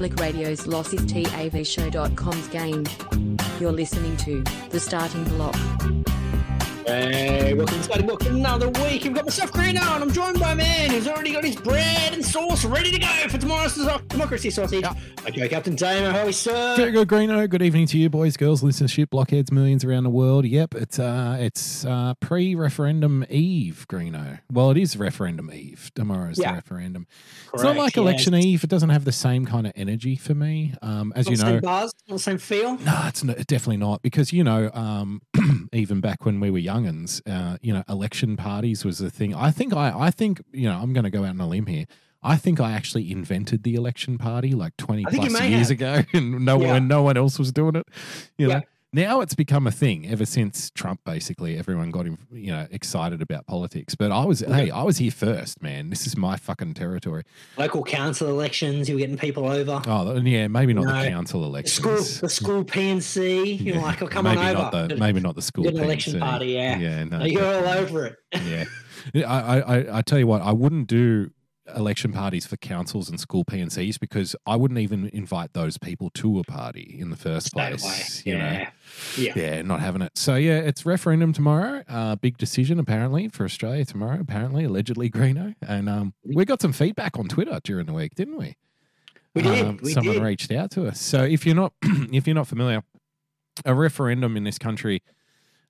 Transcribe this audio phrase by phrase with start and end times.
[0.00, 2.86] Public Radio's LossisTAVShow.com's game.
[3.60, 5.54] You're listening to The Starting Bloc.
[6.86, 9.04] Hey, welcome to Starting Bloc another week.
[9.04, 12.14] We've got myself, Greeno, and I'm joined by a man who's already got his bread
[12.14, 13.74] and sauce ready to go for tomorrow's
[14.08, 14.86] Democracy Sausage.
[15.26, 16.74] Okay, Captain Damo, how are we, sir?
[16.76, 17.48] Very good, Greeno.
[17.48, 20.44] Good evening to you, boys, girls, listenership, blockheads, millions around the world.
[20.46, 24.40] Yep, it's uh, it's uh, pre-referendum eve, Greeno.
[24.50, 25.92] Well, it is referendum eve.
[25.94, 26.52] Tomorrow's Yeah.
[26.52, 27.06] the referendum.
[27.52, 28.02] it's not like yes.
[28.02, 28.64] election eve.
[28.64, 30.74] It doesn't have the same kind of energy for me.
[30.80, 32.78] Um, as Not you know, same buzz, not the same feel.
[32.78, 35.20] no, it's definitely not because you know, um,
[35.72, 39.34] even back when we were younguns, uh, you know, election parties was a thing.
[39.34, 41.66] I think I, I think you know, I'm going to go out on a limb
[41.66, 41.84] here.
[42.22, 45.68] I think I actually invented the election party like 20 I think you plus years
[45.68, 45.70] have.
[45.70, 46.72] ago, and no Yeah.
[46.74, 47.86] one, no one else was doing it.
[48.36, 48.60] You know, Yeah.
[48.92, 50.06] now it's become a thing.
[50.06, 53.94] Ever since Trump, basically, everyone got him, you know, excited about politics.
[53.94, 55.88] But I was, hey, I was here first, man.
[55.88, 57.22] This is my fucking territory.
[57.56, 59.80] Local council elections, you were getting people over.
[59.86, 61.08] Oh, yeah, maybe not the No.
[61.08, 61.74] council The elections.
[61.74, 64.58] school, the school P&C, you're Yeah, like, oh, come maybe on over.
[64.58, 66.20] Not the, maybe not the school an election P&C.
[66.20, 66.78] party, yeah.
[66.78, 67.24] Yeah, no.
[67.24, 68.16] You're all over it.
[68.44, 68.64] yeah.
[69.14, 71.30] Yeah, I, I- I tell you what, I wouldn't do
[71.76, 76.38] election parties for councils and school P&Cs because I wouldn't even invite those people to
[76.40, 77.82] a party in the first place.
[77.82, 78.32] away.
[78.32, 78.70] You know, Yeah.
[79.16, 79.32] Yeah.
[79.36, 80.16] yeah, not having it.
[80.16, 81.82] So yeah, it's referendum tomorrow.
[81.88, 84.18] Uh, big decision apparently for Australia tomorrow.
[84.20, 88.36] Apparently, allegedly Greeno, and um, we got some feedback on Twitter during the week, didn't
[88.36, 88.56] we?
[89.34, 89.64] We did.
[89.64, 90.22] Um, we someone did.
[90.24, 91.00] reached out to us.
[91.00, 92.82] So if you're not if you're not familiar,
[93.64, 95.02] a referendum in this country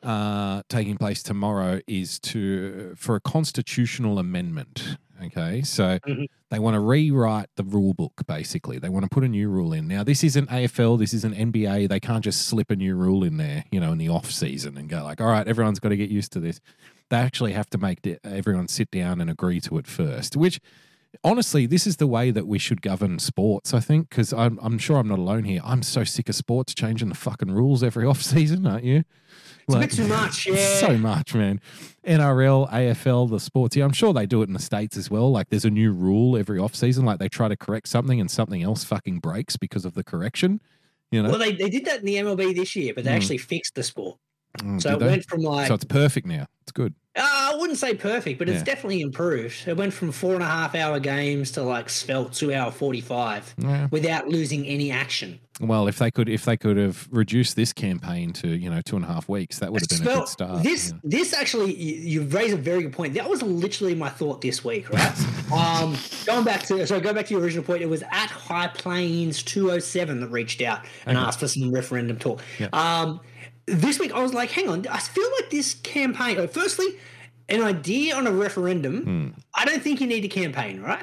[0.03, 4.97] uh, taking place tomorrow is to for a constitutional amendment.
[5.23, 6.27] Okay, so Mhm.
[6.51, 8.23] they want to rewrite the rule book.
[8.27, 9.87] Basically, they want to put a new rule in.
[9.87, 10.97] Now, this isn't AFL.
[10.97, 11.87] This isn't NBA.
[11.87, 14.77] They can't just slip a new rule in there, you know, in the off season
[14.79, 16.61] and go like, "All right, everyone's got to get used to this."
[17.11, 20.61] They actually have to make everyone sit down and agree to it first, which
[21.25, 24.79] honestly, this is the way that we should govern sports, I think, because I'm, I'm
[24.79, 25.61] sure I'm not alone here.
[25.65, 29.03] I'm so sick of sports changing the fucking rules every off season, aren't you?
[29.77, 30.75] It's a bit too much, yeah.
[30.81, 31.61] So much, man.
[32.07, 33.77] NRL, AFL, the sports.
[33.77, 35.31] Yeah, I'm sure they do it in the States as well.
[35.31, 37.05] Like there's a new rule every off season.
[37.05, 40.61] Like they try to correct something and something else fucking breaks because of the correction.
[41.11, 41.31] You know?
[41.31, 43.17] Well, they, they did that in the MLB this year, but they Mm.
[43.17, 44.19] actually fixed the sport.
[44.59, 45.07] Mm, So it they?
[45.07, 46.47] went from like, so it's perfect now.
[46.63, 46.95] It's good.
[47.17, 49.67] uh, I wouldn't say perfect, but it's definitely improved.
[49.67, 53.55] It went from four and a half hour games to like spelt two hour 45
[53.59, 53.89] Yeah.
[53.91, 55.41] without losing any action.
[55.61, 58.97] Well, if they could, if they could have reduced this campaign to you know two
[58.97, 60.63] and a half weeks, that would have been a good start.
[60.63, 60.99] This, yeah.
[61.05, 63.13] this actually, you, you've raised a very good point.
[63.15, 65.53] That was literally my thought this week, right?
[65.53, 65.97] um,
[66.27, 67.83] going back to, so go back to your original point.
[67.83, 71.27] It was at High Plains 207 that reached out and Okay.
[71.27, 72.41] asked for some referendum talk.
[72.59, 72.69] Yeah.
[72.73, 73.21] Um,
[73.71, 76.39] this week I was like, hang on, I feel like this campaign.
[76.39, 76.99] oh, Firstly,
[77.49, 79.03] an idea on a referendum.
[79.05, 79.29] Hmm.
[79.55, 81.03] I don't think you need a campaign, right?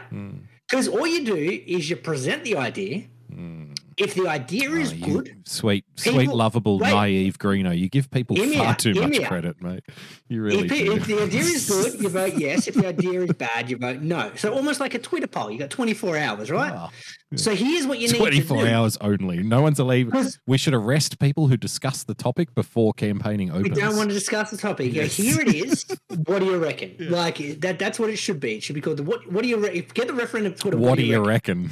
[0.68, 3.04] Because all you do is you present the idea.
[3.98, 6.94] If the idea oh, is Oh, good, sweet, sweet, lovable, Right.
[6.94, 7.76] naive Greeno.
[7.78, 9.28] You give people far out, too much out.
[9.28, 9.84] credit, mate.
[10.30, 10.92] You really if, do.
[10.94, 12.68] if the idea is good, you vote yes.
[12.68, 14.32] If the idea is bad, you vote no.
[14.36, 15.50] So almost like a Twitter poll.
[15.50, 16.74] You got 24 hours, right?
[16.76, 16.90] Oh,
[17.36, 19.42] So here's what you need 24 hours only.
[19.42, 20.14] No one's allowed.
[20.46, 23.70] We should arrest people who discuss the topic before campaigning opens.
[23.76, 24.94] We don't want to discuss the topic.
[24.94, 25.16] Yeah, Yes.
[25.16, 25.86] Here it is.
[26.26, 26.96] what do you reckon?
[27.00, 27.80] Like that.
[27.80, 28.58] That's what it should be.
[28.58, 29.30] It should be called the what?
[29.32, 30.78] What do you re- get the referendum Twitter?
[30.78, 31.66] what do you reckon?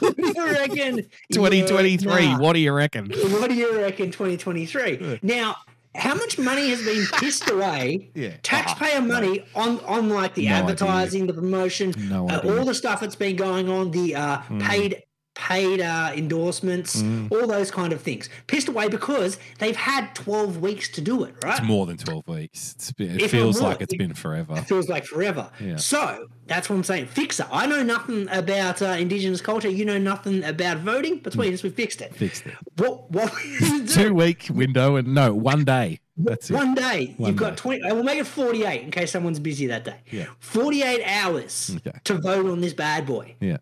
[0.00, 1.06] what do you reckon?
[1.32, 2.26] 2023.
[2.32, 2.38] Nah.
[2.38, 3.10] What do you reckon?
[3.30, 4.10] What do you reckon?
[4.10, 5.20] 2023.
[5.22, 5.56] Now,
[5.94, 8.10] how much money has been pissed away?
[8.14, 8.34] Yeah.
[8.42, 10.62] Taxpayer Ah, money on on like the No idea.
[10.62, 12.40] advertising, the promotion, No uh.
[12.44, 15.02] All the stuff that's been going on, the uh, paid
[15.38, 17.28] paid uh, endorsements, Hmm.
[17.30, 21.34] all those kind of things, pissed away because they've had 12 weeks to do it.
[21.44, 21.58] Right?
[21.58, 22.74] It's more than 12 weeks.
[22.74, 24.56] It's been, it feels more, like it's it- been forever.
[24.56, 25.48] It feels like forever.
[25.60, 25.76] Yeah.
[25.76, 27.06] So that's what I'm saying.
[27.06, 27.46] Fix it.
[27.52, 29.68] I know nothing about uh, Indigenous culture.
[29.70, 31.18] You know nothing about voting.
[31.18, 32.14] Between us, we fixed it.
[32.16, 32.54] Fixed it.
[32.76, 33.08] What?
[33.12, 33.32] What?
[33.88, 36.00] Two week window and no, one day.
[36.16, 36.54] That's it.
[36.54, 37.80] One day, One you've got 20.
[37.92, 40.00] We'll make it 48 in case someone's busy that day.
[40.10, 40.26] Yeah.
[40.40, 41.96] 48 hours Okay.
[42.04, 43.36] to vote on this bad boy.
[43.40, 43.58] Yeah.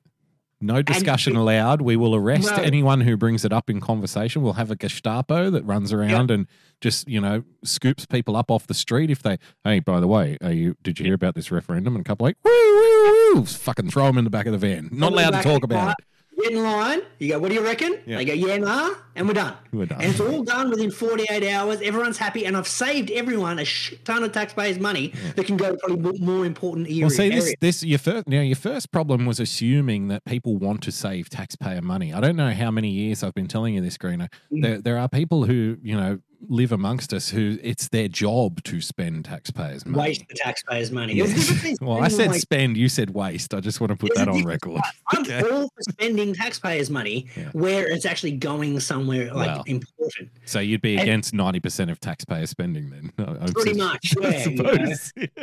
[0.61, 1.83] No discussion it- allowed.
[1.83, 4.43] We will arrest anyone who brings it up in conversation.
[4.43, 6.47] We'll have a Gestapo that runs around and
[6.81, 10.39] just, you know, scoops people up off the street if they, hey, by the way,
[10.43, 11.95] are you, did you hear about this referendum?
[11.95, 14.59] And a couple like, woo, woo, woo, fucking throw them in the back of the
[14.59, 14.89] van.
[14.93, 16.06] Not allowed to talk about car, it.
[16.41, 17.01] Get in line.
[17.19, 17.99] You go, what do you reckon?
[18.05, 18.19] Yeah.
[18.19, 19.57] They go, yeah, nah, and we're done.
[19.73, 20.03] We're done.
[20.03, 21.81] And it's all done within 48 hours.
[21.81, 25.73] Everyone's happy, and I've saved everyone a shit ton of taxpayers' money that can go
[25.73, 29.25] to probably more important area, Well, see, this, this your first now your first problem
[29.25, 32.13] was assuming that people want to save taxpayer money.
[32.13, 34.29] I don't know how many years I've been telling you this, Greeno.
[34.53, 34.63] Mm.
[34.63, 36.19] There, there are people who you know
[36.49, 40.09] live amongst us who it's their job to spend taxpayers' money.
[40.09, 41.15] Waste the taxpayers' money.
[41.15, 41.27] Yeah.
[41.27, 43.55] There's a difference Well, I said like, spend, you said waste.
[43.55, 44.81] I just want to put that on record.
[45.09, 45.41] I'm Okay.
[45.43, 47.51] all for spending taxpayers' money Yeah.
[47.53, 50.31] where it's actually going somewhere like Well, important.
[50.45, 53.13] So you'd be And- against 90% of taxpayer spending then?
[53.19, 54.95] I- I'm Pretty much, I yeah, you know.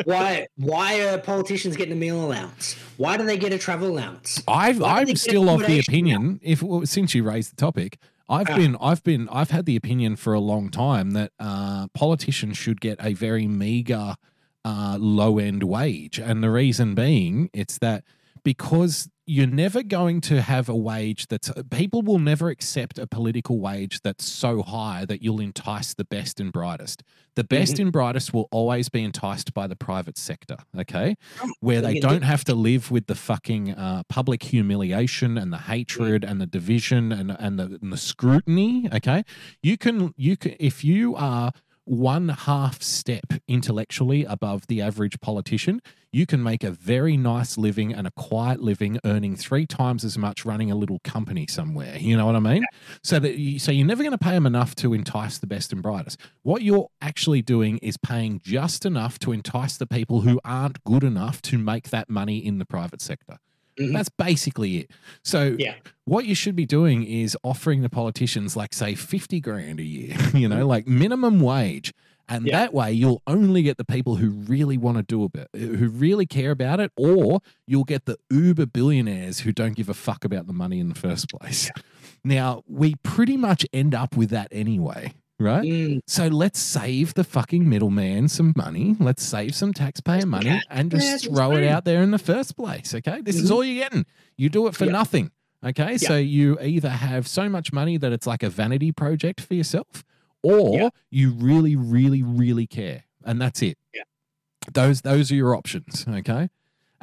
[0.05, 0.47] Why?
[0.57, 2.75] Why are politicians getting a meal allowance?
[2.97, 4.41] Why do they get a travel allowance?
[4.47, 6.39] I've, Why do they I'm still of the opinion.
[6.43, 7.97] If well, since you raised the topic,
[8.29, 8.55] I've Ah.
[8.55, 12.79] been, I've been, I've had the opinion for a long time that uh, politicians should
[12.81, 14.15] get a very meager,
[14.65, 18.03] uh, low end wage, and the reason being, it's that
[18.43, 23.59] because you're never going to have a wage that's people will never accept a political
[23.59, 27.03] wage that's so high that you'll entice the best and brightest.
[27.35, 31.15] The best and brightest will always be enticed by the private sector, okay?
[31.61, 36.23] Where they don't have to live with the fucking uh, public humiliation and the hatred
[36.23, 39.23] and the division and and the, and the scrutiny, okay?
[39.61, 41.53] You can you can if you are
[41.85, 45.81] one half step intellectually above the average politician,
[46.11, 50.17] you can make a very nice living and a quiet living, earning three times as
[50.17, 51.97] much running a little company somewhere.
[51.97, 52.63] You know what I mean?
[53.03, 55.73] So that you, so you're never going to pay them enough to entice the best
[55.73, 56.19] and brightest.
[56.43, 61.03] What you're actually doing is paying just enough to entice the people who aren't good
[61.03, 63.39] enough to make that money in the private sector.
[63.79, 63.93] Mhm.
[63.93, 64.91] That's basically it.
[65.23, 65.75] So Yeah.
[66.05, 70.15] what you should be doing is offering the politicians like say 50 grand a year,
[70.33, 71.93] you know, like minimum wage.
[72.29, 72.59] And Yeah.
[72.59, 75.89] that way you'll only get the people who really want to do a bit, who
[75.89, 80.23] really care about it, or you'll get the uber billionaires who don't give a fuck
[80.23, 81.69] about the money in the first place.
[82.23, 85.13] Now, we pretty much end up with that anyway,
[85.43, 85.63] right?
[85.63, 88.95] Mm, So let's save the fucking middleman some money.
[88.99, 90.59] Let's save some taxpayer money Yeah.
[90.69, 92.93] and just that's throw it out there in the first place.
[92.95, 93.21] Okay.
[93.21, 93.53] This is Mhm.
[93.53, 94.05] all you're getting.
[94.37, 94.91] You do it for Yeah.
[94.93, 95.31] nothing.
[95.63, 95.97] Okay.
[95.97, 100.03] So you either have so much money that it's like a vanity project for yourself,
[100.41, 100.89] or Yeah.
[101.11, 103.03] you really, really, really care.
[103.25, 103.77] And that's it.
[103.93, 104.03] Yeah.
[104.73, 106.05] Those those are your options.
[106.07, 106.49] Okay.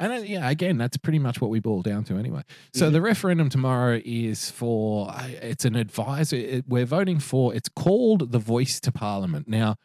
[0.01, 2.41] And uh, yeah, again, that's pretty much what we boil down to anyway.
[2.73, 2.93] So Mhm.
[2.93, 6.35] the referendum tomorrow is for it's an advisor.
[6.35, 7.53] It, we're voting for.
[7.55, 9.47] It's called the Voice to Parliament.
[9.47, 9.75] Now,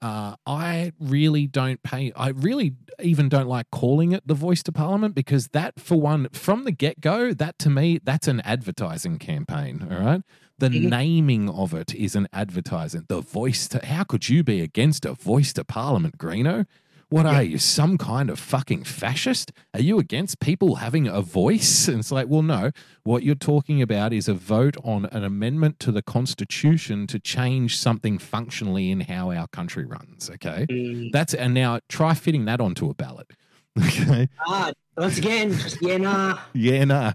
[0.00, 2.12] uh, I really don't pay.
[2.16, 6.28] I really even don't like calling it the Voice to Parliament because that, for one,
[6.32, 9.86] from the get go, that to me, that's an advertising campaign.
[9.90, 10.22] All right.
[10.58, 10.88] The Mhm.
[10.90, 13.04] naming of it is an advertising.
[13.08, 16.66] The voice to how could you be against a voice to Parliament, Greeno?
[17.10, 17.36] What Yeah.
[17.36, 19.50] are you, some kind of fucking fascist?
[19.72, 21.88] Are you against people having a voice?
[21.88, 22.70] And it's like, well, no.
[23.04, 27.78] What you're talking about is a vote on an amendment to the Constitution to change
[27.78, 30.28] something functionally in how our country runs.
[30.28, 30.66] Okay.
[30.70, 31.10] mm.
[31.12, 33.30] That's, and now try fitting that onto a ballot.
[33.78, 34.28] Okay.
[34.46, 36.38] Ah, once again, just yeah, nah.
[36.52, 37.12] Yeah, nah.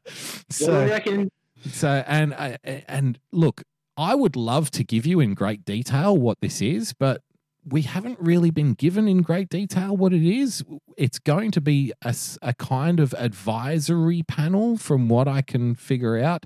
[0.50, 1.30] So, reckon?
[1.70, 3.64] so, and, and look,
[3.98, 7.22] I would love to give you in great detail what this is, but
[7.66, 10.64] we haven't really been given in great detail what it is.
[10.98, 16.46] It's going to be a kind of advisory panel, from what I can figure out,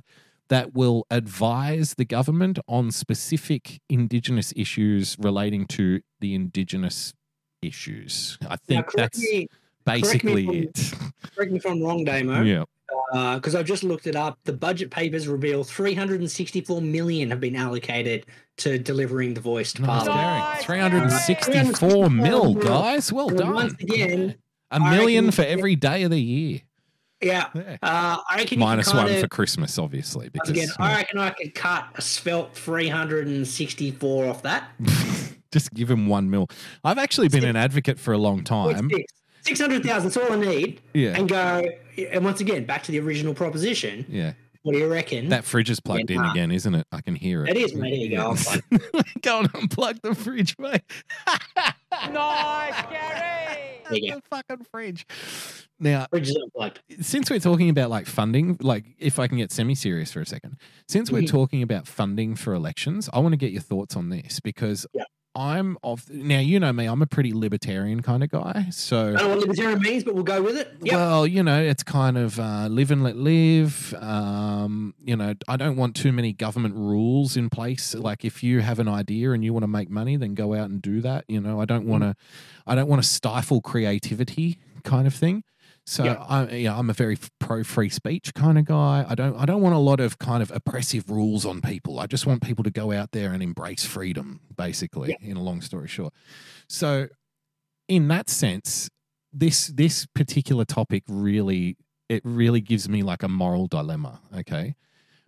[0.50, 7.14] that will advise the government on specific Indigenous issues relating to the Indigenous
[7.62, 8.38] issues.
[8.48, 9.48] I think correct that's me,
[9.86, 10.94] basically it.
[11.36, 12.42] correct me if I'm wrong, Damo.
[12.44, 12.64] yeah.
[13.12, 14.38] Because I've just looked it up.
[14.44, 18.26] The budget papers reveal 364 million have been allocated
[18.58, 20.52] to delivering the voice to Nice, Parliament.
[20.54, 20.64] Gary.
[20.64, 23.12] 364 mil, guys.
[23.14, 23.54] Well And done.
[23.54, 24.36] once again,
[24.72, 26.62] a I million for every day of the year.
[27.22, 27.78] Yeah, Yeah.
[27.82, 30.30] uh, I reckon can one kind for Christmas, obviously.
[30.30, 34.70] Because again, I reckon I could cut a svelte 364 off that.
[35.52, 36.48] just give him one mil.
[36.84, 38.90] I've actually been an advocate for a long time.
[39.48, 40.10] Six hundred thousand.
[40.12, 40.82] That's all I need.
[40.94, 41.16] Yeah.
[41.18, 41.64] And go.
[42.12, 44.06] And once again, back to the original proposition.
[44.10, 44.34] Yeah.
[44.64, 45.30] What do you reckon?
[45.30, 46.32] That fridge is plugged in Yeah.
[46.32, 46.86] again, isn't it?
[46.92, 47.52] I can hear it.
[47.52, 47.92] It is, mate.
[47.92, 48.36] There you go.
[48.72, 49.02] Yeah.
[49.22, 50.82] go and unplug the fridge, mate.
[53.90, 54.16] There you go.
[54.18, 55.06] the fucking fridge.
[55.80, 56.82] Now, Bridge is unplugged.
[57.00, 60.26] since we're talking about like funding, like if I can get semi serious for a
[60.26, 60.58] second,
[60.90, 61.30] since we're Mhm.
[61.30, 65.04] talking about funding for elections, I want to get your thoughts on this because Yeah.
[65.38, 68.66] I'm of now, you know me, I'm a pretty libertarian kind of guy.
[68.72, 70.76] So, I don't know what libertarian means, but we'll go with it.
[70.82, 70.94] Yep.
[70.96, 73.94] well, you know, it's kind of uh, live and let live.
[74.00, 77.94] Um, you know, I don't want too many government rules in place.
[77.94, 80.72] Like, if you have an idea and you want to make money, then go out
[80.72, 81.26] and do that.
[81.28, 82.16] You know, I don't want to,
[82.66, 85.44] I don't want to stifle creativity, kind of thing.
[85.90, 86.26] So, Yeah.
[86.28, 89.06] I, you know, I'm a very pro free speech kind of guy.
[89.08, 91.98] I don't, I don't want a lot of kind of oppressive rules on people.
[92.02, 95.16] I just want people to go out there and embrace freedom, basically.
[95.22, 96.14] In a long story short,
[96.68, 97.08] so
[97.88, 98.90] in that sense,
[99.32, 101.78] this this particular topic really
[102.10, 104.76] it really gives me like a moral dilemma, okay?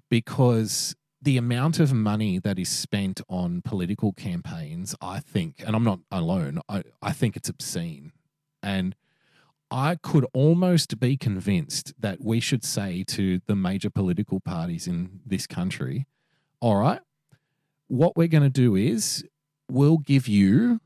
[0.10, 5.84] Because the amount of money that is spent on political campaigns, I think, and I'm
[5.86, 8.12] not alone, I, I think it's obscene.
[8.62, 8.96] And
[9.72, 15.20] I could almost be convinced that we should say to the major political parties in
[15.26, 16.08] this country,
[16.60, 17.02] all right,
[17.88, 19.24] what we're going to do is
[19.70, 20.80] we'll give you,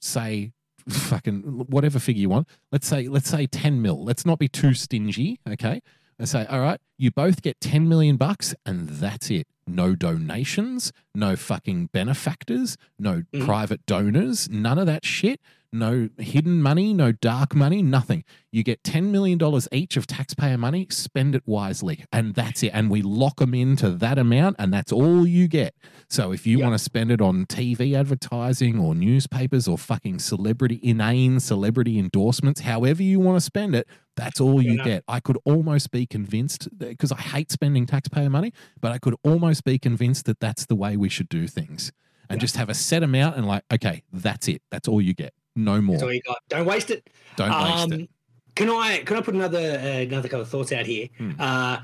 [0.00, 0.52] say,
[0.88, 2.48] fucking whatever figure you want.
[2.72, 4.04] Let's say, let's say 10 mil.
[4.04, 5.40] Let's not be too stingy.
[5.48, 5.80] Okay.
[6.18, 9.46] And say, all right, you both get 10 million bucks and that's it.
[9.68, 13.44] No donations, no fucking benefactors, no Mhm.
[13.44, 15.40] private donors, none of that shit.
[15.70, 18.24] No hidden money, no dark money, nothing.
[18.50, 19.38] You get $10 million
[19.70, 22.06] each of taxpayer money, spend it wisely.
[22.10, 22.70] And that's it.
[22.72, 25.74] And we lock them into that amount, and that's all you get.
[26.08, 26.64] So if you Yeah.
[26.68, 32.60] want to spend it on TV advertising or newspapers or fucking celebrity, inane celebrity endorsements,
[32.62, 35.04] however you want to spend it, that's all you get.
[35.06, 39.64] I could almost be convinced because I hate spending taxpayer money, but I could almost
[39.64, 41.92] be convinced that that's the way we should do things
[42.30, 42.40] and Yeah.
[42.40, 44.62] just have a set amount and like, okay, that's it.
[44.70, 45.34] That's all you get.
[45.56, 45.94] No more.
[45.96, 46.38] That's all you got.
[46.48, 47.08] Don't waste it.
[47.36, 48.10] Don't waste Um, it.
[48.54, 51.08] Can I can I put another uh, another couple of thoughts out here?
[51.18, 51.32] Hmm.
[51.38, 51.78] Uh,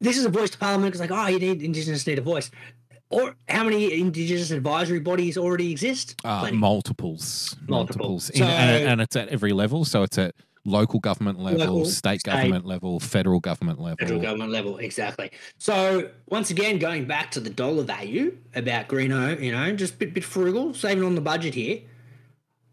[0.00, 2.50] this is a voice to Parliament It's like, oh, you need Indigenous need a voice.
[3.08, 6.16] Or how many Indigenous advisory bodies already exist?
[6.24, 8.08] Uh, multiples, Multiple.
[8.10, 9.84] multiples, In- So- and, and it's at every level.
[9.84, 10.34] So it's at
[10.66, 13.96] local government level, Local, state, state, government level, federal government level.
[13.98, 15.30] federal government level, exactly.
[15.58, 19.96] So once again, going back to the dollar value about Greeno, you know, just a
[19.98, 21.80] bit, bit frugal, saving on the budget here.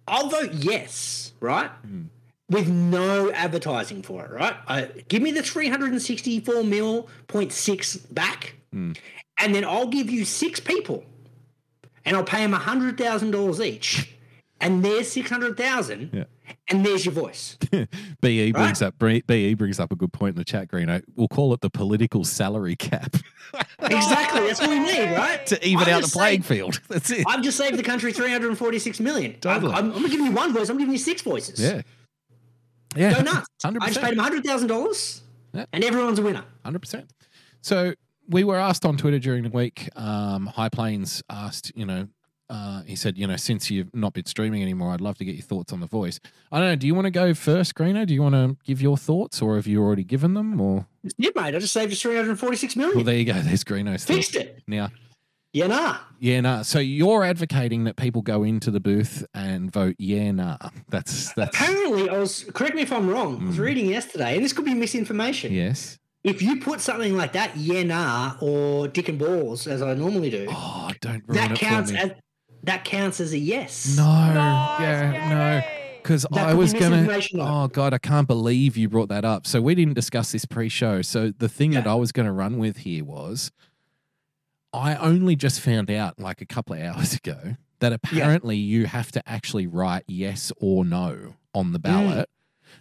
[0.07, 1.69] I'll vote yes, right?
[1.69, 2.03] Hmm.
[2.50, 4.55] With no advertising for it, right?
[4.67, 8.91] Uh, give me the three hundred and sixty-four mil point six back, Hmm.
[9.39, 11.03] and then I'll give you six people,
[12.05, 14.12] and I'll pay them hundred thousand dollars each,
[14.63, 16.24] and there's six hundred thousand, Yeah.
[16.70, 17.58] and there's your voice.
[18.22, 21.03] BE brings up BE brings up a good point in the chat, Greeno.
[21.15, 23.15] We'll call it the political salary cap
[23.82, 25.46] exactly, that's what we need, right?
[25.48, 26.82] to even I'm out the playing field.
[26.88, 27.24] That's it.
[27.27, 29.34] I've just saved the country 346 million.
[29.39, 29.74] Totally.
[29.74, 30.70] I'm, I'm, I'm give you one voice.
[30.70, 31.60] I'm giving you six voices.
[31.62, 31.82] yeah,
[32.96, 33.48] yeah, Go nuts.
[33.63, 35.22] hundred I just paid him hundred thousand dollars,
[35.53, 35.65] Yeah.
[35.74, 36.43] and everyone's a winner.
[36.63, 37.12] hundred percent.
[37.62, 37.93] So
[38.27, 39.89] we were asked on Twitter during the week.
[39.96, 42.08] Um, High Plains asked, you know,
[42.50, 45.35] uh, he said, you know, since you've not been streaming anymore, I'd love to get
[45.35, 46.19] your thoughts on the voice.
[46.51, 46.75] I don't know.
[46.75, 48.05] Do you want to go first, Greeno?
[48.05, 50.59] Do you want to give your thoughts, or have you already given them?
[50.62, 50.85] Or
[51.17, 51.55] Yeah, mate.
[51.55, 52.95] I just saved you 346 million.
[52.97, 53.33] well, there you go.
[53.41, 54.27] There's Greeno's thoughts.
[54.29, 54.62] Fixed it.
[54.67, 54.89] Now,
[55.53, 55.97] Yeah, nah.
[56.19, 56.62] yeah, nah.
[56.63, 60.57] So you're advocating that people go into the booth and vote, yeah, nah.
[60.89, 62.43] That's that's Apparently, I was.
[62.53, 63.41] Correct me if I'm wrong.
[63.41, 63.62] I was Mm.
[63.63, 65.53] reading yesterday, and this could be misinformation.
[65.53, 65.97] yes.
[66.23, 70.29] If you put something like that, yeah, nah, or dick and balls, as I normally
[70.29, 72.12] do, Oh, don't that counts as
[72.63, 73.96] that counts as a yes.
[73.98, 75.98] no, yeah, no.
[76.01, 77.08] Because I could be was gonna.
[77.36, 79.48] Oh God, I can't believe you brought that up.
[79.48, 81.01] So we didn't discuss this pre-show.
[81.01, 83.51] So the thing that I was going to run with here was,
[84.74, 89.12] I only just found out like a couple of hours ago that apparently you have
[89.13, 91.74] to actually write yes or no on Mm.
[91.74, 92.29] the ballot.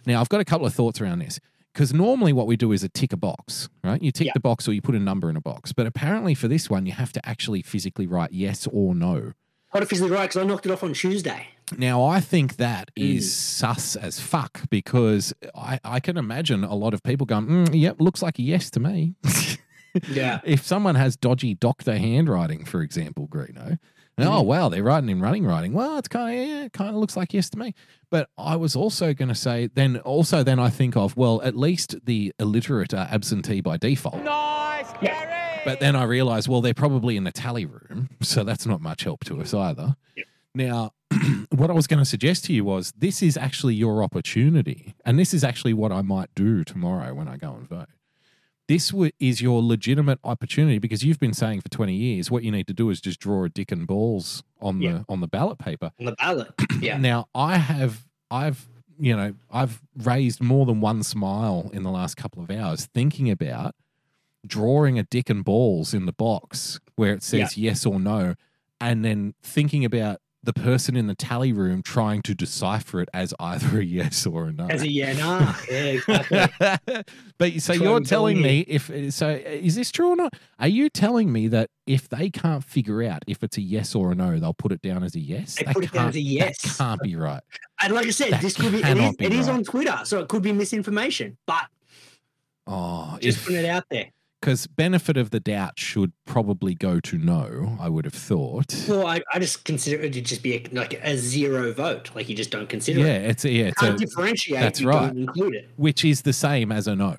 [0.05, 1.39] Now I've got a couple of thoughts around this.
[1.73, 3.99] Because normally what we do is a tick a box, right?
[4.01, 4.33] You tick Yeah.
[4.35, 5.73] the box or you put a number in a box.
[5.73, 9.33] But apparently for this one, you have to actually physically write yes or no.
[9.73, 11.47] Got it physically right because I knocked it off on Tuesday.
[11.77, 13.29] Now, I think that is Mm.
[13.29, 17.99] sus as fuck because I, I can imagine a lot of people going, mm, yep,
[17.99, 19.15] looks like a yes to me.
[20.09, 20.39] Yeah.
[20.43, 23.77] if someone has dodgy doctor handwriting, for example, Greeno,
[24.17, 24.45] and, oh, Mhm.
[24.45, 25.71] wow, they're writing in running writing.
[25.73, 27.75] Well, it's kind of, yeah, kind of looks like yes to me.
[28.09, 31.55] But I was also going to say, then also, then I think of, well, at
[31.55, 34.23] least the illiterate are absentee by default.
[34.23, 35.29] Nice, Yeah.
[35.65, 39.03] But then I realized, well, they're probably in the tally room, so that's not much
[39.03, 39.95] help to us either.
[40.17, 40.25] Yep.
[40.55, 40.91] Now,
[41.55, 45.17] what I was going to suggest to you was this is actually your opportunity, and
[45.17, 47.87] this is actually what I might do tomorrow when I go and vote.
[48.67, 52.51] This w- is your legitimate opportunity because you've been saying for 20 years what you
[52.51, 54.91] need to do is just draw a dick and balls on Yeah.
[54.99, 55.91] the on the ballot paper.
[55.99, 56.51] On the ballot.
[56.79, 56.97] Yeah.
[56.97, 58.65] Now, I have, I've,
[58.99, 63.29] you know, I've raised more than one smile in the last couple of hours thinking
[63.29, 63.75] about
[64.45, 68.35] drawing a dick and balls in the box where it says yes or no,
[68.81, 73.33] and then thinking about the person in the tally room trying to decipher it as
[73.39, 74.67] either a yes or a no.
[74.67, 75.53] As a yeah, nah.
[75.71, 77.03] Yeah, exactly.
[77.37, 80.33] but so you're telling me if so is this true or not?
[80.59, 84.11] Are you telling me that if they can't figure out if it's a yes or
[84.11, 85.55] a no, they'll put it down as a yes?
[85.55, 86.61] They That put it down as a yes.
[86.61, 87.41] That can't be right.
[87.81, 89.55] and like I said, That this could be it is, be it is right.
[89.55, 91.37] on Twitter, so it could be misinformation.
[91.47, 91.67] But
[92.67, 94.09] Oh, just if putting it out there.
[94.43, 97.77] Because benefit of the doubt should probably go to no.
[97.79, 98.75] I would have thought.
[98.89, 102.11] Well, I, I just consider it to just be a, like a zero vote.
[102.13, 103.29] Like you just don't consider Yeah, it.
[103.29, 104.59] it's yeah, it's Can't a, differentiate.
[104.59, 105.15] that's you right.
[105.15, 105.69] Include it.
[105.77, 107.15] which is the same as a no.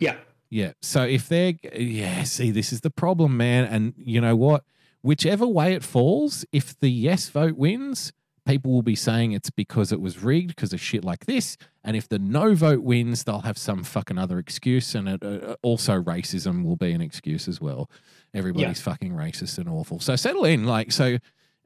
[0.00, 0.16] Yeah.
[0.50, 0.72] Yeah.
[0.82, 3.64] So if they're, yeah, see, this is the problem, man.
[3.64, 4.64] And you know what?
[5.00, 8.12] Whichever way it falls, if the yes vote wins,
[8.46, 11.56] people will be saying it's because it was rigged because of shit like this.
[11.84, 14.94] And if the no vote wins, they'll have some fucking other excuse.
[14.94, 17.90] And it, uh, also, racism will be an excuse as well.
[18.34, 20.00] Everybody's fucking racist and awful.
[20.00, 20.64] So settle in.
[20.64, 21.18] Like, so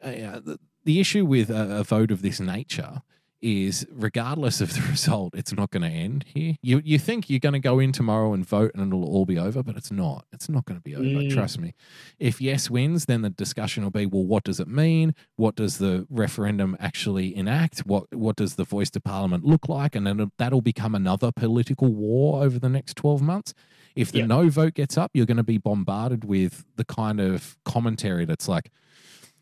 [0.02, 3.02] uh, the, the issue with a, a vote of this nature
[3.46, 6.56] is regardless of the result, it's not going to end here.
[6.62, 9.38] You you think you're going to go in tomorrow and vote and it'll all be
[9.38, 10.26] over, but it's not.
[10.32, 11.04] It's not going to be over.
[11.04, 11.30] Mm.
[11.32, 11.74] Trust me.
[12.18, 15.14] If yes wins, then the discussion will be, well, what does it mean?
[15.36, 17.80] What does the referendum actually enact?
[17.80, 19.94] What what does the voice to parliament look like?
[19.94, 23.54] And then that'll become another political war over the next 12 months.
[23.94, 24.28] If the Yep.
[24.28, 28.48] no vote gets up, you're going to be bombarded with the kind of commentary that's
[28.48, 28.70] like,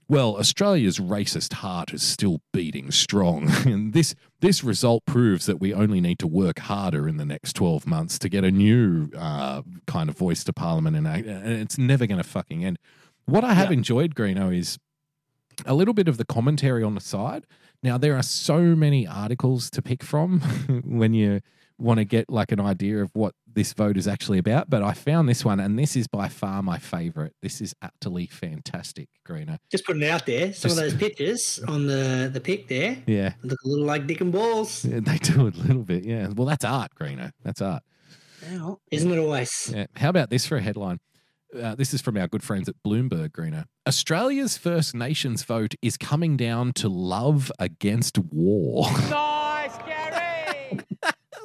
[0.09, 5.73] well, Australia's racist heart is still beating strong, and this this result proves that we
[5.73, 9.63] only need to work harder in the next twelve months to get a new uh,
[9.87, 12.79] kind of voice to Parliament, and, and it's never going to fucking end.
[13.27, 13.79] What I have Yeah.
[13.79, 14.79] enjoyed, Greeno, is
[15.65, 17.47] a little bit of the commentary on the side.
[17.83, 20.41] Now there are so many articles to pick from
[20.85, 21.41] when you
[21.79, 24.93] want to get like an idea of what this vote is actually about, but I
[24.93, 27.35] found this one, and this is by far my favorite.
[27.43, 29.59] This is utterly fantastic, Greeno.
[29.71, 30.53] Just putting it out there.
[30.53, 33.35] Some Just- of those pictures on the the pic there Yeah.
[33.43, 34.85] look a little like dick and balls.
[34.85, 36.29] Yeah, they do a little bit, yeah.
[36.35, 37.31] Well, that's art, Greeno.
[37.43, 37.83] That's art.
[38.51, 39.73] Well, isn't it always?
[39.75, 39.87] Yeah.
[39.97, 40.99] How about this for a headline?
[41.59, 43.65] Uh, this is from our good friends at Bloomberg, Greeno.
[43.87, 48.89] Australia's First Nations vote is coming down to love against war.
[48.91, 49.44] Nice, Gary!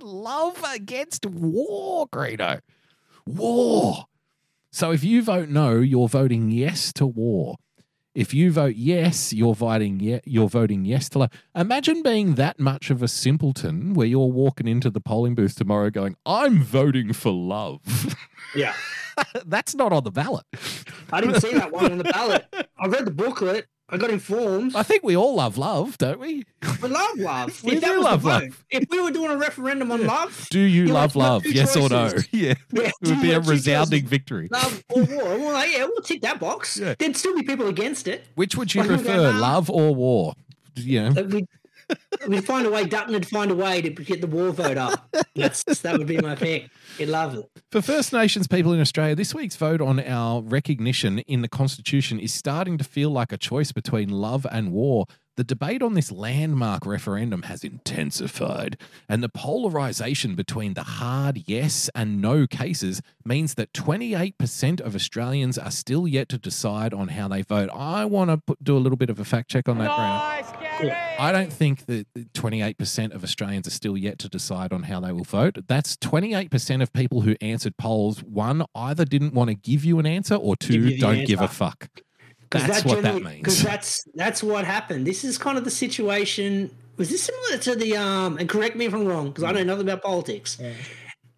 [0.02, 2.60] Love against war, Greeno.
[3.26, 4.06] War.
[4.72, 7.56] So if you vote no, you're voting yes to war.
[8.16, 11.30] If you vote yes, you're voting ye- you're voting yes to love.
[11.56, 15.90] Imagine being that much of a simpleton where you're walking into the polling booth tomorrow
[15.90, 18.16] going, "I'm voting for love."
[18.56, 18.74] Yeah.
[19.46, 20.46] That's not on the ballot.
[21.12, 22.46] I didn't see that one on the ballot.
[22.80, 23.68] I read the booklet.
[23.92, 24.76] I got informed.
[24.76, 26.46] I think we all love love, don't we?
[26.82, 27.60] We love love.
[27.64, 28.64] We if do love vote, love.
[28.70, 31.44] if we were doing a referendum on love, Do you You love love?
[31.44, 32.12] Yes or no?
[32.32, 32.54] Yeah.
[32.72, 34.48] yeah, It would be a resounding choices, victory.
[34.52, 35.24] Love or war?
[35.40, 36.78] Well, yeah, we'll tick that box.
[36.78, 36.94] Yeah.
[37.00, 38.28] There'd still be people against it.
[38.36, 40.34] Which would you Like, we'll go, prefer, love or war?
[40.76, 41.10] You
[41.90, 42.86] know, Like, We'd, we'd find a way.
[42.86, 45.16] Dutton would find a way to get the war vote up.
[45.36, 46.70] That's that would be my pick.
[46.98, 47.50] You'd love it.
[47.72, 52.20] For First Nations people in Australia, this week's vote on our recognition in the Constitution
[52.20, 55.06] is starting to feel like a choice between love and war.
[55.38, 61.90] The debate on this landmark referendum has intensified, and the polarization between the hard yes
[61.96, 67.30] and no cases means that 28% of Australians are still yet to decide on how
[67.30, 67.70] they vote.
[67.74, 70.18] I want to do a little bit of a fact check on that, Graham.
[70.18, 70.69] nice, Gary!
[70.82, 75.12] I don't think that 28% of Australians are still yet to decide on how they
[75.12, 75.58] will vote.
[75.68, 78.24] That's 28% of people who answered polls.
[78.24, 81.48] One, either didn't want to give you an answer, or two, Give don't give a
[81.48, 81.84] fuck.
[81.84, 82.04] fuck.
[82.50, 83.38] 'Cause That's what that means.
[83.38, 85.06] Because that's that's what happened.
[85.06, 86.72] This is kind of the situation.
[86.98, 88.38] Was this similar to the um?
[88.40, 90.58] And correct me if I'm wrong, because I know nothing about politics.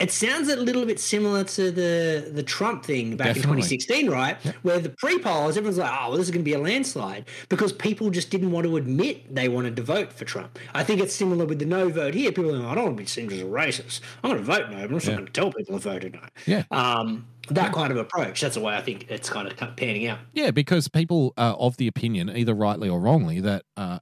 [0.02, 3.60] It sounds a little bit similar to the the Trump thing back Definitely.
[3.62, 4.38] in 2016, right?
[4.64, 7.72] Where the pre-polls, everyone's like, "Oh, well, this is going to be a landslide," because
[7.72, 10.58] people just didn't want to admit they wanted to vote for Trump.
[10.74, 12.32] I think it's similar with the no vote here.
[12.32, 14.02] People are like, "I don't want to be seen as a racist.
[14.24, 15.12] I'm going to vote no, but I'm just Yeah.
[15.14, 16.64] not going to tell people I voted no." Yeah.
[16.72, 18.42] Um, that kind of approach.
[18.42, 20.20] That's the way I think it's kind of panning out.
[20.34, 24.00] Yeah, because people are of the opinion, either rightly or wrongly, that uh,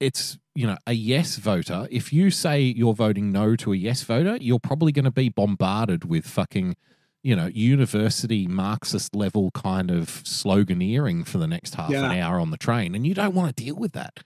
[0.00, 1.86] it's you know a yes voter.
[1.90, 5.28] If you say you're voting no to a yes voter, you're probably going to be
[5.28, 6.76] bombarded with fucking
[7.22, 12.50] you know university Marxist level kind of sloganeering for the next half an hour on
[12.50, 14.20] the train, and you don't want to deal with that.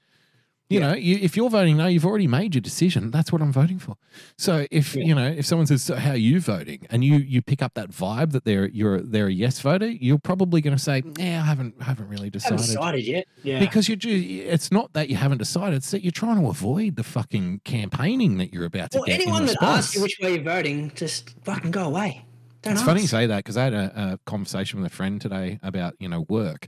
[0.70, 0.88] You Yeah.
[0.88, 3.10] know, you, if you're voting no, you've already made your decision.
[3.10, 3.96] That's what I'm voting for.
[4.36, 5.04] So if Yeah.
[5.04, 7.72] you know, if someone says, so "How are you voting?" and you you pick up
[7.74, 11.40] that vibe that they're you're they're a yes voter, you're probably going to say, "Yeah,
[11.42, 12.60] I haven't haven't really decided.
[12.60, 13.26] haven't decided." yet.
[13.42, 13.60] Yeah.
[13.60, 17.04] Because you it's not that you haven't decided; it's that you're trying to avoid the
[17.04, 20.34] fucking campaigning that you're about to well, get anyone in that asks you which way
[20.34, 22.24] you're voting, just fucking go away.
[22.60, 22.86] Don't It's ask.
[22.86, 25.94] funny you say that because I had a, a conversation with a friend today about
[25.98, 26.66] you know work,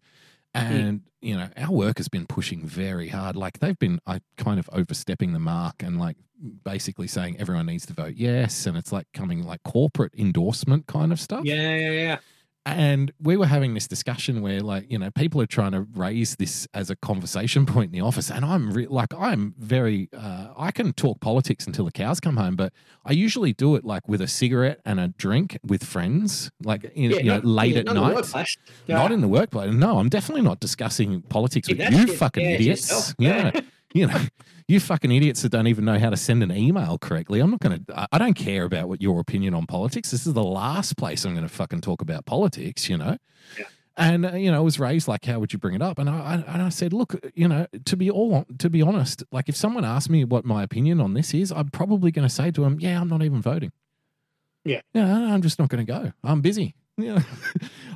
[0.55, 0.75] Mm-hmm.
[0.75, 3.37] and you know our work has been pushing very hard.
[3.37, 6.17] Like they've been, I kind of overstepping the mark and like
[6.65, 11.13] basically saying everyone needs to vote yes, and it's like coming like corporate endorsement kind
[11.13, 11.45] of stuff.
[11.45, 12.19] Yeah, yeah, yeah.
[12.67, 16.37] And we were having this discussion where, like, you know, people are trying to raise
[16.37, 18.31] this as a conversation point in the office.
[18.31, 22.37] And I'm re- like, I'm very, uh, I can talk politics until the cows come
[22.37, 26.51] home, but I usually do it like with a cigarette and a drink with friends,
[26.63, 27.95] like, in, yeah you know, late yeah, at not
[28.35, 28.57] night.
[28.87, 28.99] Yeah.
[28.99, 29.73] Not in the workplace.
[29.73, 33.15] No, I'm definitely not discussing politics with you shit, fucking idiots.
[33.19, 33.59] Yeah.
[33.93, 34.21] You know,
[34.69, 37.41] you fucking idiots that don't even know how to send an email correctly.
[37.41, 40.11] I'm not going to, I don't care about what your opinion on politics.
[40.11, 43.17] This is the last place I'm going to fucking talk about politics, you know?
[43.59, 43.65] Yeah.
[43.97, 45.99] And, uh, you know, I was raised like, how would you bring it up?
[45.99, 49.25] And I, I, and I said, look, you know, to be all, to be honest,
[49.33, 52.33] like if someone asked me what my opinion on this is, I'm probably going to
[52.35, 53.73] say to them, yeah, I'm not even voting.
[54.65, 54.81] Yeah.
[54.95, 56.13] Yeah, I'm just not going to go.
[56.25, 56.75] I'm busy.
[57.01, 57.23] You know,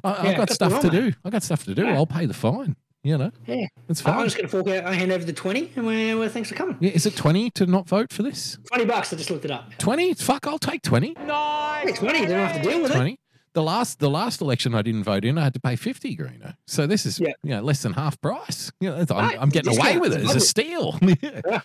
[0.02, 1.12] I, I've Yeah, got stuff to do.
[1.26, 1.84] I've got stuff to do.
[1.84, 1.94] Yeah.
[1.94, 2.74] I'll pay the fine.
[3.04, 3.66] You know, Yeah.
[3.88, 4.18] it's fine.
[4.18, 4.84] I'm just going to fork out.
[4.86, 6.78] I hand over the 20 and we're, well, thanks for coming.
[6.80, 8.56] Yeah, is it 20 to not vote for this?
[8.68, 9.12] 20 bucks.
[9.12, 9.76] I just looked it up.
[9.78, 10.14] 20?
[10.14, 11.14] Fuck, I'll take 20.
[11.26, 11.86] Nice.
[11.90, 12.18] It's 20.
[12.20, 12.94] You don't have to deal with it.
[12.94, 13.20] 20.
[13.52, 16.56] The last the last election I didn't vote in, I had to pay 50 Greeno.
[16.66, 17.34] So this is Yeah.
[17.44, 18.72] you know less than half price.
[18.80, 20.22] You know, I'm, I'm getting away with it.
[20.22, 20.98] It's a steal.
[21.02, 21.40] yeah.
[21.48, 21.60] Yeah.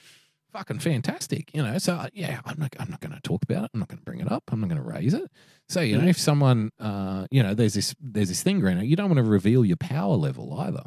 [0.52, 1.50] Fucking fantastic.
[1.54, 3.72] You know, so uh, yeah, I'm not I'm not going to talk about it.
[3.74, 4.44] I'm not going to bring it up.
[4.52, 5.32] I'm not going to raise it.
[5.68, 6.10] So, you know, Mhm.
[6.10, 9.24] if someone uh, you know, there's this there's this thing, Greeno, you don't want to
[9.24, 10.84] reveal your power level either.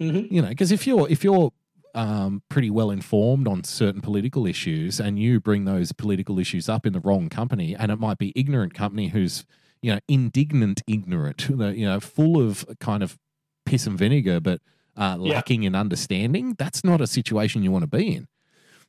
[0.00, 0.32] Mm-hmm.
[0.34, 1.52] you know because if you're if you're
[1.94, 6.86] um, pretty well informed on certain political issues and you bring those political issues up
[6.86, 9.44] in the wrong company and it might be ignorant company who's
[9.82, 13.18] you know indignant ignorant you know full of kind of
[13.66, 14.60] piss and vinegar but
[14.96, 15.34] uh, Yeah.
[15.34, 18.28] lacking in understanding that's not a situation you want to be in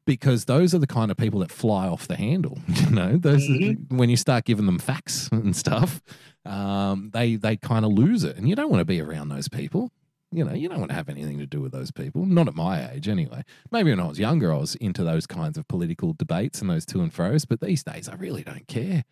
[0.06, 3.48] because those are the kind of people that fly off the handle you know those
[3.48, 3.92] Mhm.
[3.92, 6.02] when you start giving them facts and stuff
[6.46, 9.48] um, they they kind of lose it and you don't want to be around those
[9.48, 9.92] people
[10.32, 12.26] you know, you don't want to have anything to do with those people.
[12.26, 13.44] Not at my age, anyway.
[13.72, 16.86] Maybe when I was younger, I was into those kinds of political debates and those
[16.88, 17.46] to and fro's.
[17.46, 19.04] But these days, I really don't care.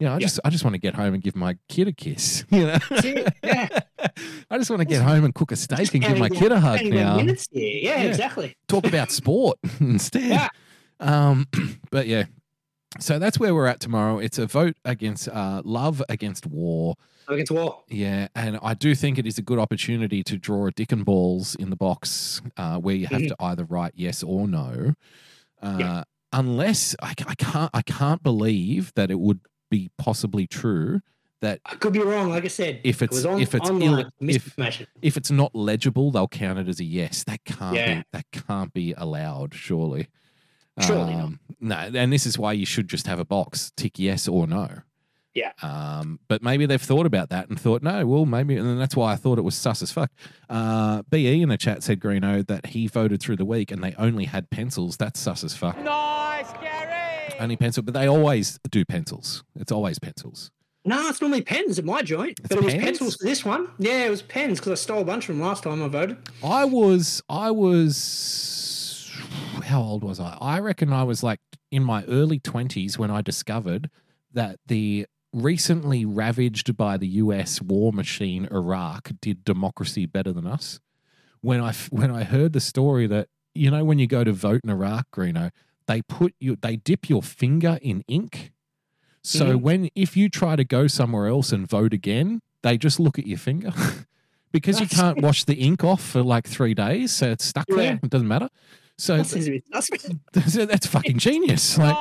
[0.00, 0.20] You know, I Yeah.
[0.20, 2.44] just I just want to get home and give my kid a kiss.
[2.50, 2.78] You know,
[3.44, 3.68] Yeah.
[4.50, 6.58] I just want to get home and cook a steak and give my kid a
[6.60, 7.18] hug now.
[7.18, 8.02] Yeah, Yeah.
[8.02, 8.56] exactly.
[8.68, 10.22] Talk about sport instead.
[10.24, 10.48] Yeah.
[10.98, 11.46] Um,
[11.90, 12.24] but yeah,
[12.98, 14.18] so that's where we're at tomorrow.
[14.18, 16.96] It's a vote against uh, love against war.
[17.28, 17.82] Against war.
[17.88, 21.04] Yeah, and I do think it is a good opportunity to draw a dick and
[21.04, 23.28] balls in the box uh, where you have Mhm.
[23.28, 24.94] to either write yes or no.
[25.62, 26.04] Uh, Yeah.
[26.34, 31.00] Unless I, I can't, I can't believe that it would be possibly true
[31.42, 32.30] that I could be wrong.
[32.30, 34.58] Like I said, If it's- was on, if it's online, ill- if-
[35.02, 37.24] if it's not legible, they'll count it as a yes.
[37.24, 37.94] That can't Yeah.
[37.96, 39.52] be, that can't be allowed.
[39.54, 40.08] Surely,
[40.80, 41.24] Surely not.
[41.24, 41.76] Um, no.
[41.76, 44.78] And this is why you should just have a box tick yes or no.
[45.34, 45.52] Yeah.
[45.62, 49.12] Um, but maybe they've thought about that and thought, no, well, maybe, and that's why
[49.12, 50.10] I thought it was sus as fuck.
[50.50, 53.94] Uh, BE in the chat said, Greeno, that he voted through the week and they
[53.98, 54.96] only had pencils.
[54.96, 55.78] That's sus as fuck.
[55.82, 57.34] Nice, Gary.
[57.40, 59.42] Only pencil, but they always do pencils.
[59.56, 60.50] It's always pencils.
[60.84, 63.68] No, it's normally pens at my joint, It's but it was pencils for this one.
[63.78, 66.16] Yeah, it was pens because I stole a bunch from last time I voted.
[66.42, 69.10] I was, I was,
[69.62, 70.36] how old was I?
[70.40, 71.40] I reckon I was like
[71.70, 73.90] in my early 20s when I discovered
[74.32, 80.80] that the recently ravaged by the US war machine Iraq did democracy better than us.
[81.40, 84.60] When I, when I heard the story that, you know, when you go to vote
[84.64, 85.50] in Iraq, Greeno,
[85.86, 88.52] they put you, they dip your finger in ink.
[89.24, 89.60] So Mhm.
[89.62, 93.26] when, if you try to go somewhere else and vote again, they just look at
[93.26, 93.72] your finger.
[94.52, 97.98] because you can't wash the ink off for like three days, so it's stuck there.
[98.02, 98.48] It doesn't matter.
[98.98, 99.88] So That seems a bit sus.
[100.32, 101.76] that's, that's fucking genius.
[101.78, 101.96] Like,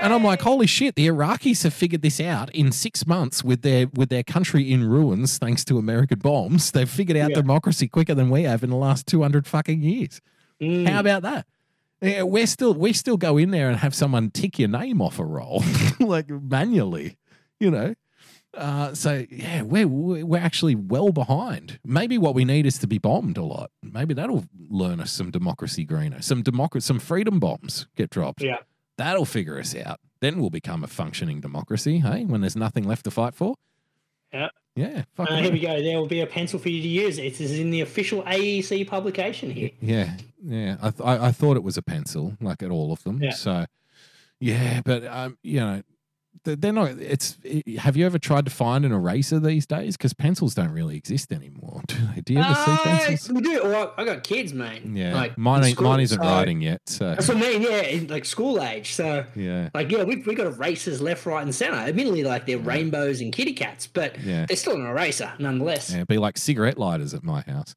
[0.00, 0.94] and I'm like, holy shit!
[0.94, 4.88] The Iraqis have figured this out in six months with their with their country in
[4.88, 6.70] ruins, thanks to American bombs.
[6.70, 7.36] They've figured out Yeah.
[7.36, 10.20] democracy quicker than we have in the last two hundred fucking years.
[10.62, 10.88] Mm.
[10.88, 11.46] How about that?
[12.00, 15.18] Yeah, we're still we still go in there and have someone tick your name off
[15.18, 15.64] a roll
[16.00, 17.16] like manually,
[17.58, 17.94] you know.
[18.58, 21.78] Uh, so yeah, we're we're actually well behind.
[21.84, 23.70] Maybe what we need is to be bombed a lot.
[23.82, 28.42] Maybe that'll learn us some democracy Greeno, some democracy, some freedom bombs get dropped.
[28.42, 28.58] Yeah.
[28.96, 30.00] that'll figure us out.
[30.20, 31.98] Then we'll become a functioning democracy.
[32.00, 33.54] Hey, when there's nothing left to fight for.
[34.32, 34.48] Yeah.
[34.74, 35.04] yeah.
[35.16, 35.80] Uh, here we go.
[35.80, 37.18] There will be a pencil for you to use.
[37.18, 39.70] It is in the official AEC publication here.
[39.80, 40.76] Yeah, yeah.
[40.82, 43.22] I, th- I I thought it was a pencil, like at all of them.
[43.22, 43.30] Yeah.
[43.30, 43.66] So,
[44.40, 45.82] yeah, but um, you know,
[46.44, 46.90] they're not.
[46.98, 47.36] It's.
[47.78, 49.96] have you ever tried to find an eraser these days?
[49.96, 51.82] Because pencils don't really exist anymore.
[51.88, 52.20] Do they?
[52.22, 53.32] Do you ever see Uh, pencils?
[53.32, 53.60] we do.
[53.64, 54.82] Well, I got kids, mate.
[54.84, 56.80] Yeah, Like, mine in ain't, mine isn't so- writing yet.
[56.86, 57.62] So That's what I mean.
[57.62, 58.92] Yeah, in, like school age.
[58.94, 61.76] So, yeah, like, yeah, we've, we got erasers left, right, and center.
[61.76, 64.46] Admittedly, like they're rainbows and kitty cats, but Yeah.
[64.46, 65.90] they're still an eraser nonetheless.
[65.90, 65.96] yeah.
[65.98, 67.74] It'd be like cigarette lighters at my house.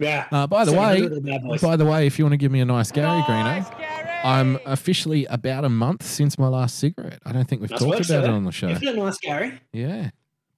[0.00, 0.26] Yeah.
[0.32, 1.60] Uh, by the So way, they're the bad boys.
[1.62, 3.24] by the way, if you want to give me a nice Gary nice,
[3.68, 4.08] Greeno, Gary.
[4.24, 7.20] I'm officially about a month since my last cigarette.
[7.24, 8.68] I don't think we've Nice talked work, about it on the show.
[8.68, 9.60] If you're nice, Gary.
[9.72, 10.10] Yeah.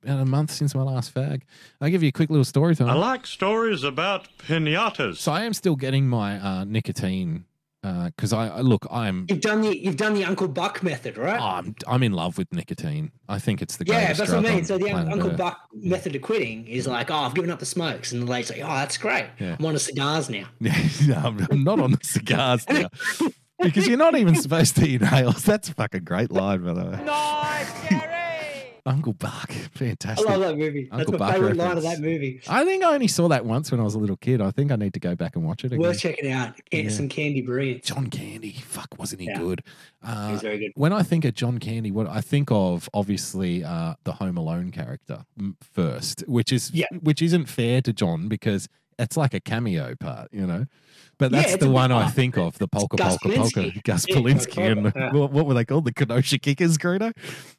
[0.04, 1.42] About a month since my last fag.
[1.80, 2.88] I'll give you a quick little story time.
[2.90, 5.18] I like stories about pinatas.
[5.18, 7.44] so I am still getting my uh, nicotine
[7.84, 11.18] Uh, because I I- look, I'm You've done the you've done the Uncle Buck method,
[11.18, 11.40] right?
[11.40, 13.10] Oh, I'm I'm in love with nicotine.
[13.28, 14.00] I think it's the greatest.
[14.02, 14.64] yeah, greatest that's what I mean.
[14.64, 15.36] So the Uncle Earth.
[15.36, 18.50] Buck method of quitting is like, oh, I've given up the smokes, and the lady's
[18.50, 19.26] like, oh, that's great.
[19.40, 19.56] Yeah.
[19.58, 20.46] I'm on to cigars now.
[20.60, 20.70] no,
[21.16, 22.88] I'm, I'm not on the cigars now.
[23.62, 25.30] Because you're not even supposed to inhale.
[25.30, 27.04] That's a fucking great line, by the way.
[27.04, 27.91] Nice, Gary.
[28.84, 30.28] Uncle Buck, fantastic.
[30.28, 30.88] I love that movie.
[30.90, 32.40] That's Uncle my Buck favorite line of that movie.
[32.48, 34.40] I think I only saw that once when I was a little kid.
[34.40, 35.80] I think I need to go back and watch it again.
[35.80, 36.54] Worth checking out.
[36.70, 36.90] Get Yeah.
[36.90, 37.84] some Candy Brilliant.
[37.84, 39.38] John Candy, fuck, wasn't he Yeah.
[39.38, 39.62] good?
[40.04, 40.72] He Uh, was very good.
[40.74, 44.72] when I think of John Candy, what I think of obviously uh, the Home Alone
[44.72, 45.24] character
[45.60, 46.86] first, which is Yeah.
[47.00, 50.66] which isn't fair to John because it's like a cameo part, you know.
[51.18, 53.82] But that's it's the one I think of, the polka Gus polka polka, Polinski.
[53.84, 55.12] Gus Yeah, Polinski, and yeah.
[55.12, 55.84] what, what were they called?
[55.84, 57.12] The Kenosha Kickers, Greeno?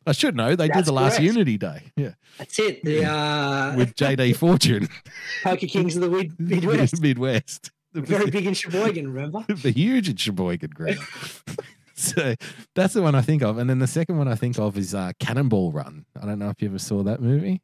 [0.05, 0.55] I should know.
[0.55, 1.23] They did the last correct.
[1.33, 2.83] Unity Day, yeah, That's it.
[2.83, 4.89] The uh, with JD Fortune,
[5.43, 7.01] Poker Kings of the Mid- Midwest.
[7.01, 7.71] Midwest.
[7.93, 9.45] Very big in Sheboygan, remember?
[9.53, 10.97] the huge in Sheboygan Green.
[11.95, 12.35] so
[12.75, 13.57] that's the one I think of.
[13.59, 16.05] And then the second one I think of is uh, Cannonball Run.
[16.19, 17.61] I don't know if you ever saw that movie.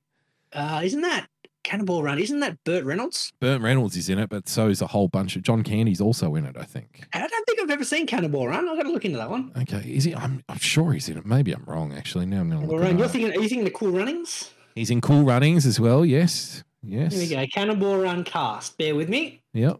[0.53, 1.27] Uh, isn't that
[1.63, 2.19] Cannonball Run?
[2.19, 3.31] Isn't that Burt Reynolds?
[3.39, 6.35] Burt Reynolds is in it, but so is a whole bunch of John Candy's also
[6.35, 7.05] in it, I think.
[7.13, 8.67] I don't think I've ever seen Cannonball Run.
[8.67, 9.51] I've got to look into that one.
[9.61, 10.15] Okay, is he?
[10.15, 11.25] I'm, I'm sure he's in it.
[11.25, 12.25] Maybe I'm wrong, actually.
[12.25, 12.97] Now I'm going to look Run.
[12.97, 13.11] You're up.
[13.11, 13.31] thinking?
[13.31, 14.51] Are you thinking the Cool Runnings?
[14.75, 16.05] He's in Cool Runnings as well.
[16.05, 17.13] Yes, yes.
[17.13, 17.45] Here we go.
[17.53, 18.77] Cannonball Run cast.
[18.77, 19.41] Bear with me.
[19.53, 19.79] Yep.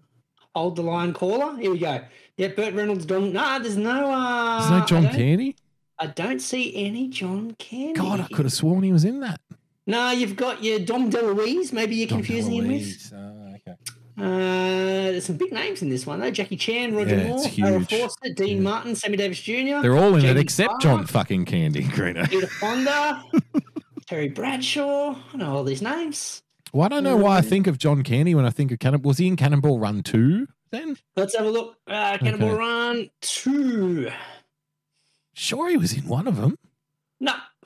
[0.55, 1.57] Hold the line, caller.
[1.57, 2.01] Here we go.
[2.37, 3.05] Yeah, Burt Reynolds.
[3.05, 3.31] Don.
[3.33, 4.11] Nah, there's no.
[4.11, 5.55] Uh, There's no John I Candy.
[5.97, 7.93] I don't see any John Candy.
[7.99, 9.41] God, I could have sworn he was in that.
[9.89, 11.73] No, you've got your Dom DeLuise.
[11.73, 13.11] Maybe you're Dom confusing him with.
[13.15, 13.75] Ah, okay.
[14.17, 16.29] Uh, there's some big names in this one though.
[16.29, 17.89] Jackie Chan, Roger Yeah, Moore, Harold.
[17.89, 18.63] Forster, Dean Yeah.
[18.63, 20.81] Martin, Sammy Davis Jr., They're all in it except.
[20.81, 22.29] John fucking Candy, Greeno.
[22.29, 23.23] Peter Fonda,
[24.05, 25.15] Terry Bradshaw.
[25.33, 26.43] I know all these names.
[26.71, 28.77] Well, I don't know why I Uh, think of John Candy when I think of
[28.79, 29.09] Cannonball.
[29.09, 30.97] Was he in Cannonball Run 2 then?
[31.15, 31.77] Let's have a look.
[31.87, 32.57] Uh, Cannonball Okay.
[32.59, 34.11] Run 2.
[35.33, 36.57] Sure, he was in one of them.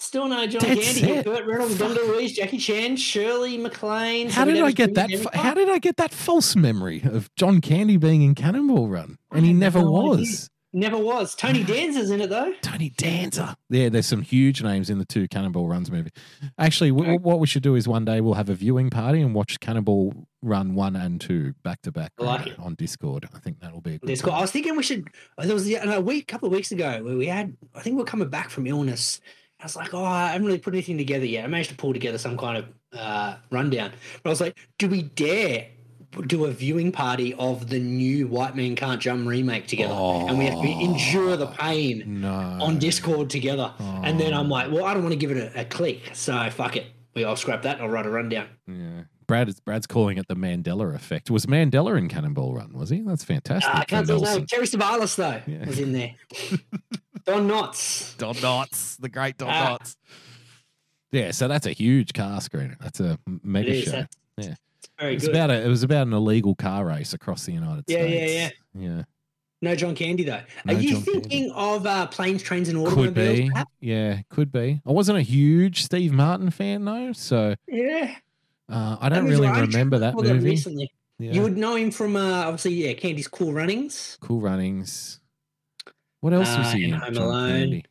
[0.03, 0.99] Still no John Dead Candy.
[0.99, 1.25] set.
[1.25, 4.29] Burt Reynolds, Dom DeLuise, Jackie Chan, Shirley MacLaine.
[4.29, 5.09] How did I get that?
[5.33, 9.17] How did I get that false memory of John Candy being in Cannonball Run?
[9.31, 10.49] And he I never was.
[10.75, 11.35] Never was.
[11.35, 12.51] Tony Danza's in it though.
[12.61, 13.55] Tony Danza.
[13.69, 16.09] Yeah, there's some huge names in the two Cannonball Runs movie.
[16.57, 19.35] Actually, w- what we should do is one day we'll have a viewing party and
[19.35, 23.29] watch Cannonball Run 1 and 2 back to back like uh, on Discord.
[23.35, 24.33] I think that'll be a good There's cool.
[24.33, 25.07] I was thinking we should.
[25.37, 27.55] There was a week, couple of weeks ago, where we had.
[27.75, 29.21] I think we are coming back from illness.
[29.63, 31.45] I was like, oh, I haven't really put anything together yet.
[31.45, 32.65] I managed to pull together some kind of
[32.99, 33.91] uh, rundown.
[34.21, 35.67] But I was like, do we dare
[36.27, 39.93] do a viewing party of the new White Man Can't Jump remake together?
[39.93, 42.29] and we have to endure the pain No.
[42.61, 43.73] on Discord together.
[43.79, 46.49] And then I'm like, well, I don't want to give it a, a click, so
[46.51, 46.87] fuck it.
[47.15, 47.75] We, I'll scrap that.
[47.77, 48.47] and I'll write a rundown.
[48.67, 49.03] Yeah.
[49.25, 51.31] Brad is Brad's calling it the Mandela effect.
[51.31, 52.73] Was Mandela in Cannonball Run?
[52.73, 52.99] Was he?
[52.99, 53.73] That's fantastic.
[53.73, 54.45] Uh, I can't Nelson.
[54.45, 55.65] Telly Savalas though Yeah.
[55.65, 56.13] was in there.
[57.25, 58.17] Don Knotts.
[58.17, 59.77] Don Knotts, the great Don Ah.
[59.79, 59.95] Knotts.
[61.11, 62.75] Yeah, so that's a huge car screener.
[62.79, 63.83] That's a mega is.
[63.83, 64.05] show.
[64.37, 64.55] Yeah.
[64.79, 65.35] it's very It was good.
[65.35, 68.09] about a, it was about an illegal car race across the United States.
[68.11, 69.03] Yeah, yeah, Yeah, yeah.
[69.61, 70.41] no John Candy though.
[70.65, 71.19] No Are you John Candy.
[71.21, 73.37] thinking of uh, planes, trains, and Could automobiles?
[73.39, 73.49] be.
[73.49, 73.71] perhaps?
[73.79, 74.81] Yeah, could be.
[74.85, 78.15] I wasn't a huge Steve Martin fan though, so Yeah.
[78.69, 79.67] uh, I don't really all right.
[79.67, 80.39] remember that movie.
[80.39, 80.91] recently.
[81.19, 81.33] Yeah.
[81.33, 84.17] You would know him from uh, obviously yeah, Candy's Cool Runnings.
[84.19, 85.19] cool runnings.
[86.23, 86.91] What else was Uh, he in?
[86.93, 87.49] Home John Alone.
[87.51, 87.85] Candy?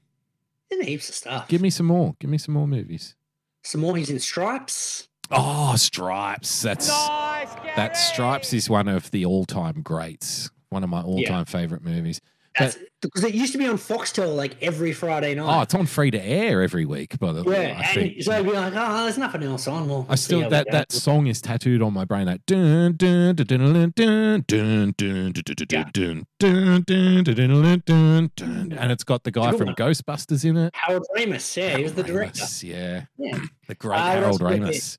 [0.71, 1.49] Did heaps of stuff.
[1.49, 2.17] Give me some more.
[2.19, 3.15] Give me some more movies.
[3.63, 3.95] some more.
[3.95, 5.07] He's in Stripes.
[5.31, 6.63] Oh, Stripes.
[6.63, 10.51] That's Nice, that Stripes is one of the all-time greats.
[10.71, 12.23] One of my all-time favorite movies.
[12.59, 15.59] That's because it used to be on Foxtel like every Friday night.
[15.59, 17.19] Oh, it's on free to air every week.
[17.19, 18.23] By the way, yeah, I think.
[18.23, 19.89] so it'd be like, oh, there's nothing else on.
[19.89, 22.27] Well, I still that that song is tattooed on my brain.
[22.27, 28.73] That dun dun dun dun dun dun dun dun dun dun dun dun dun dun
[28.79, 29.73] and it's got the guy from.
[29.75, 30.75] Ghostbusters in it.
[30.75, 31.57] Harold Ramis.
[31.57, 32.45] Yeah, he was the director.
[32.65, 33.05] Yeah,
[33.67, 34.41] the great Uh, Harold?
[34.41, 34.99] Ramis.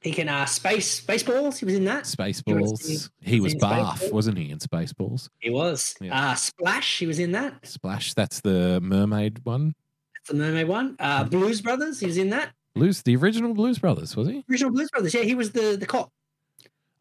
[0.00, 1.58] He can uh, space Spaceballs.
[1.58, 2.04] He was in that.
[2.04, 3.10] Spaceballs.
[3.20, 4.12] He was in Barf, Spaceballs?
[4.12, 4.50] wasn't he?
[4.50, 5.28] In Spaceballs.
[5.40, 5.94] He was.
[6.00, 6.30] Yeah.
[6.30, 6.98] Uh, Splash.
[6.98, 7.66] He was in that.
[7.66, 8.14] Splash.
[8.14, 9.74] That's the mermaid one.
[10.14, 10.96] That's the mermaid one.
[10.98, 12.00] Uh, Blues Brothers.
[12.00, 12.52] He was in that.
[12.74, 14.44] Blues, the original Blues Brothers, was he?
[14.48, 15.12] Original Blues Brothers.
[15.12, 16.10] Yeah, he was the the cop.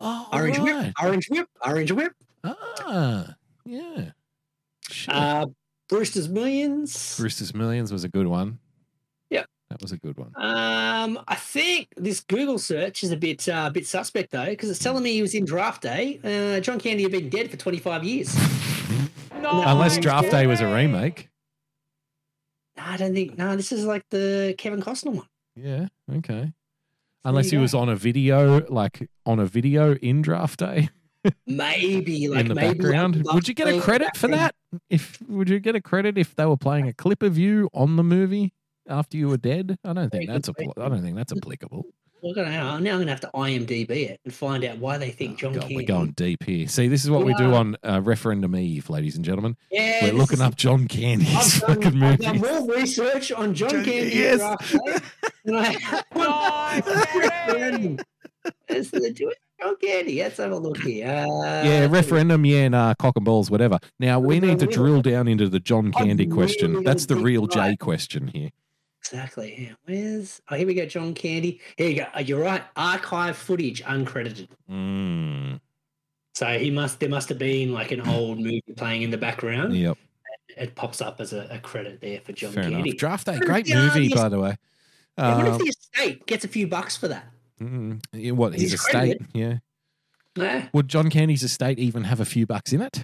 [0.02, 0.86] Oh, Orange right.
[0.86, 0.94] Whip.
[1.02, 1.48] Orange Whip.
[1.66, 2.14] Orange Whip.
[2.44, 3.36] Ah,
[3.66, 4.12] yeah.
[4.90, 5.14] Shit.
[5.14, 5.48] Uh,
[5.88, 7.18] Brewster's Millions.
[7.18, 8.60] Brewster's Millions was a good one.
[9.70, 9.80] Yep.
[9.80, 10.32] That was a good one.
[10.36, 14.70] Um, I think this Google search is a bit uh, a bit suspect though, because
[14.70, 16.20] it's telling me he was in Draft Day.
[16.24, 18.36] Uh, John Candy had been dead for 25 years.
[18.36, 21.30] Nice, Unless Draft Day was a remake.
[22.78, 23.38] No, I don't think.
[23.38, 25.28] No, this is like the Kevin Costner one.
[25.56, 25.88] Yeah.
[26.12, 26.34] Okay.
[26.42, 26.54] There
[27.26, 30.90] Unless you he was on a video, like on a video in Draft Day.
[31.48, 33.18] maybe like in the maybe background.
[33.18, 34.56] Uncle Would you get a credit for that?
[34.90, 37.98] If would you get a credit if they were playing a clip of you on
[37.98, 38.54] the movie
[38.90, 39.78] after you were dead?
[39.84, 41.86] I don't think Very that's good a, I don't think that's applicable.
[42.22, 45.40] We're gonna now I'm gonna have to IMDb it and find out why they think
[45.40, 45.76] John Oh, God, Candy.
[45.78, 46.68] we're going deep here.
[46.68, 49.56] See, this is what we do on uh, referendum eve, ladies and gentlemen.
[49.72, 53.54] Yeah, We're looking is- up John Candy's I've done, fucking I've done more research on
[53.54, 54.40] John John- Candy yes.
[54.40, 54.76] draft
[55.46, 58.00] than I have on Nice, referendum.
[58.70, 59.00] Let's do
[59.30, 59.38] it.
[59.62, 60.20] John Candy.
[60.20, 61.08] Let's have a look here.
[61.08, 63.80] Uh, Yeah, referendum, yeah, nah, cock and balls, whatever.
[63.98, 66.84] Now we need to drill down into the John I'm Candy really question.
[66.84, 67.80] That's the real J right.
[67.80, 68.50] question here.
[69.02, 69.56] Exactly.
[69.70, 69.74] Yeah.
[69.86, 70.42] Where's?
[70.50, 70.86] Oh, here we go.
[70.86, 71.60] John Candy.
[71.78, 72.06] Here you go.
[72.16, 72.64] Uh, You're right.
[72.76, 74.50] Archive footage uncredited.
[74.70, 75.60] Mm,
[76.36, 77.00] So he must.
[77.00, 79.76] There must have been like an old movie playing in the background.
[79.76, 79.98] yep,
[80.58, 82.90] It pops up as a, a credit there for John fair Candy.
[82.90, 82.98] enough.
[82.98, 84.56] Draft Day, great the, movie, by the way.
[85.18, 87.26] I wonder if Um, the estate gets a few bucks for that.
[87.62, 88.00] mm,
[88.34, 89.18] what his estate?
[89.34, 89.58] Yeah.
[90.36, 90.68] Yeah.
[90.74, 93.04] Would John Candy's estate even have a few bucks in it?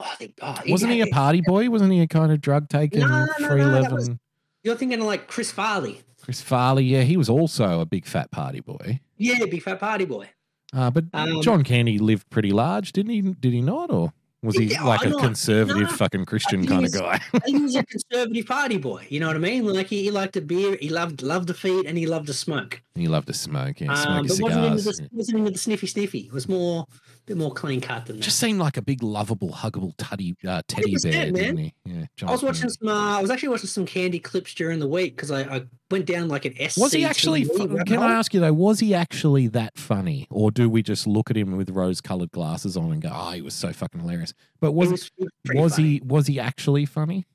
[0.00, 0.34] Oh, I think.
[0.42, 1.68] Oh, Wasn't he a party boy?
[1.70, 4.18] Wasn't he a kind of drug taking, No, no, free no, living?
[4.66, 6.00] You're thinking of like Chris Farley.
[6.20, 8.98] Chris Farley, yeah, he was also a big fat party boy.
[9.16, 10.28] Yeah, big fat party boy.
[10.74, 13.20] Uh, but Um, John Candy lived pretty large, didn't he?
[13.22, 15.18] Did he not, or was he like I a know.
[15.18, 17.20] conservative, No, fucking Christian kind of guy?
[17.46, 19.06] He was a conservative party boy.
[19.08, 19.64] You know what I mean?
[19.66, 22.34] Like he, he liked a beer, he loved loved to feed, and he loved to
[22.34, 22.82] smoke.
[22.96, 24.98] he loved to smoke, yeah, Um, smoke but wasn't into, cigars.
[24.98, 26.18] the, wasn't into the sniffy sniffy.
[26.26, 26.86] It was more
[27.26, 28.22] bit more clean cut than that.
[28.22, 31.74] Just seemed like a big, lovable, huggable teddy, uh, teddy bear, didn't he?
[31.84, 32.88] Yeah, John I was watching some.
[32.88, 36.06] Uh, I was actually watching some candy clips during the week because I, I went
[36.06, 36.76] down like an S.
[36.78, 37.44] Was he actually?
[37.44, 38.52] fu- Can I ask you though?
[38.52, 42.76] Was he actually that funny, or do we just look at him with rose-colored glasses
[42.76, 44.32] on and go, "Oh, he was so fucking hilarious"?
[44.60, 47.26] But was was, he was, pretty was he was he actually funny?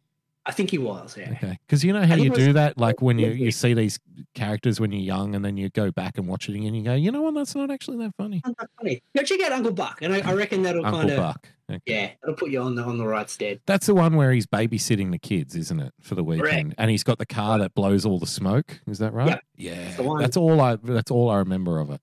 [0.45, 1.15] I think he was.
[1.17, 1.31] Yeah.
[1.33, 3.99] Okay, because you know how you was- do that, like when you you see these
[4.33, 6.95] characters when you're young, and then you go back and watch it again, you go,
[6.95, 7.35] you know what?
[7.35, 8.41] That's not actually that funny.
[8.45, 9.03] Not funny.
[9.15, 11.47] Go check out Uncle Buck, and I, I reckon that'll Uncle kind of Buck.
[11.69, 11.79] Okay.
[11.85, 13.61] yeah, it'll put you on the on the right stead.
[13.67, 16.73] That's the one where he's babysitting the kids, isn't it, for the weekend?
[16.77, 18.81] And he's got the car that blows all the smoke.
[18.87, 19.27] Is that right?
[19.29, 19.41] Yep.
[19.57, 20.01] Yeah.
[20.01, 20.21] one.
[20.21, 20.75] That's all I.
[20.77, 22.01] That's all I remember of it.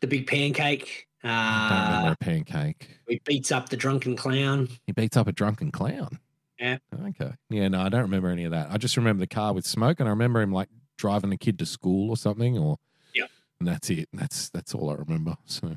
[0.00, 1.08] The big pancake.
[1.24, 2.88] I don't remember Uh, a pancake.
[3.08, 4.68] he beats up the drunken clown.
[4.86, 6.18] He beats up a drunken clown.
[6.62, 6.78] Yeah.
[7.08, 7.32] Okay.
[7.50, 7.68] Yeah.
[7.68, 8.68] No, I don't remember any of that.
[8.70, 11.58] I just remember the car with smoke, and I remember him like driving the kid
[11.58, 12.76] to school or something, or.
[13.14, 13.24] yeah.
[13.58, 14.08] And that's it.
[14.12, 15.36] That's that's all I remember.
[15.46, 15.76] So,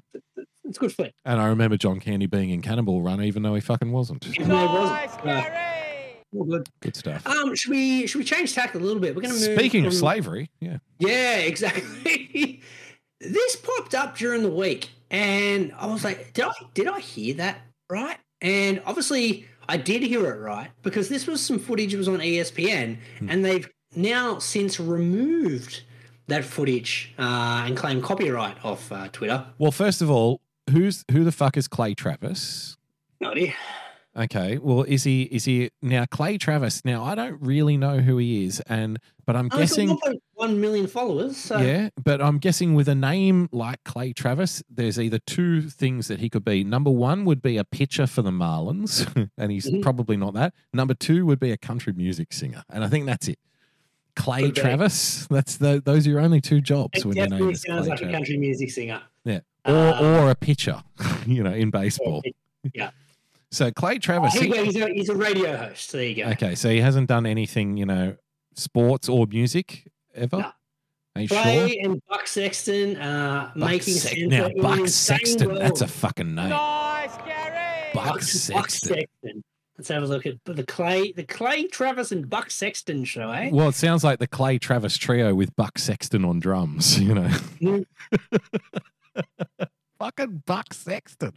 [0.64, 1.14] It's good flick.
[1.26, 4.28] and I remember John Candy being in Cannonball Run, even though he fucking wasn't.
[4.28, 4.90] Even though wasn't.
[4.92, 6.18] Nice, Uh, Gary.
[6.36, 6.70] all good.
[6.82, 7.26] Good stuff.
[7.28, 9.16] Um, should we should we change tack a little bit?
[9.16, 9.58] We're going to move.
[9.60, 10.78] Speaking of slavery, yeah.
[11.00, 12.62] Yeah, exactly.
[13.22, 17.36] this popped up during the week, and I was like, did I did I hear
[17.36, 17.58] that
[17.90, 18.18] right?
[18.42, 21.94] And obviously, I did hear it right because this was some footage.
[21.94, 23.30] It was on ESPN, Hmm.
[23.30, 25.84] and they've now since removed
[26.28, 29.46] that footage uh, and claimed copyright off uh, Twitter.
[29.58, 32.78] Well, first of all, who's who the fuck is Clay Travis?
[33.22, 33.54] No idea.
[34.18, 34.58] Okay.
[34.60, 36.86] Well, is he is he now Clay Travis?
[36.86, 39.98] Now I don't really know who he is, and but I'm Oh, guessing
[40.36, 41.36] one million followers.
[41.36, 46.08] So yeah, but I'm guessing with a name like Clay Travis, there's either two things
[46.08, 46.64] that he could be.
[46.64, 49.06] Number one would be a pitcher for the Marlins,
[49.38, 49.82] and he's Mhm.
[49.82, 50.54] probably not that.
[50.74, 53.40] Number two would be a country music singer, and I think that's it.
[54.16, 54.50] Clay.
[54.52, 55.28] Travis.
[55.30, 57.84] That's the those are your only two jobs it when your name is Clay like
[57.86, 58.16] a Travis.
[58.16, 59.02] country music singer.
[59.26, 60.82] Yeah, or Uh, or a pitcher,
[61.26, 62.22] you know, in baseball.
[62.74, 62.92] Yeah.
[63.56, 64.34] So Clay Oh, Travis.
[64.34, 65.92] here you he- He's a, he's a radio host.
[65.92, 66.30] There you go.
[66.32, 68.16] Okay, so he hasn't done anything, you know,
[68.56, 70.38] sports or music ever.
[70.38, 70.52] No.
[71.16, 71.42] Are you sure?
[71.42, 75.56] Clay and Buck Sexton uh, Buck making Sex- sense now, Buck insane Sexton.
[75.56, 76.50] That's a fucking name.
[76.50, 77.92] Nice, Gary.
[77.94, 78.90] Buck Buck Sexton.
[78.96, 79.44] Sexton.
[79.78, 83.50] Let's have a look at the Clay, the Clay Travis and Buck Sexton show, eh?
[83.52, 87.00] Well, it sounds like the Clay Travis trio with Buck Sexton on drums.
[87.06, 87.30] You know,
[87.62, 87.86] Mm.
[90.00, 91.34] fucking Buck Sexton.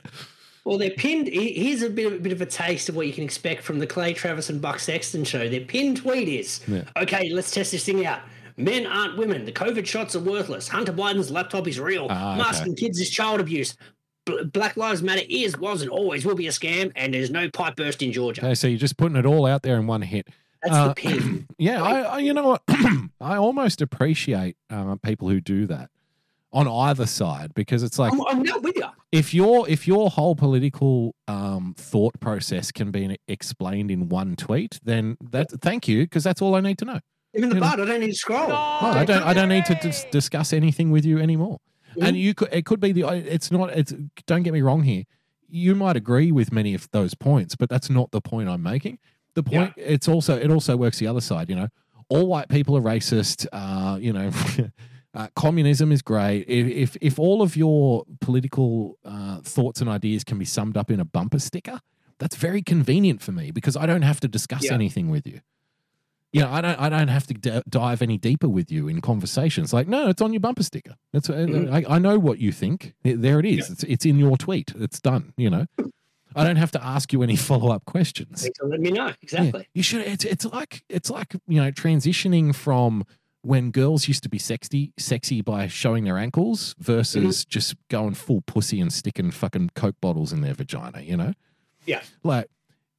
[0.68, 1.28] Well, they're pinned.
[1.28, 3.78] Here's a bit of a bit of a taste of what you can expect from
[3.78, 5.48] the Clay Travis and Buck Sexton show.
[5.48, 6.82] Their pinned tweet is, Yeah.
[6.96, 8.20] "Okay, let's test this thing out.
[8.58, 9.46] Men aren't women.
[9.46, 10.68] The COVID shots are worthless.
[10.68, 12.06] Hunter Biden's laptop is real.
[12.10, 12.42] Ah, okay.
[12.42, 13.76] Masking kids is child abuse.
[14.26, 16.92] Bl- Black Lives Matter is, was, and always will be a scam.
[16.96, 18.42] And there's no pipe burst in Georgia.
[18.44, 20.28] Okay, so you're just putting it all out there in one hit.
[20.62, 21.46] That's Uh, the pin.
[21.58, 22.62] Yeah, I, I you know what?
[23.20, 25.88] I almost appreciate uh, people who do that
[26.52, 28.86] on either side because it's like I'm, I'm not with you.
[29.12, 34.80] if your if your whole political um, thought process can be explained in one tweet,
[34.82, 37.00] then that thank you because that's all I need to know.
[37.34, 37.66] Even the You know.
[37.66, 38.50] I don't need to scroll.
[38.50, 41.58] Oh, I don't I don't need to dis- discuss anything with you anymore.
[41.96, 42.08] Mhm.
[42.08, 43.92] And you could it could be the it's not it's
[44.26, 45.04] don't get me wrong here.
[45.50, 48.98] You might agree with many of those points, but that's not the point I'm making.
[49.34, 51.50] The point it's also it also works the other side.
[51.50, 51.68] You know,
[52.08, 53.46] all white people are racist.
[53.52, 54.30] Uh, you know.
[55.18, 56.44] Uh, communism is great.
[56.48, 60.90] If, if if all of your political uh, thoughts and ideas can be summed up
[60.90, 61.80] in a bumper sticker,
[62.20, 64.74] that's very convenient for me because I don't have to discuss Yeah.
[64.74, 65.40] anything with you.
[66.32, 66.78] You know, I don't.
[66.78, 69.72] I don't have to d- dive any deeper with you in conversations.
[69.72, 70.94] Like, no, it's on your bumper sticker.
[71.14, 71.28] It's.
[71.30, 71.72] uh, Mhm.
[71.72, 72.94] I, I know what you think.
[73.02, 73.70] There it is.
[73.70, 73.82] It's.
[73.84, 74.72] It's in your tweet.
[74.78, 75.32] It's done.
[75.38, 75.66] You know,
[76.36, 78.46] I don't have to ask you any follow up questions.
[78.62, 79.06] let me know.
[79.06, 79.68] Yeah, Exactly.
[79.74, 80.02] you should.
[80.06, 83.04] It's it's like it's like you know transitioning from
[83.48, 87.48] when girls used to be sexy sexy by showing their ankles versus Mm-hmm.
[87.50, 91.00] just going full pussy and sticking fucking coke bottles in their vagina.
[91.00, 91.32] You know.
[91.86, 92.02] Yeah.
[92.22, 92.46] Like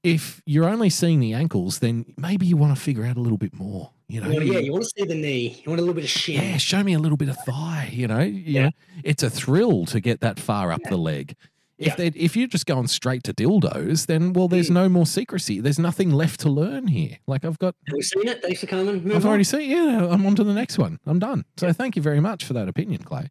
[0.03, 3.37] if you're only seeing the ankles, then maybe you want to figure out a little
[3.37, 3.91] bit more.
[4.07, 4.29] You know.
[4.31, 5.61] Yeah, you want to see the knee.
[5.63, 6.41] You want a little bit of shin.
[6.41, 7.89] yeah, show me a little bit of thigh.
[7.91, 8.69] You know, you Yeah.
[9.03, 11.35] it's a thrill to get that far up the leg.
[11.79, 11.95] If Yeah.
[11.95, 14.73] they if you're just going straight to dildos, then well, there's Mm.
[14.73, 15.59] no more secrecy.
[15.61, 17.17] There's nothing left to learn here.
[17.25, 18.41] Like I've got, Have we seen it?
[18.41, 19.01] Thanks for coming.
[19.03, 19.29] Move I've on.
[19.29, 19.69] already seen.
[19.71, 20.99] Yeah, I'm on to the next one.
[21.05, 21.45] I'm done.
[21.57, 23.29] So thank you very much for that opinion, Clay.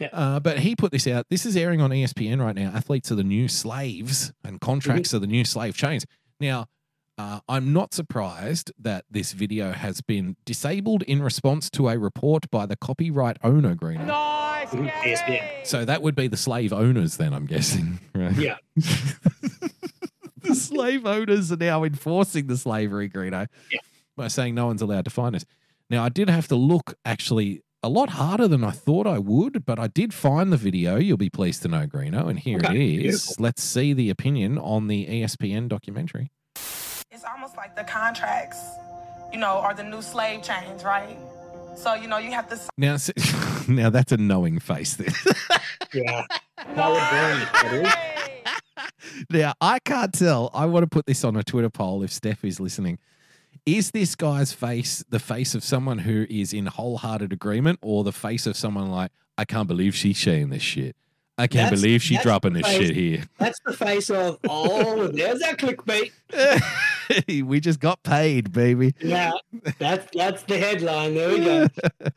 [0.00, 0.08] Yeah.
[0.12, 1.26] Uh, but he put this out.
[1.30, 2.72] This is airing on ESPN right now.
[2.74, 5.16] Athletes are the new slaves, and contracts Mm-hmm.
[5.16, 6.04] are the new slave chains.
[6.40, 6.66] Now,
[7.16, 12.50] uh, I'm not surprised that this video has been disabled in response to a report
[12.50, 14.04] by the copyright owner, Green.
[14.06, 14.08] Nice,
[14.68, 15.66] ESPN.
[15.66, 18.34] So that would be the slave owners, then I'm guessing, right?
[18.36, 18.56] Yeah.
[18.76, 23.78] the slave owners are now enforcing the slavery, Greeno, Yeah.
[24.16, 25.44] by saying no one's allowed to find us.
[25.90, 29.64] Now, I did have to look actually a lot harder than I thought I would,
[29.66, 30.96] but I did find the video.
[30.96, 33.22] You'll be pleased to know, Greeno, and here Okay, it is.
[33.26, 33.42] beautiful.
[33.44, 36.30] Let's see the opinion on the ESPN documentary.
[37.10, 38.58] It's almost like the contracts,
[39.32, 41.16] you know, are the new slave chains, right?
[41.76, 43.10] So, you know, you have to Now, s-
[43.68, 44.94] now that's a knowing face.
[44.94, 45.08] There.
[45.92, 46.24] Yeah.
[46.58, 49.22] Howard Brownie, that is.
[49.30, 50.50] now I can't tell.
[50.54, 52.98] I want to put this on a Twitter poll if Steph is listening.
[53.66, 58.12] Is this guy's face the face of someone who is in wholehearted agreement, or the
[58.12, 60.96] face of someone like I can't believe she's saying this shit?
[61.36, 63.24] I can't That's- believe she's dropping this face- shit here.
[63.38, 66.12] That's the face of, oh, there's that clickbait.
[67.28, 68.94] we just got paid, baby.
[69.00, 69.32] Yeah,
[69.78, 71.14] that's that's the headline.
[71.14, 71.68] There we go.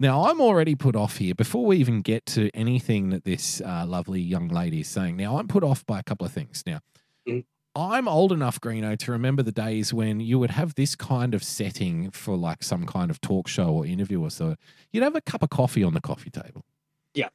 [0.00, 3.84] Now, I'm already put off here before we even get to anything that this uh,
[3.84, 5.16] lovely young lady is saying.
[5.16, 6.62] Now, I'm put off by a couple of things.
[6.64, 6.78] Now,
[7.26, 7.44] Mm.
[7.74, 11.42] I'm old enough, Greeno, to remember the days when you would have this kind of
[11.42, 14.54] setting for like some kind of talk show or interview or so.
[14.92, 16.64] You'd have a cup of coffee on the coffee table.
[17.12, 17.28] Yeah.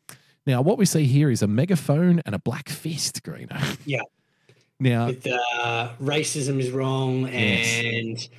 [0.48, 3.78] Now, what we see here is a megaphone and a black fist, Greeno.
[3.86, 4.02] Yeah.
[4.84, 7.82] Now, With uh, racism is wrong Yes.
[7.84, 8.30] and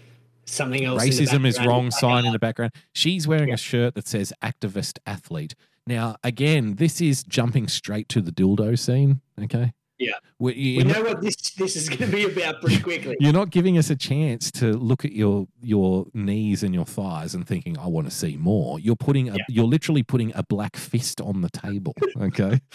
[0.44, 1.02] something else.
[1.02, 2.72] racism is wrong sign in the background.
[2.92, 5.54] She's wearing a shirt that says activist athlete.
[5.86, 9.20] Now, again, this is jumping straight to the dildo scene.
[9.42, 9.72] Okay.
[9.98, 10.12] Yeah.
[10.38, 13.16] We, We you're, know what this this is going to be about pretty quickly.
[13.20, 17.34] you're not giving us a chance to look at your your knees and your thighs
[17.34, 18.78] and thinking, I want to see more.
[18.80, 19.44] You're putting a, Yeah.
[19.48, 21.94] you're literally putting a black fist on the table.
[22.20, 22.60] Okay.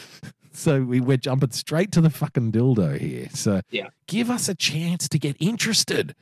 [0.52, 3.30] so we, we're jumping straight to the fucking dildo here.
[3.34, 3.88] So Yeah.
[4.08, 6.16] give us a chance to get interested.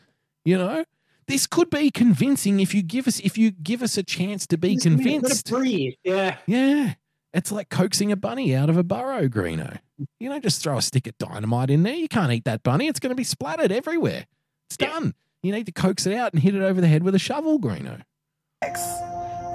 [0.45, 0.85] You know?
[1.27, 4.57] This could be convincing if you give us if you give us a chance to
[4.57, 5.49] be Just a minute, let convinced.
[5.49, 5.93] breathe.
[6.03, 6.37] Yeah.
[6.45, 6.93] Yeah.
[7.33, 9.79] It's like coaxing a bunny out of a burrow, Greeno.
[10.19, 11.95] You don't just throw a stick of dynamite in there.
[11.95, 12.87] You can't eat that bunny.
[12.87, 14.25] It's going to be splattered everywhere.
[14.69, 14.87] It's Yeah.
[14.87, 15.13] done.
[15.43, 17.59] You need to coax it out and hit it over the head with a shovel,
[17.59, 18.01] Greeno.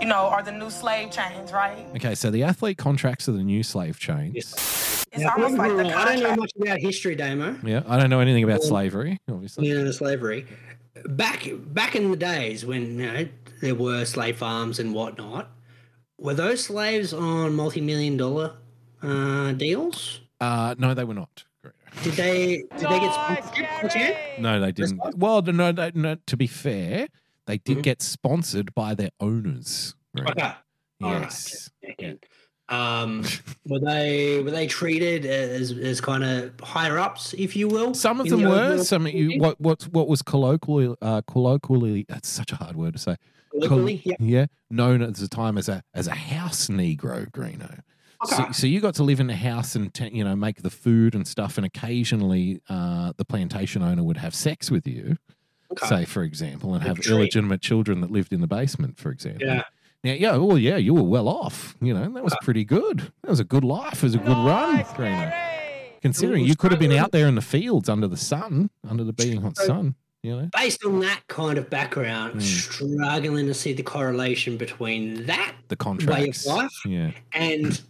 [0.03, 1.87] You know, are the new slave chains, right?
[1.95, 4.35] Okay, so the athlete contracts are the new slave chains.
[4.35, 5.07] Yes.
[5.13, 7.57] It's Now, almost like the wrong, I don't know much about history, Damo.
[7.63, 9.69] Yeah, I don't know anything about Well, slavery, obviously.
[9.69, 10.47] You know, slavery.
[11.05, 13.29] Back back in the days when you know,
[13.61, 15.51] there were slave farms and whatnot,
[16.19, 18.55] were those slaves on multi-million dollar
[19.03, 20.21] uh, deals?
[20.41, 21.45] Uh, no, they were not.
[22.03, 23.67] Did they did they get Nice, sponsored?
[23.83, 23.95] by chance?
[23.95, 24.17] Gary.
[24.41, 25.01] No, they didn't.
[25.17, 27.07] Well, no, no, no, to be fair,
[27.47, 27.83] they did Mhm.
[27.83, 29.95] get sponsored by their owners.
[30.17, 30.31] Greeno.
[30.31, 30.53] Okay.
[31.01, 31.23] Right.
[31.23, 31.71] Yes.
[32.69, 33.25] Um,
[33.67, 37.93] were they were they treated as as kind of higher ups, if you will?
[37.93, 38.79] Some of them the were.
[38.85, 42.99] Some you, what what what was colloquially uh, colloquially that's such a hard word to
[42.99, 43.17] say.
[43.53, 44.01] Col- Locally?
[44.05, 44.15] Yeah.
[44.21, 47.81] yeah, known at the time as a as a house negro, Greeno.
[48.25, 48.53] So, Okay.
[48.53, 51.15] so you got to live in the house and te- you know make the food
[51.15, 55.17] and stuff, and occasionally uh, the plantation owner would have sex with you,
[55.73, 55.87] Okay.
[55.87, 57.15] say for example, and Good have treat.
[57.17, 59.47] illegitimate children that lived in the basement, for example.
[59.47, 59.63] Yeah.
[60.05, 61.77] Now, yeah, well, yeah, you were well off.
[61.81, 62.99] You know, that was pretty good.
[63.23, 63.99] That was a good life.
[63.99, 65.31] It was a good run, Nice, Greeno.
[65.31, 65.33] Gary.
[66.03, 69.13] Considering you could have been out there in the fields under the sun, under the
[69.13, 69.95] beating hot So- sun.
[70.25, 72.41] You know, Based on that kind of background, Hmm.
[72.41, 76.47] struggling to see the correlation between that the contracts.
[76.47, 76.71] life?
[76.87, 77.81] Yeah, and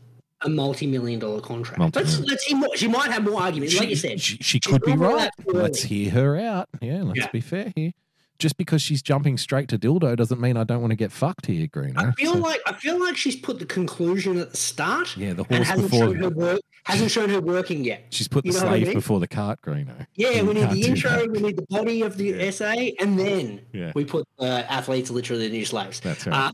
[0.44, 1.78] a multi-million dollar contract.
[1.78, 2.18] Multi-million.
[2.20, 2.76] Let's let's see more.
[2.76, 4.20] She might have more arguments, like you said.
[4.20, 5.30] she, she could be not all right.
[5.38, 5.62] that early.
[5.62, 6.68] Let's hear her out.
[6.80, 7.28] Yeah, let's Yeah.
[7.32, 7.92] be fair here.
[8.38, 11.46] just because she's jumping straight to dildo doesn't mean I don't want to get fucked
[11.46, 11.96] here, Greeno.
[11.96, 15.16] I feel So- like I feel like she's put the conclusion at the start.
[15.16, 16.60] Yeah, the horse hasn't before shown her work.
[16.84, 18.06] Hasn't shown her working yet.
[18.10, 18.96] she's put the you know what I slave mean?
[18.96, 20.06] before the cart, Greeno.
[20.16, 21.30] Yeah, You we need the intro, that.
[21.30, 23.92] we need the body of the essay, and then Yeah.
[23.94, 26.00] we put uh, athletes literally the new slaves.
[26.00, 26.48] That's right.
[26.48, 26.52] Uh,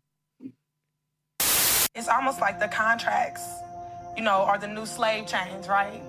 [1.95, 3.43] It's almost like the contracts,
[4.19, 6.03] you know, are the new slave chains, right?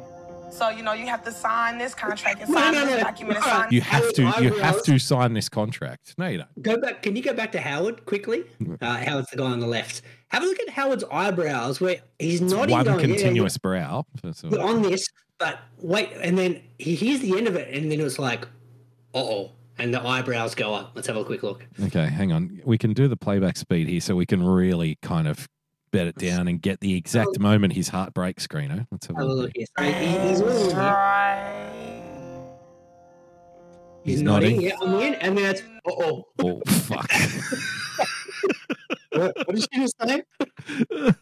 [0.51, 3.03] So, you know, you have to sign this contract and No, sign no, this no.
[3.03, 4.23] document sign you have to.
[4.41, 6.15] You have to sign this contract.
[6.17, 6.63] No, you don't.
[6.63, 7.03] go back.
[7.03, 8.45] Can you go back to Howard quickly?
[8.81, 10.01] Uh, Howard's the guy on the left.
[10.29, 14.05] Have a look at Howard's eyebrows, where he's nodding, One going, yeah, yeah, continuous brow.
[14.23, 14.59] That's all.
[14.59, 15.07] on this,
[15.37, 18.45] but wait, and then he hears the end of it, and then it's like,
[19.13, 20.93] uh oh, and the eyebrows go up.
[20.95, 21.63] Let's have a quick look.
[21.83, 22.59] Okay, hang on.
[22.65, 25.47] We can do the playback speed here, so we can really kind of
[25.91, 27.41] bed it down and get the exact oh.
[27.41, 28.47] moment his heart breaks.
[28.47, 28.87] Screener.
[28.91, 29.43] Let's have a Have a look.
[29.45, 29.65] look here.
[29.77, 30.77] So he, he's all in here.
[30.77, 32.03] Right.
[34.03, 34.69] He's, He's nodding, nodding.
[34.69, 36.25] yeah, on the end, and then it's oh.
[36.41, 37.11] Oh fuck!
[39.11, 40.23] What, what did she just say?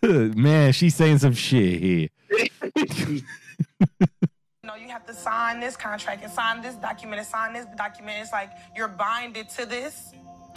[0.36, 2.08] Man, she's saying some shit here.
[4.64, 7.66] You know, you have to sign this contract and sign this document and sign this
[7.78, 8.18] document.
[8.22, 10.12] It's like you're binded to this.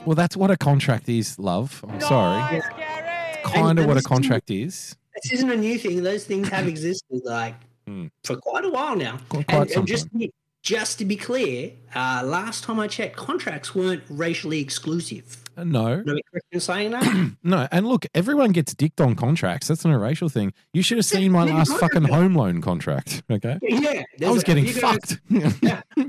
[0.05, 1.85] Well, that's what a contract is, love.
[1.89, 2.59] I'm sorry.
[2.59, 3.30] Nice, Gary.
[3.53, 4.96] Kind And- of what a contract is.
[5.22, 6.03] this isn't a new thing.
[6.03, 7.55] Those things have existed like
[7.86, 8.07] Hmm.
[8.24, 9.18] for quite a while now.
[9.28, 10.32] Quite and, and just to be,
[10.62, 15.38] just to be clear, uh, last time I checked, contracts weren't racially exclusive.
[15.57, 17.32] Uh, No, Am I correct in saying that?
[17.42, 17.66] no.
[17.72, 19.68] And look, everyone gets dicked on contracts.
[19.68, 20.53] That's not a racial thing.
[20.72, 23.22] You should have seen my last fucking home loan contract.
[23.30, 23.59] Okay.
[23.62, 25.20] yeah, I was getting guys- fucked.
[25.28, 25.82] Yeah.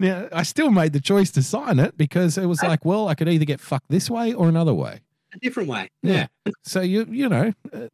[0.00, 3.14] now, I still made the choice to sign it because it was like, well, I
[3.14, 5.00] could either get fucked this way or another way.
[5.34, 5.88] A different way.
[6.02, 6.26] Yeah.
[6.62, 7.88] So you you know, uh,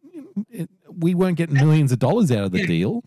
[0.50, 2.66] it, we weren't getting millions of dollars out of the Yeah.
[2.66, 3.04] deal.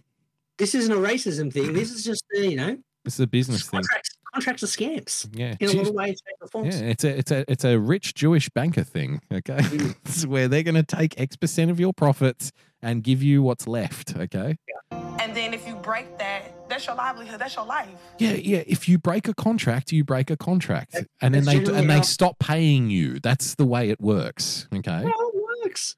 [0.58, 1.74] This isn't a racism thing.
[1.74, 3.80] This is just, uh, you know, It's a business thing.
[3.80, 5.56] contracts, contracts are scams Yeah.
[5.60, 6.66] in a lot of ways, shape, or.
[6.66, 9.22] Yeah, it's a it's a it's a rich Jewish banker thing.
[9.34, 9.96] Okay, Mm.
[10.04, 12.52] this is where they're going to take X percent of your profits
[12.82, 14.16] and give you what's left.
[14.16, 14.56] Okay.
[14.92, 17.90] And then if you break that, that's your livelihood, that's your life.
[18.20, 18.64] Yeah, yeah.
[18.68, 22.02] If you break a contract, you break a contract, and then they generally and they
[22.02, 23.20] stop paying you.
[23.20, 24.68] That's the way it works.
[24.74, 25.04] Okay.
[25.04, 25.96] Well, it works.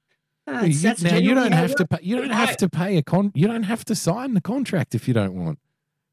[0.47, 1.99] You- That's, that's now you don't have to pay.
[2.01, 2.35] You don't Right.
[2.47, 3.31] have to pay a con.
[3.33, 5.59] You don't have to sign the contract if you don't want.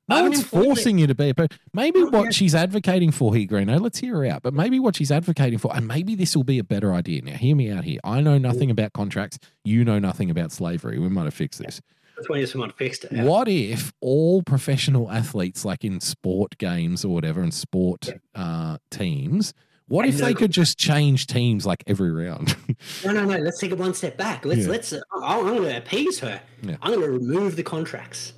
[0.09, 1.29] No one's forcing you to be.
[1.31, 2.31] a But maybe what yeah.
[2.31, 4.43] she's advocating for here, Greeno, let's hear her out.
[4.43, 7.23] But maybe what she's advocating for, and maybe this will be a better idea.
[7.23, 8.01] Now, hear me out here.
[8.03, 9.39] I know nothing about contracts.
[9.65, 10.99] You know nothing about slavery.
[10.99, 11.77] We might have fixed this.
[11.77, 13.13] That's when someone fixed it.
[13.13, 19.55] What if all professional athletes, like in sport games or whatever, and sport uh, teams,
[19.89, 22.57] what And if they could just change teams like every round?
[23.05, 23.37] No, no, no.
[23.39, 24.45] Let's take it one step back.
[24.45, 24.69] Let's Yeah.
[24.69, 24.93] let's.
[24.93, 26.41] Uh, I'm going to appease her.
[26.63, 26.77] Yeah.
[26.83, 28.33] I'm going to remove the contracts.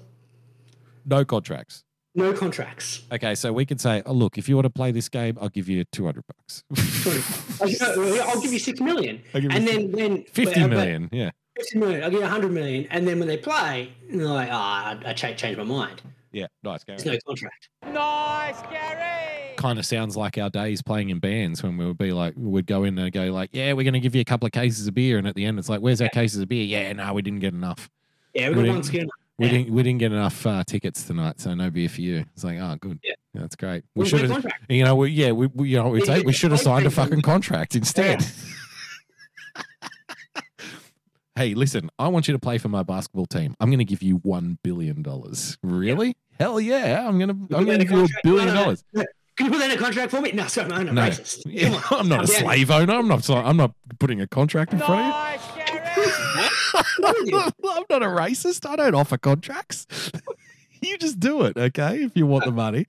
[1.05, 1.85] no contracts.
[2.15, 3.03] No contracts.
[3.11, 5.49] Okay, so we could say, oh, look, if you want to play this game, I'll
[5.49, 6.63] give you 200 bucks.
[6.71, 11.31] I'll, give- you six million, I'll give and then then 50 but- Yeah.
[11.57, 12.03] Fifty million.
[12.03, 15.13] I'll give you hundred million, and then when they play, they're like, ah, I, I
[15.13, 16.01] cha- changed my mind.
[16.33, 16.47] Yeah.
[16.63, 16.83] Nice.
[16.85, 16.97] Go.
[16.97, 17.69] There's no contract.
[17.93, 19.55] Nice, Gary.
[19.59, 22.67] Kind of sounds like our days playing in bands when we would be like, we'd
[22.67, 24.87] go in and go like, yeah, we're going to give you a couple of cases
[24.87, 25.19] of beer.
[25.19, 26.65] And at the end, it's like, where's our cases of beer?
[26.65, 27.91] Yeah, no, we didn't get enough.
[28.33, 29.11] Yeah, we We didn't- one skin.
[29.39, 29.53] We Yeah.
[29.53, 32.25] didn't we didn't get enough uh, tickets tonight, so no beer for you.
[32.35, 32.99] It's like, oh, good.
[33.03, 33.13] Yeah.
[33.35, 33.83] That's great.
[33.95, 36.15] We We'll should have, you know, we, yeah, we, we you know, what we'd Yeah,
[36.15, 38.25] say yeah, we should have signed a fucking contract instead.
[41.43, 43.57] hey, listen, I want you to play for my basketball team.
[43.61, 45.59] I'm going to give you one billion dollars.
[45.63, 46.17] Really?
[46.39, 47.07] Hell yeah!
[47.07, 48.63] I'm going to I'm going to give you a billion No, no, no.
[48.65, 48.85] dollars.
[48.93, 49.05] No.
[49.37, 50.31] Can you put that in a contract for me?
[50.33, 51.43] No, sorry, no, no, No, racist.
[51.47, 52.45] Yeah, I'm not a How dare you.
[52.45, 52.93] slave owner.
[52.95, 53.29] I'm not.
[53.31, 55.11] I'm not putting a contract in front of you.
[55.11, 56.49] Nice, Gary.
[56.99, 57.39] What are you?
[57.41, 58.69] I'm not a racist.
[58.69, 59.87] I don't offer contracts.
[60.83, 62.03] you just do it, okay?
[62.05, 62.87] If you want the money.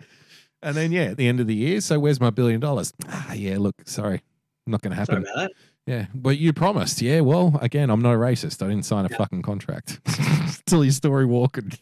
[0.62, 2.93] And then, yeah, at the end of the year, so where's my billion dollars?
[3.10, 4.22] Ah, yeah, look, sorry.
[4.66, 5.24] Not going to Sorry happen.
[5.34, 5.51] about that.
[5.86, 7.02] Yeah, but you promised.
[7.02, 8.64] Yeah, well, again, I'm not a racist.
[8.64, 10.00] I didn't sign a fucking contract.
[10.66, 11.74] Tell your story walking.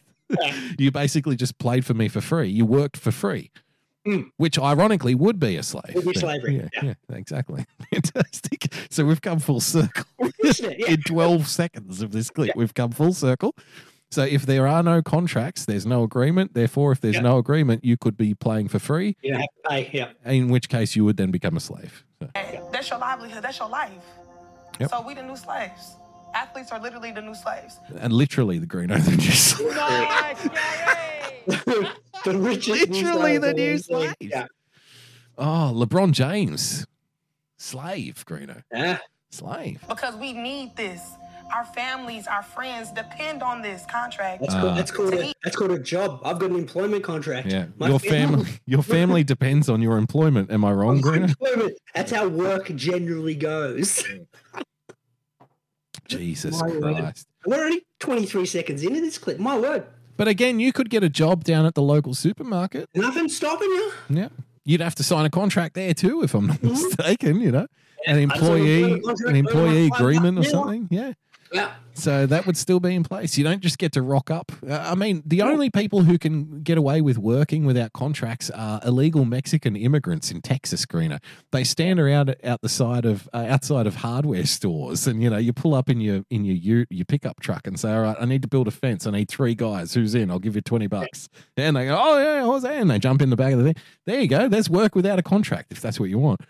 [0.78, 2.48] you basically just played for me for free.
[2.48, 3.50] You worked for free,
[4.04, 4.30] Mm.
[4.36, 5.94] which ironically would be a slave.
[5.94, 6.94] Would be slavery, Yeah, yeah.
[7.08, 7.64] yeah, exactly.
[7.92, 8.74] Fantastic.
[8.90, 10.04] So we've come full circle?
[10.58, 10.70] Yeah.
[10.88, 12.56] in 12 seconds of this clip.
[12.56, 13.54] We've come full circle.
[14.10, 16.54] So if there are no contracts, there's no agreement.
[16.54, 17.20] Therefore, if there's Yeah.
[17.22, 19.88] no agreement, you could be playing for free, to pay.
[19.92, 20.10] Yeah.
[20.26, 22.04] in which case you would then become a slave.
[22.34, 23.92] So, That's your livelihood, that's your life.
[24.80, 24.90] Yep.
[24.90, 25.96] So we the new slaves.
[26.34, 27.78] Athletes are literally the new slaves.
[28.00, 29.60] and literally the green over juice.
[29.60, 31.88] Nice, Gary.
[32.24, 32.88] the richest.
[32.90, 33.86] Literally the new slaves.
[33.86, 34.16] slaves.
[34.20, 34.46] Yeah.
[35.38, 36.86] Oh, LeBron James,
[37.58, 38.98] slave, Greeno, Yeah.
[39.30, 39.82] slave.
[39.88, 41.02] Because we need this.
[41.52, 44.40] Our families, our friends depend on this contract.
[44.40, 44.60] That's, Ah.
[44.60, 45.36] called, that's called To a, eat.
[45.44, 46.20] that's called a job.
[46.24, 47.48] I've got an employment contract.
[47.50, 50.50] Yeah, My your family, your family depends on your employment.
[50.50, 51.28] Am I wrong, Greener?
[51.94, 54.04] That's how work generally goes.
[56.08, 56.96] Jesus My word.
[56.96, 57.26] Christ!
[57.46, 59.38] We're only 23 seconds into this clip.
[59.38, 59.86] My word.
[60.16, 62.88] But again, you could get a job down at the local supermarket.
[62.94, 63.92] Nothing stopping you.
[64.10, 64.28] Yeah,
[64.64, 67.40] you'd have to sign a contract there too, if I'm not mistaken.
[67.40, 67.66] You know,
[68.06, 70.64] an I'd sign a employee, an employee agreement or bucks an hour.
[70.64, 70.88] something.
[70.90, 71.12] Yeah.
[71.52, 71.74] Yeah.
[71.94, 73.36] So that would still be in place.
[73.36, 74.50] You don't just get to rock up.
[74.66, 78.80] Uh, I mean, the only people who can get away with working without contracts are
[78.84, 81.20] illegal Mexican immigrants in Texas, Greener.
[81.50, 85.36] They stand around out the side of uh, outside of hardware stores, and you know,
[85.36, 88.16] you pull up in your in your ute, your pickup truck, and say, "All right,
[88.18, 89.06] I need to build a fence.
[89.06, 89.94] I need three guys.
[89.94, 90.30] Who's in?
[90.30, 92.98] I'll give you twenty bucks." And they go, "Oh yeah, I was there." And they
[92.98, 93.82] jump in the back of the thing.
[94.06, 94.48] There you go.
[94.48, 96.40] There's work without a contract, if that's what you want.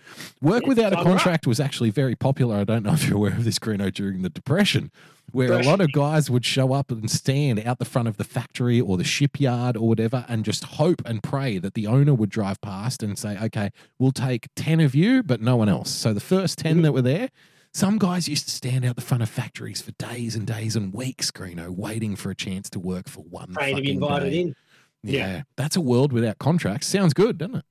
[0.41, 2.57] Work without a contract was actually very popular.
[2.57, 4.91] I don't know if you're aware of this, Greeno, during the Depression
[5.33, 8.25] where a lot of guys would show up and stand out the front of the
[8.25, 12.31] factory or the shipyard or whatever and just hope and pray that the owner would
[12.31, 15.91] drive past and say, okay, we'll take 10 of you, but no one else.
[15.91, 17.31] So the first 10 that were there,
[17.75, 20.93] some guys used to stand out the front of factories for days and days and
[20.93, 24.41] weeks, Greeno, waiting for a chance to work for one Praying to be invited day.
[24.41, 24.55] in.
[25.03, 25.27] Yeah.
[25.27, 25.43] Yeah.
[25.57, 26.87] That's a world without contracts.
[26.87, 27.65] Sounds good, doesn't it?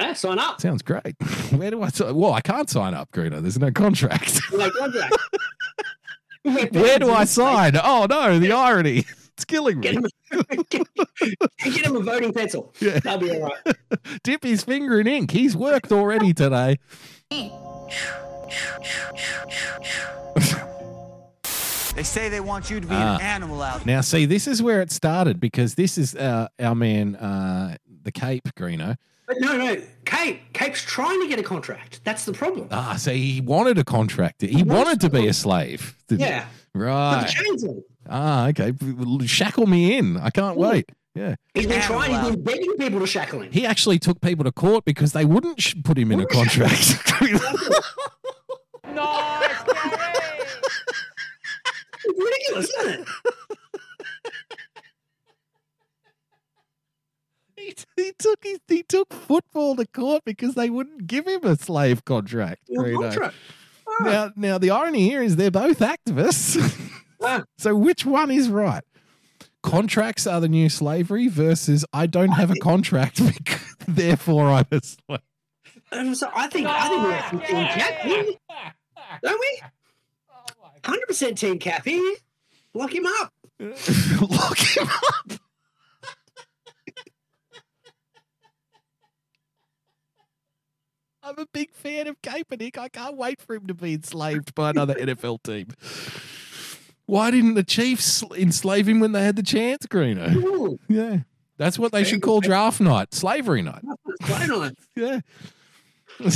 [0.00, 0.60] Ah, sign up.
[0.60, 1.16] Sounds great.
[1.50, 2.14] Where do I sign?
[2.14, 3.40] Well, I can't sign up, Greeno.
[3.42, 4.40] There's no contract.
[4.52, 5.16] No contract.
[6.72, 7.72] Where do I sign?
[7.82, 9.04] Oh no, the irony.
[9.34, 10.02] It's killing Get me.
[10.32, 10.56] him, a,
[11.70, 12.74] get him a voting pencil.
[12.80, 12.98] Yeah.
[12.98, 13.76] That'll be all right.
[14.24, 15.30] Dip his finger in ink.
[15.30, 16.78] He's worked already today.
[21.94, 23.16] They say they want you to be Ah.
[23.16, 23.96] an animal out there.
[23.96, 28.12] Now, see, this is where it started because this is uh, our man, uh, the
[28.12, 28.96] Cape Greeno.
[29.28, 29.76] But no, no.
[30.06, 30.40] Cape.
[30.54, 32.00] Cape's trying to get a contract.
[32.02, 32.66] That's the problem.
[32.70, 34.40] Ah, see, he wanted a contract.
[34.42, 35.94] He wanted to be a slave.
[36.08, 36.46] Did- yeah.
[36.72, 37.28] Put Right.
[37.28, 37.64] chains.
[38.08, 38.72] Ah, okay.
[39.26, 40.16] Shackle me in.
[40.16, 40.90] I can't wait.
[41.14, 41.34] Yeah.
[41.54, 42.12] He's been trying.
[42.20, 43.52] he's been begging people to shackle him.
[43.52, 46.96] He actually took people to court because they wouldn't sh- put him in a contract.
[48.84, 50.46] Nice, Gary!
[52.04, 53.08] It's ridiculous, isn't it?
[57.96, 61.56] He, he took his, he took football to court because they wouldn't give him a
[61.56, 62.62] slave contract.
[62.68, 63.34] Your contract.
[63.88, 66.58] Ah, Now, now the irony here is they're both activists.
[67.22, 67.44] ah.
[67.56, 68.82] so which one is right?
[69.62, 74.80] Contracts are the new slavery versus I don't have a contract, because, therefore I'm a
[74.82, 75.20] slave.
[75.90, 78.24] And so I think I think we're actually team cap here,
[79.22, 79.60] don't we?
[80.84, 82.14] Hundred percent team cap here.
[82.74, 83.32] Lock him up.
[83.60, 85.32] Lock him up.
[91.28, 92.78] I'm a big fan of Kaepernick.
[92.78, 95.66] I can't wait for him to be enslaved by another NFL team.
[97.04, 100.34] Why didn't the Chiefs enslave him when they had the chance, Greeno?
[100.36, 101.18] Ooh, Yeah.
[101.58, 103.82] That's what they should call draft night, slavery night.
[104.26, 104.72] why not?
[104.96, 105.20] Yeah.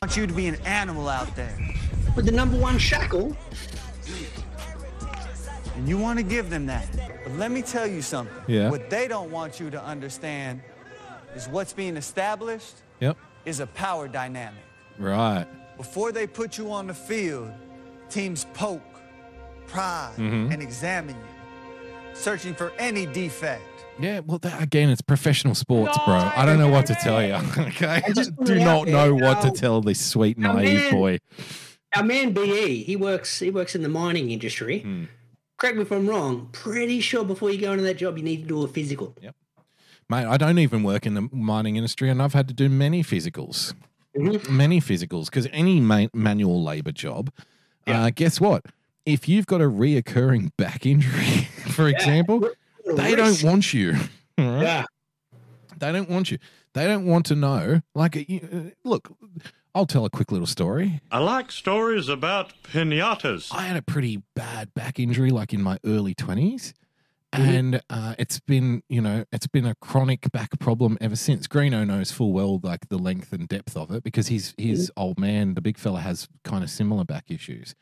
[0.00, 1.54] want you to be an animal out there.
[2.16, 3.36] With the number one shackle.
[5.76, 6.86] And you want to give them that.
[7.24, 8.34] But let me tell you something.
[8.46, 8.70] Yeah.
[8.70, 10.62] What they don't want you to understand
[11.34, 13.16] is what's being established yep.
[13.44, 14.62] is a power dynamic.
[14.98, 15.46] Right.
[15.76, 17.50] Before they put you on the field,
[18.10, 18.82] teams poke,
[19.66, 20.52] pry, Mhm.
[20.52, 23.62] and examine you, searching for any defect.
[23.98, 26.14] Yeah, well, that, again, it's professional sports, bro.
[26.14, 27.34] I don't know what to tell you.
[27.58, 30.80] Okay, I just do not out there, know what to tell this sweet Now, naive
[30.80, 31.18] man, boy.
[31.94, 34.80] Our man BE, he works he works in the mining industry.
[34.80, 35.04] Hmm.
[35.58, 36.48] Correct me if I'm wrong.
[36.52, 39.14] Pretty sure before you go into that job, you need to do a physical.
[40.12, 43.02] Mate, I don't even work in the mining industry, and I've had to do many
[43.02, 43.72] physicals,
[44.14, 44.46] Mhm.
[44.50, 47.30] many physicals, because any ma- manual labor job,
[47.86, 48.02] Yeah.
[48.04, 48.66] uh, guess what?
[49.06, 52.46] If you've got a reoccurring back injury, for example,
[52.94, 53.94] they don't want you.
[54.36, 54.62] all right?
[54.62, 54.84] Yeah.
[55.78, 56.36] They don't want you.
[56.74, 57.80] They don't want to know.
[57.94, 59.16] Like, uh, you- look,
[59.74, 61.00] I'll tell a quick little story.
[61.10, 63.48] I like stories about pinatas.
[63.50, 66.74] I had a pretty bad back injury, like in my early 20s.
[67.32, 67.48] Mm-hmm.
[67.50, 71.46] And uh, it's been, you know, it's been a chronic back problem ever since.
[71.48, 75.00] Greeno knows full well like the length and depth of it because he's his Mm-hmm.
[75.02, 77.74] old man, the big fella, has kind of similar back issues.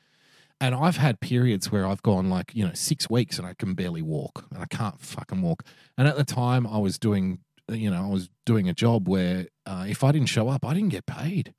[0.60, 3.74] And I've had periods where I've gone like, you know, six weeks and I can
[3.74, 5.64] barely walk and I can't fucking walk.
[5.96, 7.38] And at the time I was doing,
[7.68, 10.74] you know, I was doing a job where uh, if I didn't show up, I
[10.74, 11.54] didn't get paid.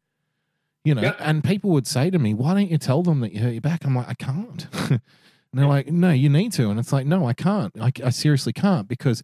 [0.85, 1.15] You know, Yeah.
[1.19, 3.61] and people would say to me, why don't you tell them that you hurt your
[3.61, 3.83] back?
[3.85, 4.67] I'm like, I can't.
[5.51, 6.69] and they're like, no, you need to.
[6.69, 7.73] And it's like, no, I can't.
[7.79, 9.21] I, I seriously can't because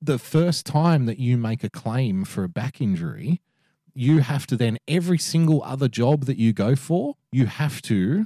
[0.00, 3.40] the first time that you make a claim for a back injury,
[3.94, 8.24] you have to then every single other job that you go for, you have to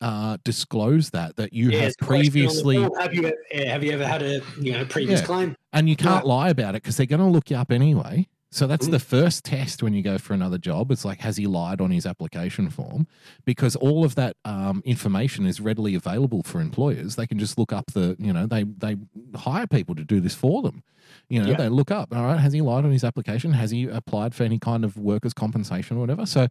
[0.00, 3.00] uh, disclose that that you Yeah, have it's a question on the previously form.
[3.00, 3.32] Have you,
[3.68, 5.26] have you ever had a you know previous Yeah.
[5.26, 5.56] claim?
[5.72, 6.26] and you can't Right.
[6.26, 8.26] lie about it because they're going to look you up anyway.
[8.52, 10.90] So that's the first test when you go for another job.
[10.92, 13.06] It's like, has he lied on his application form?
[13.46, 17.16] Because all of that um, information is readily available for employers.
[17.16, 18.96] They can just look up the, you know, they they
[19.34, 20.82] hire people to do this for them.
[21.30, 21.56] You know, Yeah.
[21.56, 22.14] they look up.
[22.14, 23.54] All right, has he lied on his application?
[23.54, 26.26] Has he applied for any kind of workers' compensation or whatever?
[26.26, 26.48] So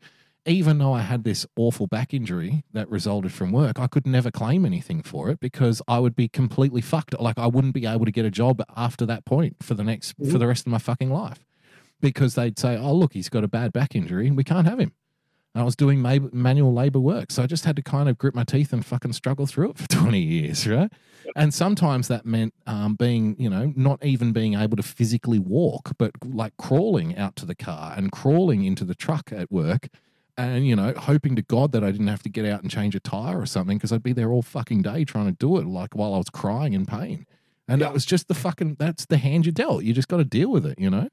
[0.47, 4.31] even though I had this awful back injury that resulted from work, I could never
[4.31, 7.13] claim anything for it because I would be completely fucked.
[7.19, 10.15] Like I wouldn't be able to get a job after that point for the next
[10.31, 11.45] for the rest of my fucking life
[12.01, 14.31] because they'd say, "Oh, look, he's got a bad back injury.
[14.31, 14.93] We can't have him."
[15.53, 18.17] And I was doing ma- manual labor work, so I just had to kind of
[18.17, 20.91] grit my teeth and fucking struggle through it for twenty years, right?
[21.35, 25.91] And sometimes that meant um, being, you know, not even being able to physically walk,
[25.97, 29.87] but like crawling out to the car and crawling into the truck at work
[30.37, 32.95] and you know hoping to god that i didn't have to get out and change
[32.95, 35.65] a tire or something because i'd be there all fucking day trying to do it
[35.65, 37.25] like while i was crying in pain
[37.67, 40.25] and that was just the fucking that's the hand you dealt you just got to
[40.25, 41.09] deal with it you know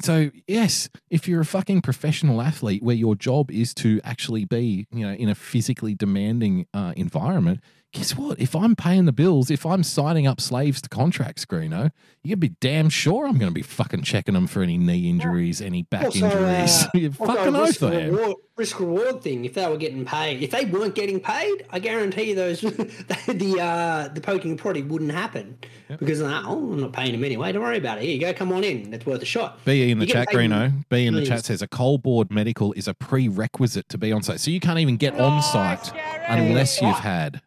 [0.00, 4.86] so yes if you're a fucking professional athlete where your job is to actually be
[4.92, 7.60] you know in a physically demanding uh, environment
[7.92, 11.90] guess what if i'm paying the bills if i'm signing up slaves to contracts greeno
[12.22, 15.08] you can be damn sure i'm going to be fucking checking them for any knee
[15.08, 18.14] injuries any back Also, injuries uh, You also fucking a risk oath I am.
[18.14, 19.44] reward, risk reward thing.
[19.44, 23.58] If they were getting paid, if they weren't getting paid, I guarantee you those the
[23.60, 25.58] uh, the poking and prodding wouldn't happen
[25.88, 27.52] because uh, oh, I'm not paying them anyway.
[27.52, 28.04] Don't worry about it.
[28.04, 28.32] Here you go.
[28.34, 28.90] Come on in.
[28.90, 29.64] That's worth a shot.
[29.64, 30.72] BE in the You get chat, Greeno.
[30.88, 34.22] BE in the chat says a coal board medical is a prerequisite to be on
[34.22, 34.40] site.
[34.40, 35.92] So you can't even get on site
[36.28, 37.40] unless you've had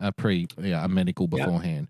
[0.00, 1.88] a pre yeah, a medical beforehand.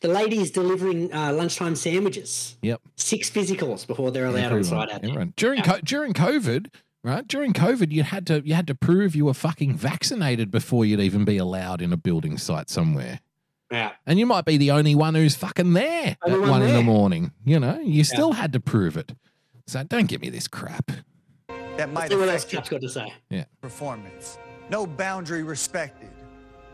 [0.00, 2.56] The ladies delivering uh, lunchtime sandwiches.
[2.62, 2.80] Yep.
[2.96, 5.32] Six physicals before they're allowed on Everyone, site everyone.
[5.36, 6.72] During co- during COVID,
[7.04, 7.26] right?
[7.26, 11.00] During COVID, you had to you had to prove you were fucking vaccinated before you'd
[11.00, 13.20] even be allowed in a building site somewhere.
[13.70, 13.92] Yeah.
[14.06, 16.74] And you might be the only one who's fucking there Only at one one in
[16.74, 17.32] the morning.
[17.44, 19.12] You know, you still had to prove it.
[19.66, 20.90] So don't give me this crap.
[21.76, 23.14] That might See what else affect your Cap's got to say.
[23.30, 23.44] Yeah.
[23.62, 24.36] performance.
[24.68, 26.10] No boundary respected.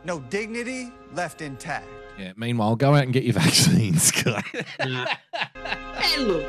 [0.05, 1.87] No dignity left intact.
[2.19, 2.33] Yeah.
[2.37, 4.43] Meanwhile, go out and get your vaccines, guy.
[4.79, 6.47] And look,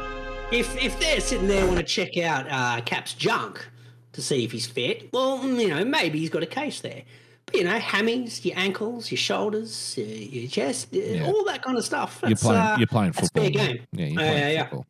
[0.52, 3.68] if if they're sitting there want to check out uh, Cap's junk
[4.14, 7.04] to see if he's fit, well, mm, you know, maybe he's got a case there.
[7.46, 11.78] But you know, hammies, your ankles, your shoulders, uh, your chest, uh, all that kind
[11.78, 12.20] of stuff.
[12.26, 12.62] You're playing.
[12.62, 13.44] uh, you're playing that's football.
[13.44, 13.80] fair game.
[13.92, 14.64] Yeah, you're Uh, yeah.
[14.70, 14.86] football.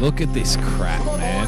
[0.00, 1.46] Look at this crap, man.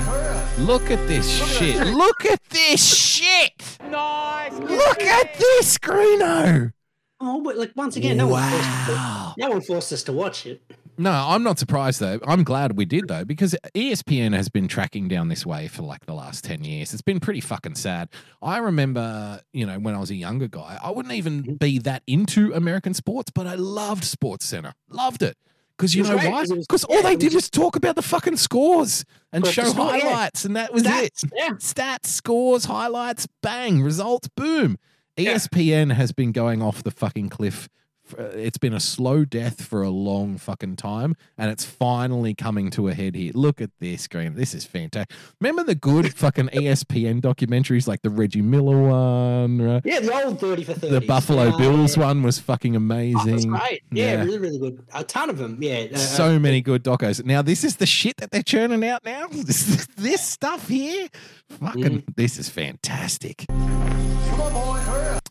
[0.63, 1.87] Look at this shit.
[1.89, 3.79] Look at this shit.
[3.91, 4.53] Nice.
[4.53, 6.73] Look at this, Greeno.
[7.21, 9.33] Oh, but like once again, no one forced us Wow.
[9.37, 10.63] to, no one forced us to watch it.
[10.97, 12.21] No, I'm not surprised though.
[12.27, 16.07] I'm glad we did though, because ESPN has been tracking down this way for like
[16.07, 16.93] the last 10 years.
[16.93, 18.09] It's been pretty fucking sad.
[18.41, 21.55] I remember, you know, when I was a younger guy, I wouldn't even mm-hmm.
[21.55, 24.75] be that into American sports, but I loved Sports Center.
[24.89, 25.37] Loved it.
[25.77, 26.43] Because you know why?
[26.43, 29.65] it Because all yeah, they it did was talk about the fucking scores and show
[29.65, 30.01] score, yeah.
[30.01, 31.15] highlights, and that was it.
[31.15, 31.49] Stats, yeah.
[31.55, 34.79] Stats, scores, highlights, bang, results, boom.
[35.17, 35.35] Yeah.
[35.35, 37.69] ESPN has been going off the fucking cliff.
[38.13, 42.71] F- It's been a slow death for a long fucking time, and it's finally coming
[42.73, 43.33] to a head here.
[43.35, 44.35] Look at this, Green.
[44.35, 45.17] This is fantastic.
[45.41, 49.83] Remember the good fucking ESPN documentaries like the Reggie Miller one, right?
[49.85, 50.99] Yeah, the old thirty for thirty.
[50.99, 53.51] the Buffalo Bills one was fucking Oh, that's amazing.
[53.51, 53.83] great.
[53.91, 54.85] Yeah, really, really good.
[54.95, 55.59] A ton of them.
[55.61, 55.87] Yeah.
[55.93, 57.25] uh, so uh, many good docos.
[57.25, 59.27] Now, this is the shit that they're churning out now.
[59.33, 61.09] This, this stuff here,
[61.49, 62.15] fucking, mm.
[62.17, 63.45] this is fantastic.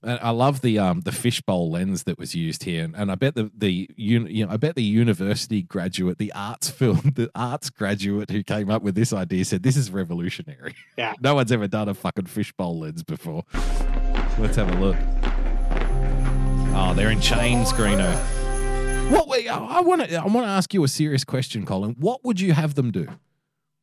[0.04, 3.16] And I love the um the fishbowl lens that was used here, and, and I
[3.16, 7.30] bet the the uni, you know I bet the university graduate, the arts film, the
[7.36, 10.74] arts graduate who came up with this idea said this is revolutionary.
[10.97, 11.14] Yeah.
[11.22, 13.43] no one's ever done a fucking fishbowl lens before.
[14.39, 14.97] Let's have a look.
[16.74, 18.12] Oh, they're in chains, Greeno.
[19.12, 19.47] What?
[19.47, 20.16] I want to.
[20.16, 21.95] I want to ask you a serious question, Colin.
[21.99, 23.08] What would you have them do?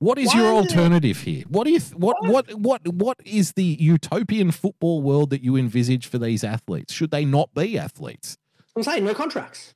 [0.00, 1.44] What is your Why they- alternative here?
[1.48, 1.80] What do you?
[1.80, 2.16] Th- what?
[2.22, 2.54] What?
[2.54, 2.86] What?
[2.86, 6.92] What is the utopian football world that you envisage for these athletes?
[6.92, 8.38] Should they not be athletes?
[8.76, 9.74] I'm saying no contracts.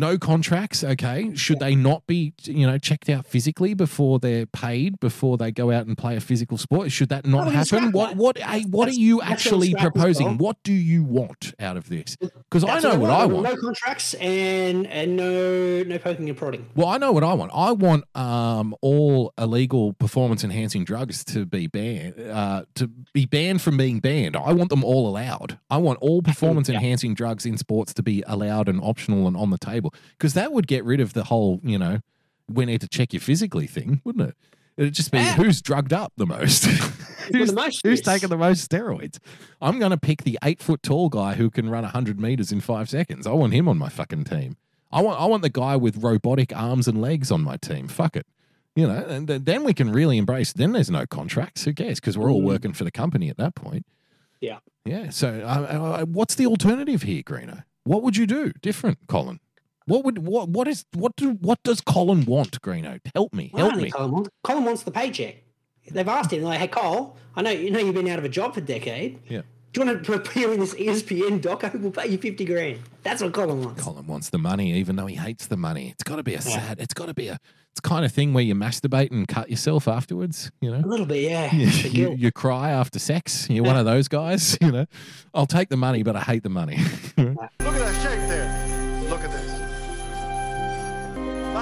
[0.00, 1.34] No contracts, okay.
[1.34, 5.70] Should they not be, you know, checked out physically before they're paid before they go
[5.70, 6.90] out and play a physical sport?
[6.90, 7.92] Should that not happen?
[7.92, 8.38] What what
[8.70, 10.26] what are you actually he's got as proposing?
[10.26, 10.36] well.
[10.38, 12.16] What do you want out of this?
[12.16, 13.42] Because I know what I want.
[13.42, 16.70] No contracts and and no no poking and prodding.
[16.74, 17.52] Well, I know what I want.
[17.54, 23.60] I want um, all illegal performance enhancing drugs to be banned, uh, to be banned
[23.60, 24.34] from being banned.
[24.34, 25.58] I want them all allowed.
[25.68, 29.50] I want all performance enhancing drugs in sports to be allowed and optional and on
[29.50, 32.00] the table because that would get rid of the whole, you know,
[32.48, 34.34] we need to check you physically thing, wouldn't it?
[34.76, 35.34] It'd just be Yeah.
[35.34, 36.64] who's drugged up the most.
[37.32, 39.18] who's, the most, who's taking the most steroids?
[39.60, 42.60] I'm going to pick the eight foot tall guy who can run 100 meters in
[42.60, 43.26] five seconds.
[43.26, 44.56] I want him on my fucking team.
[44.92, 47.86] I want I want the guy with robotic arms and legs on my team.
[47.88, 48.26] Fuck it.
[48.74, 50.52] You know, and then we can really embrace.
[50.52, 51.64] Then there's no contracts.
[51.64, 52.00] Who cares?
[52.00, 52.46] Because we're all Mm.
[52.46, 53.84] working for the company at that point.
[54.40, 54.58] Yeah.
[54.84, 55.10] Yeah.
[55.10, 57.64] So, uh, uh, what's the alternative here, Greeno?
[57.84, 59.38] What would you do different, Colin?
[59.90, 63.00] What would what what is what do what does Colin want, Greeno?
[63.14, 63.90] Help me, help don't me.
[63.90, 65.42] Colin wants, Colin wants the paycheck.
[65.90, 68.28] They've asked him, like, hey, Cole, I know you know you've been out of a
[68.28, 69.18] job for a decade.
[69.28, 69.42] Yeah.
[69.72, 71.72] Do you want to appear in this ESPN doco?
[71.80, 72.80] We'll pay you 50 grand.
[73.04, 73.82] That's what Colin wants.
[73.82, 75.90] Colin wants the money, even though he hates the money.
[75.90, 76.80] It's got to be a sad.
[76.80, 77.38] It's got to be a.
[77.70, 80.50] It's kind of thing where you masturbate and cut yourself afterwards.
[80.60, 81.54] You know, A little bit, yeah.
[81.54, 83.48] You, you, you cry after sex.
[83.48, 84.58] You're one of those guys.
[84.60, 84.86] You know.
[85.34, 86.78] I'll take the money, but I hate the money.
[87.16, 88.49] Look at that shape there.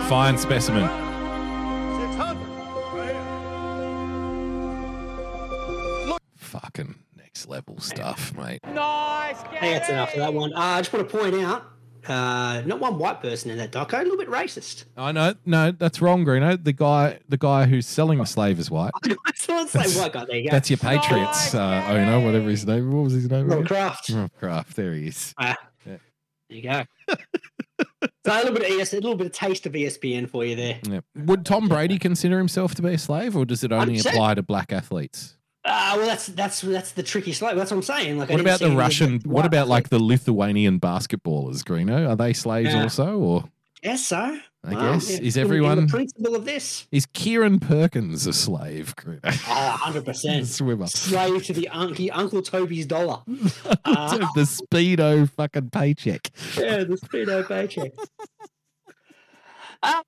[0.09, 0.89] Fine specimen.
[2.01, 2.39] 600.
[6.39, 8.61] Fucking next level stuff, mate.
[8.65, 10.55] Nice, I think that's enough of that one.
[10.55, 11.63] Uh, I just want to point out,
[12.07, 14.85] uh, not one white person in that doco, a little bit racist.
[14.97, 15.35] I know.
[15.45, 16.57] No, that's wrong, Greeno.
[16.65, 18.93] The guy, the guy who's selling the slave is white.
[19.35, 20.25] so let's say white guy.
[20.25, 20.53] There you go.
[20.53, 22.91] That's your Patriots oh, uh, owner, whatever his name.
[22.93, 23.47] What was his name?
[23.47, 23.67] Rob again?
[23.67, 24.09] Kraft.
[24.09, 24.75] Rob Kraft.
[24.75, 25.35] There he is.
[25.37, 25.55] Ah,
[25.85, 25.99] Yeah.
[26.49, 26.83] There you go.
[28.03, 30.55] so a little bit of ES, a little bit of taste of ESPN for you
[30.57, 30.81] there.
[30.89, 31.01] Yeah.
[31.17, 34.11] Would Tom Brady consider himself to be a slave, or does it only 100%.
[34.11, 35.37] apply to black athletes?
[35.65, 37.57] Ah, well, that's that's that's the tricky slave.
[37.57, 38.19] That's what I'm saying.
[38.19, 39.21] Like, What about the Russian?
[39.25, 42.09] What about like the Lithuanian basketballers, Greeno?
[42.09, 42.85] Are they slaves Yeah.
[42.85, 43.45] also, or
[43.83, 44.39] Yes, so.
[44.65, 46.87] I Well, guess yeah, is in everyone the principle of this?
[46.91, 48.93] is Kieren Perkins a slave?
[49.25, 50.45] Oh, 100%.
[50.47, 50.87] Swimmer.
[50.89, 53.23] Slave to the Uncle, Uncle Toby's dollar.
[53.85, 56.31] Uh, the speedo fucking paycheck.
[56.59, 57.93] yeah, the speedo paycheck.
[59.83, 60.03] Uh,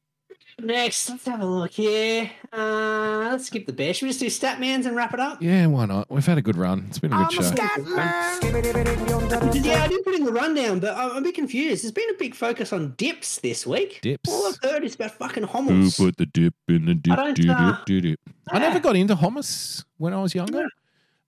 [0.65, 2.31] next, let's have a look here.
[2.53, 3.95] Uh, let's skip the bear.
[3.95, 5.41] Should we just do Statmans and wrap it up?
[5.43, 6.11] Yeah, why not?
[6.11, 6.87] We've had a good run.
[6.89, 7.43] It's been a good show.
[9.63, 11.85] Yeah, I didn't put in the rundown, but I'm a bit confused.
[11.85, 14.01] There's been a big focus on dips this week.
[14.03, 14.31] Dips.
[14.31, 15.97] All I've heard is about fucking hummus.
[15.97, 17.13] Who put the dip in the dip?
[17.13, 18.21] I, don't, do, dip, uh, do, dip.
[18.51, 20.67] I never got into hummus when I was younger.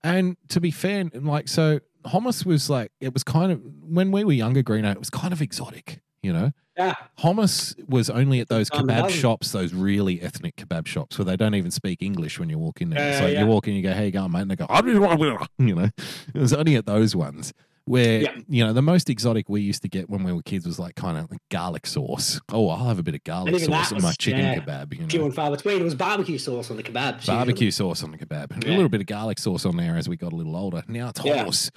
[0.04, 4.24] And to be fair, like, so hummus was like, it was kind of, when we
[4.24, 6.52] were younger, Greeno, it was kind of exotic, you know?
[6.76, 6.94] Yeah.
[7.18, 11.36] Hummus was only at those Time kebab shops, those really ethnic kebab shops where they
[11.36, 13.12] don't even speak English when you walk in there.
[13.12, 13.40] Yeah, like yeah.
[13.40, 14.88] you walk in, you go, "Hey, you going, mate?" And they go, I'm
[15.58, 15.90] you know.
[16.34, 17.52] It was only at those ones
[17.84, 18.36] where Yeah.
[18.48, 20.94] you know the most exotic we used to get when we were kids was like
[20.94, 22.40] kind of like garlic sauce.
[22.50, 24.56] Oh, I'll have a bit of garlic sauce in my chicken yeah.
[24.56, 24.98] kebab.
[24.98, 25.80] You Few and far between.
[25.80, 27.26] It was barbecue sauce on the kebabs.
[27.26, 30.08] barbecue sauce on the kebab, and a little bit of garlic sauce on there as
[30.08, 30.84] we got a little older.
[30.88, 31.70] Now it's hummus.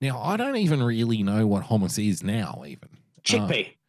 [0.00, 2.64] Now I don't even really know what hummus is now.
[2.66, 2.88] Even
[3.22, 3.68] Chickpea.
[3.68, 3.79] It's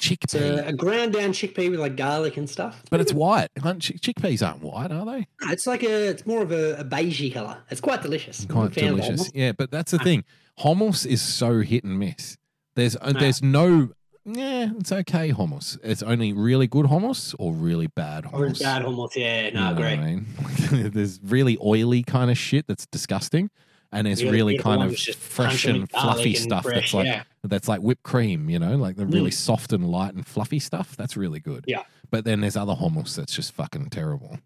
[0.00, 0.64] chickpea.
[0.64, 2.82] a, a ground down chickpea with like garlic and stuff.
[2.90, 3.48] But it's white.
[3.58, 5.26] Chickpeas aren't white, are they?
[5.42, 7.58] No, It's like a, it's more of a, a beigey color.
[7.70, 8.46] It's quite delicious.
[8.46, 9.28] Quite delicious.
[9.28, 9.30] hummus.
[9.34, 10.24] Yeah, but that's the thing.
[10.60, 12.36] Hummus is so hit and miss.
[12.76, 13.20] There's uh, Yeah.
[13.20, 13.90] there's no.
[14.26, 15.78] Yeah, it's okay hummus.
[15.82, 18.60] It's only really good hummus or really bad hummus.
[18.60, 19.16] Or bad hummus.
[19.16, 19.84] Yeah, no, You know agree.
[19.84, 20.90] what I mean?
[20.94, 23.50] there's really oily kind of shit that's disgusting,
[23.92, 27.22] and it's Really really kind of fresh and fluffy and stuff fresh, that's like yeah.
[27.44, 28.48] that's like whipped cream.
[28.50, 29.34] You know, like the really Mm.
[29.34, 30.96] soft and light and fluffy stuff.
[30.96, 31.64] That's really good.
[31.66, 31.82] Yeah.
[32.10, 34.38] But then there's other hummus that's just fucking terrible.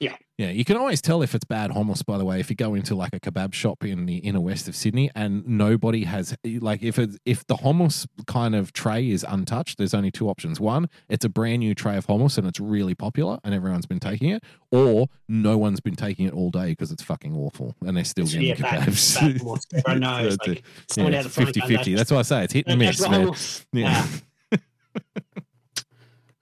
[0.00, 0.16] Yeah.
[0.38, 2.74] Yeah, you can always tell if it's bad hummus, by the way, if you go
[2.74, 6.82] into like a kebab shop in the inner west of Sydney and nobody has like
[6.82, 10.58] if it if the hummus kind of tray is untouched, there's only two options.
[10.58, 14.00] One, it's a brand new tray of hummus and it's really popular and everyone's been
[14.00, 17.94] taking it, or no one's been taking it all day because it's fucking awful and
[17.94, 19.18] they're still getting Yeah, kebabs.
[19.18, 19.66] hummus.
[19.74, 20.38] Everyone knows.
[20.38, 21.94] That's Like, someone yeah, it's the 50 going, 50.
[21.96, 22.44] That's what I say.
[22.44, 23.30] It's hit and miss, man.
[23.74, 24.06] Yeah.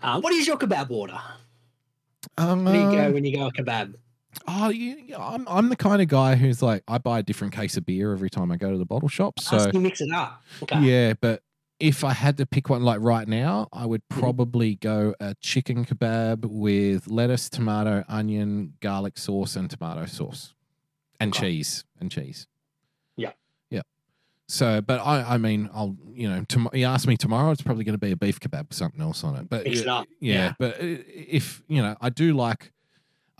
[0.00, 1.18] Uh, what is your kebab order?
[2.36, 3.94] Um, Where do you go when you go a kebab?
[4.46, 7.54] Oh, you, yeah, I'm I'm the kind of guy who's like I buy a different
[7.54, 9.38] case of beer every time I go to the bottle shop.
[9.40, 10.42] So, So you mix it up.
[10.62, 10.78] Okay.
[10.80, 11.42] yeah, but
[11.80, 14.20] if I had to pick one like right now, I would Mm-hmm.
[14.20, 20.54] probably go a chicken kebab with lettuce, tomato, onion, garlic sauce, and tomato sauce,
[21.20, 21.48] and Okay.
[21.50, 22.46] cheese and cheese.
[24.49, 24.55] Yeah.
[24.57, 24.76] yeah.
[24.76, 27.84] So, but I, I mean, I'll, you know, tom- you ask me tomorrow, it's probably
[27.84, 29.49] going to be a beef kebab with something else on it.
[29.49, 30.55] But it yeah, Yeah.
[30.59, 32.72] but if you know, I do like.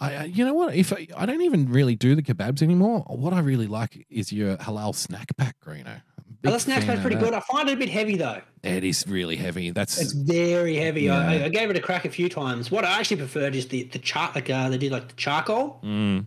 [0.01, 0.77] I, you know what?
[0.77, 4.33] If I, I don't even really do the kebabs anymore, what I really like is
[4.33, 6.03] your halal snack pack, Greeno.
[6.43, 7.35] The snack pack's pretty good.
[7.35, 8.41] I find it a bit heavy though.
[8.63, 9.71] It is really heavy.
[9.71, 11.11] That's It's very heavy.
[11.11, 12.71] I, I gave it a crack a few times.
[12.71, 15.81] What I actually preferred is the the char like uh, they did like the charcoal,
[15.83, 16.27] Mm.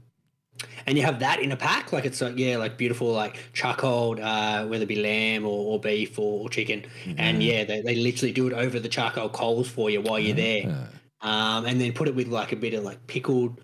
[0.85, 1.91] And you have that in a pack.
[1.93, 5.79] Like it's like yeah, like beautiful like charcoal, uh, whether it be lamb or, or
[5.79, 6.85] beef or, or chicken,
[7.17, 10.35] and yeah, they, they literally do it over the charcoal coals for you while you're
[10.35, 10.89] there,
[11.21, 13.61] um, and then put it with like a bit of like pickled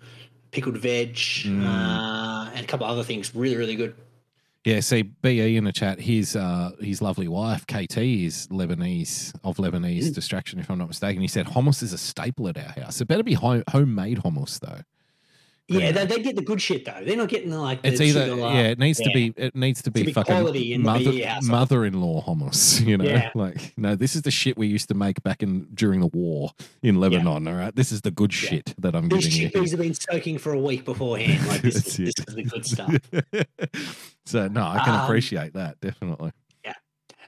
[0.50, 1.64] pickled veg Mm.
[1.66, 3.34] uh, and a couple other things.
[3.34, 3.94] Really, really good.
[4.64, 9.56] Yeah, see, BE in the chat, his uh, his lovely wife, KT, is Lebanese, of
[9.56, 10.14] Lebanese Mm.
[10.14, 11.22] distraction, if I'm not mistaken.
[11.22, 13.00] He said hummus is a staple at our house.
[13.00, 14.80] It better be home, homemade hummus, though.
[15.70, 16.96] Yeah, they, they get the good shit though.
[17.04, 19.54] They're not getting the, like the It's either, sugar, yeah, it needs to be, it
[19.54, 21.50] needs to be, be fucking in mother, BE household.
[21.50, 23.04] mother-in-law hummus, you know?
[23.04, 23.30] Yeah.
[23.34, 26.52] Like, no, this is the shit we used to make back in, during the war
[26.82, 27.74] in Lebanon, all right?
[27.76, 28.48] This is the good Yeah.
[28.50, 29.50] shit that I'm These giving you.
[29.50, 31.46] chickpeas have been soaking for a week beforehand.
[31.46, 32.94] Like this, is, this is the good stuff.
[34.24, 36.32] so, no, I can Um, appreciate that, definitely.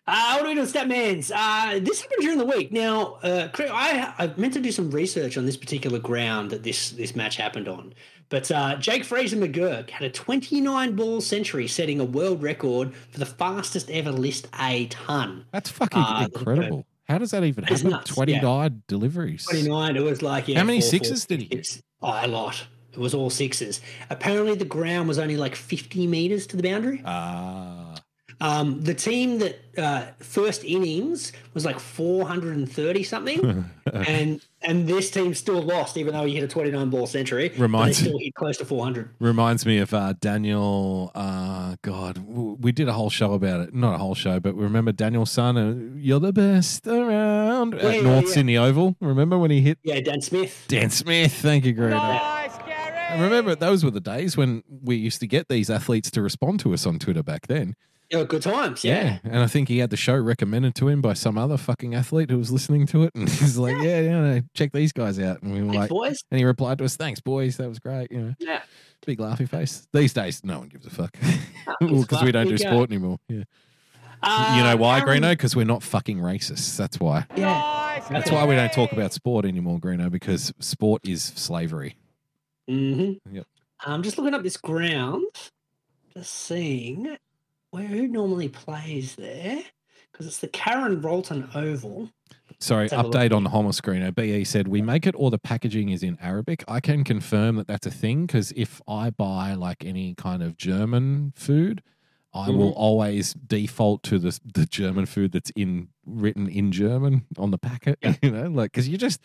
[0.07, 1.31] Uh, what are we doing, Statmans?
[1.35, 2.73] Uh, this happened during the week.
[2.73, 6.91] Now, uh, I, I meant to do some research on this particular ground that this
[6.91, 7.95] this match happened on.
[8.29, 13.19] But uh, Jake Fraser McGurk had a 29 ball century, setting a world record for
[13.19, 15.45] the fastest ever list A ton.
[15.53, 16.87] That's fucking Uh, incredible.
[17.09, 17.91] How does that even happen?
[17.91, 18.69] nuts, 20 yeah.
[18.87, 19.45] deliveries.
[19.45, 20.59] 29, it was like, yeah.
[20.59, 21.83] How many four, sixes four, did he get?
[22.01, 22.67] Oh, a lot.
[22.93, 23.81] It was all sixes.
[24.11, 27.03] Apparently, the ground was only like 50 meters to the boundary.
[27.05, 27.90] Ah.
[28.43, 35.35] Um, the team that uh, first innings was like 430 something, and and this team
[35.35, 37.49] still lost, even though he hit a 29 ball century.
[37.51, 39.11] but Reminds- they still hit close to 400.
[39.19, 41.11] Reminds me of uh, Daniel.
[41.15, 43.75] Uh, God, we did a whole show about it.
[43.75, 45.57] Not a whole show, but remember Daniel's son?
[45.59, 48.33] Uh, You're the best around Yeah, at yeah, North yeah.
[48.33, 48.97] Sydney Oval.
[49.01, 50.65] Remember when he hit Yeah, Dan Smith.
[50.69, 51.33] Dan Smith?
[51.33, 51.91] Thank you, Greg.
[51.93, 52.97] Nice, Gary.
[53.11, 56.61] And remember, those were the days when we used to get these athletes to respond
[56.61, 57.75] to us on Twitter back then.
[58.11, 58.85] Yeah, good times.
[58.85, 59.19] Yeah.
[59.23, 62.29] And I think he had the show recommended to him by some other fucking athlete
[62.31, 63.13] who was listening to it.
[63.15, 65.43] And he's like, yeah, yeah, no, check these guys out.
[65.43, 66.25] And we were Thanks, like, boys.
[66.31, 67.57] and he replied to us, thanks, boys.
[67.59, 68.11] That was great.
[68.11, 68.63] You know, Yeah.
[69.07, 69.87] big laughy face.
[69.93, 71.13] These days, no one gives a fuck
[71.81, 73.19] gives a because we don't do Big, uh, sport anymore.
[73.29, 73.45] Yeah.
[74.23, 75.31] Uh, you know why, Aaron- Greeno?
[75.31, 76.77] Because we're not fucking racists.
[76.77, 77.27] That's why.
[77.37, 77.47] Yeah.
[78.01, 81.97] Nice, That's why we don't talk about sport anymore, Greeno, because sport is slavery.
[82.69, 83.35] Mm-hmm.
[83.37, 83.47] Yep.
[83.87, 85.25] I'm just looking up this ground,
[86.15, 87.17] just seeing
[87.71, 89.63] where who normally plays there
[90.13, 92.11] because it's the Karen Rolton Oval.
[92.59, 93.17] Sorry, Let's have a look.
[93.17, 94.15] update on the homo screener.
[94.15, 96.63] BE said we make it or the packaging is in Arabic.
[96.69, 100.57] I can confirm that that's a thing because if I buy like any kind of
[100.57, 101.83] German food,
[102.35, 102.59] I Mm-hmm.
[102.59, 107.59] will always default to the the German food that's in written in German on the
[107.59, 107.99] packet.
[108.03, 108.15] Yeah.
[108.23, 109.21] You know, like because you just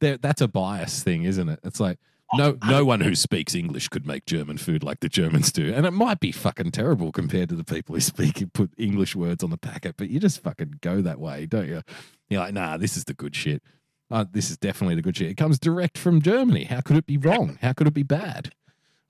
[0.00, 0.16] there.
[0.18, 1.60] That's a bias thing, isn't it?
[1.62, 1.98] It's like.
[2.34, 5.84] No, no one who speaks English could make German food like the Germans do, and
[5.84, 9.44] it might be fucking terrible compared to the people who speak and put English words
[9.44, 9.96] on the packet.
[9.98, 11.82] But you just fucking go that way, don't you?
[12.30, 13.62] You're like, nah, this is the good shit.
[14.10, 15.30] Uh, this is definitely the good shit.
[15.30, 16.64] It comes direct from Germany.
[16.64, 17.58] How could it be wrong?
[17.60, 18.52] How could it be bad?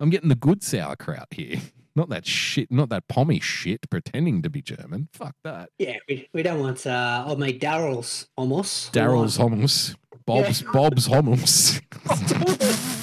[0.01, 1.61] I'm getting the good sauerkraut here,
[1.95, 5.09] not that shit, not that pommy shit pretending to be German.
[5.13, 5.71] Fuck that.
[5.79, 8.93] Yeah, we, we don't want uh, old mate Daryl's almost.
[8.93, 9.95] Daryl's hummus,
[10.27, 11.81] Bob's Bob's hummus,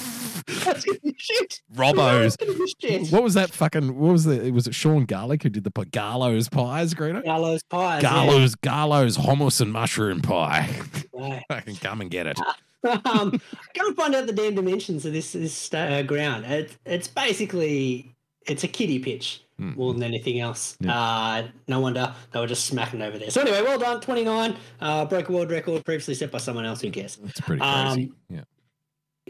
[0.64, 1.60] That's gonna be shit.
[1.74, 2.36] Robbo's.
[2.36, 3.08] That's gonna be shit.
[3.10, 3.98] What was that fucking?
[3.98, 4.50] What was the?
[4.50, 7.24] Was it Sean Garlic who did the Garlo's pies, Greeno?
[7.24, 8.02] Gallows pies.
[8.02, 8.10] yeah.
[8.10, 10.68] Garlo's Garlo's hummus and mushroom pie.
[11.12, 11.44] Right.
[11.64, 12.38] can come and get it.
[13.04, 13.30] um,
[13.74, 16.44] go and find out the damn dimensions of this this uh, ground.
[16.46, 18.14] It, it's basically
[18.46, 19.72] it's a kiddie pitch Hmm.
[19.76, 20.78] more than anything else.
[20.88, 23.28] Uh, no wonder they were just smacking over there.
[23.28, 24.56] So anyway, well done, twenty nine.
[24.80, 26.80] Uh, broke a world record previously set by someone else.
[26.80, 27.18] Who cares?
[27.22, 28.04] It's pretty crazy.
[28.04, 28.40] Um, yeah.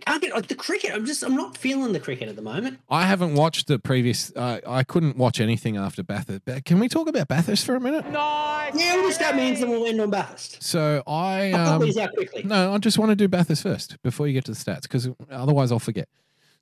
[0.06, 0.92] Can't get like the cricket.
[0.94, 2.78] I'm just I'm not feeling the cricket at the moment.
[2.88, 4.32] I haven't watched the previous.
[4.34, 6.42] Uh, I couldn't watch anything after Bathurst.
[6.46, 8.08] But Can we talk about Bathurst for a minute?
[8.10, 8.72] Nice.
[8.74, 10.62] Yeah, well, that means then we'll end on Bathurst.
[10.62, 11.52] So I.
[11.52, 12.44] I'll Um, put these out quickly.
[12.44, 15.08] no, I just want to do Bathurst first before you get to the stats because
[15.30, 16.08] otherwise I'll forget.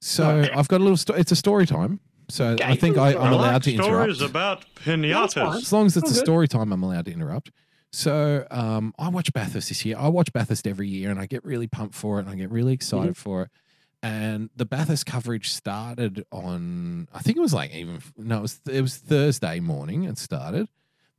[0.00, 0.56] So Right.
[0.56, 0.96] I've got a little.
[0.96, 2.00] Sto- it's a story time.
[2.30, 2.76] So I Okay.
[2.76, 4.16] think I, I I'm allowed to interrupt.
[4.16, 5.56] stories about pinatas.
[5.58, 7.50] As long as it's Oh, a story time, I'm allowed to interrupt.
[7.92, 9.96] So um, I watch Bathurst this year.
[9.98, 12.50] I watch Bathurst every year, and I get really pumped for it, and I get
[12.50, 13.50] really excited for it.
[14.02, 18.60] And the Bathurst coverage started on, I think it was like even no, it was
[18.70, 20.04] it was Thursday morning.
[20.04, 20.68] It started.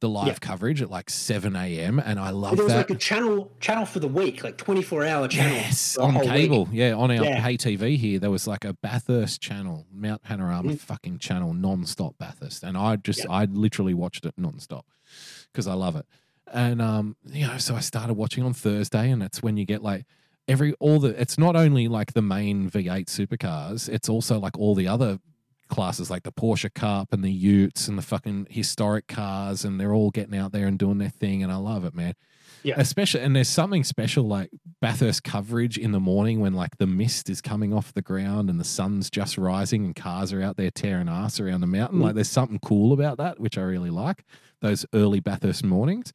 [0.02, 0.34] the live Yeah.
[0.40, 2.00] coverage at like 7 a.m.
[2.00, 2.90] and I love there was that.
[2.90, 5.58] like a channel channel for the week, like twenty four hour channel.
[5.58, 6.32] Yes, on whole week.
[6.32, 6.70] cable.
[6.72, 7.44] Yeah, on our Yeah.
[7.44, 10.80] pay TV here, there was like a Bathurst channel, Mount Panorama Mm.
[10.80, 13.32] fucking channel, non-stop Bathurst, and I just Yeah.
[13.32, 14.86] I literally watched it non-stop
[15.52, 16.06] because I love it.
[16.54, 19.82] And um, you know, so I started watching on Thursday, and that's when you get
[19.82, 20.06] like
[20.48, 21.20] every all the.
[21.20, 25.20] It's not only like the main V8 supercars; it's also like all the other
[25.70, 29.94] classes like the Porsche Cup and the Utes and the fucking historic cars, and they're
[29.94, 32.16] all getting out there and doing their thing, and I love it, man.
[32.64, 32.76] Yeah.
[32.78, 34.50] Especially, and there's something special like
[34.82, 38.60] Bathurst coverage in the morning when like the mist is coming off the ground and
[38.60, 42.00] the sun's just rising and cars are out there tearing ass around the mountain.
[42.00, 42.04] Mm.
[42.04, 44.26] Like there's something cool about that, which I really like.
[44.62, 46.14] Those early Bathurst mornings.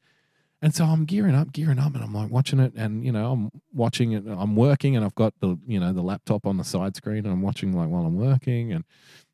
[0.61, 3.31] And so I'm gearing up, gearing up, and I'm like watching it, and you know,
[3.31, 4.23] I'm watching it.
[4.27, 7.27] I'm working, and I've got the you know the laptop on the side screen, and
[7.27, 8.83] I'm watching like while I'm working, and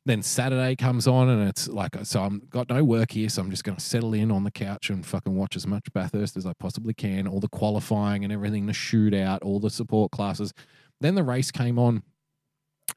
[0.04, 3.50] then Saturday comes on, and it's like so I'm got no work here, so I'm
[3.50, 6.44] just going to settle in on the couch and fucking watch as much Bathurst as
[6.44, 10.52] I possibly can, all the qualifying and everything, the shootout, all the support classes.
[11.00, 12.02] Then the race came on,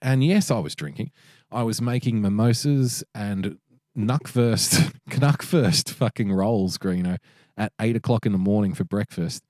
[0.01, 1.11] and yes, I was drinking.
[1.51, 3.59] I was making mimosas and
[3.97, 7.17] Knuckfirst, Knuckfirst fucking rolls, Greeno,
[7.57, 9.43] at eight o'clock in the morning for breakfast.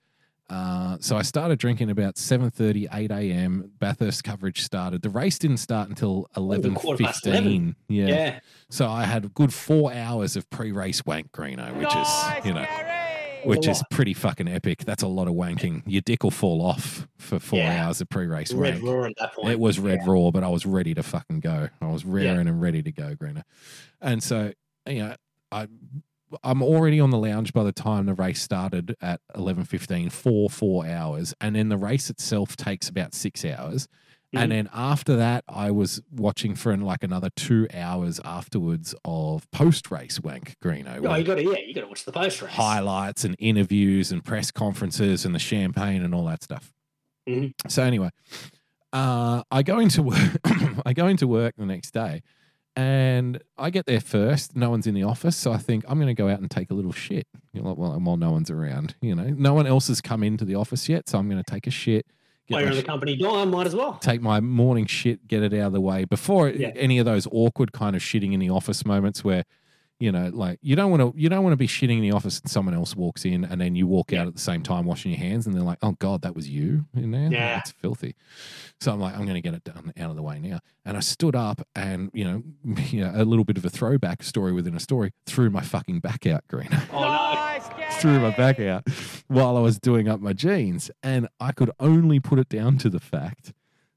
[0.48, 3.72] Uh, so I started drinking about 7.30, 8 a.m.
[3.80, 5.02] Bathurst coverage started.
[5.02, 7.74] The race didn't start until quarter past 11.
[7.74, 7.76] 11.15.
[7.88, 8.06] Yeah.
[8.08, 8.40] Yeah.
[8.70, 12.54] So I had a good four hours of pre-race wank, Greeno, which Nice, is, you
[12.54, 12.92] know, Gary!
[13.46, 14.86] which is pretty fucking epic.
[14.86, 15.82] That's a lot of wanking.
[15.88, 17.88] Your dick will fall off for four Yeah.
[17.88, 18.96] hours of pre-race Red wank.
[18.96, 19.50] raw at that point.
[19.52, 20.12] It was red Yeah.
[20.12, 21.70] raw, but I was ready to fucking go.
[21.82, 23.46] I was raring and ready to go, Greener.
[24.00, 24.54] And so,
[24.88, 25.16] you know,
[25.52, 25.68] I
[26.44, 30.86] I'm already on the lounge by the time the race started at 11:15 for 4
[30.86, 33.88] hours and then the race itself takes about 6 hours.
[34.34, 34.56] And Mhm.
[34.56, 40.20] then after that, I was watching for like another two hours afterwards of post race
[40.20, 41.06] wank, Greeno.
[41.08, 42.52] Oh, you got to yeah, you got to watch the post race.
[42.52, 46.74] highlights and interviews and press conferences and the champagne and all that stuff.
[47.30, 47.54] Mhm.
[47.70, 48.10] So anyway,
[48.94, 50.38] uh, I go into work.
[50.86, 52.22] I go into work the next day,
[52.76, 54.56] and I get there first.
[54.56, 56.72] No one's in the office, so I think I'm going to go out and take
[56.72, 57.28] a little shit.
[57.54, 60.44] You know, while, while no one's around, you know, no one else has come into
[60.46, 62.06] the office yet, so I'm going to take a shit.
[62.48, 63.94] Get While you're on the company dime, might as well.
[63.96, 66.72] take my morning shit, get it out of the way before Yeah.
[66.76, 69.46] any of those awkward kind of shitting in the office moments where,
[70.00, 72.12] you know, like you don't want to you don't want to be shitting in the
[72.12, 74.86] office and someone else walks in and then you walk out at the same time
[74.86, 77.32] washing your hands and they're like, oh god, that was you in there.
[77.32, 77.56] Yeah.
[77.56, 78.16] that's filthy.
[78.82, 80.60] So I'm like, I'm going to get it done out of the way now.
[80.84, 82.44] And I stood up and you know,
[82.90, 86.02] you know, a little bit of a throwback story within a story, threw my fucking
[86.02, 87.34] back out, Green Oh no.
[87.36, 87.94] Nice, Gary!
[87.94, 88.88] threw my back out
[89.28, 90.92] while I was doing up my jeans.
[91.04, 93.54] And I could only put it down to the fact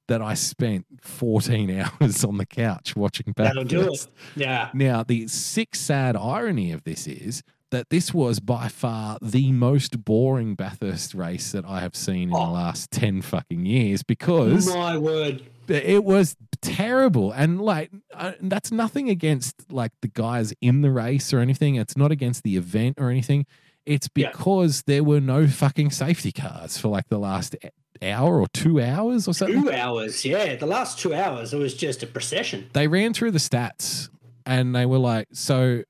[0.08, 3.84] that I spent 14 hours on the couch watching That'll do it.
[3.84, 4.10] Bathurst.
[4.36, 4.70] Yeah.
[4.74, 10.02] Now, the sick, sad irony of this is that this was by far the most
[10.04, 12.52] boring Bathurst race that I have seen in the Oh.
[12.52, 15.42] last 10 fucking years because My word.
[15.68, 21.32] it was terrible and like uh, that's nothing against like the guys in the race
[21.32, 23.46] or anything it's not against the event or anything
[23.86, 24.30] it's Yeah.
[24.30, 27.54] because there were no fucking safety cars for like the last
[28.02, 30.24] hour or two hours or something Two hours.
[30.24, 30.56] Yeah.
[30.56, 32.68] The last two hours, it was just a procession.
[32.72, 34.08] they ran through the stats
[34.46, 35.82] and they were like so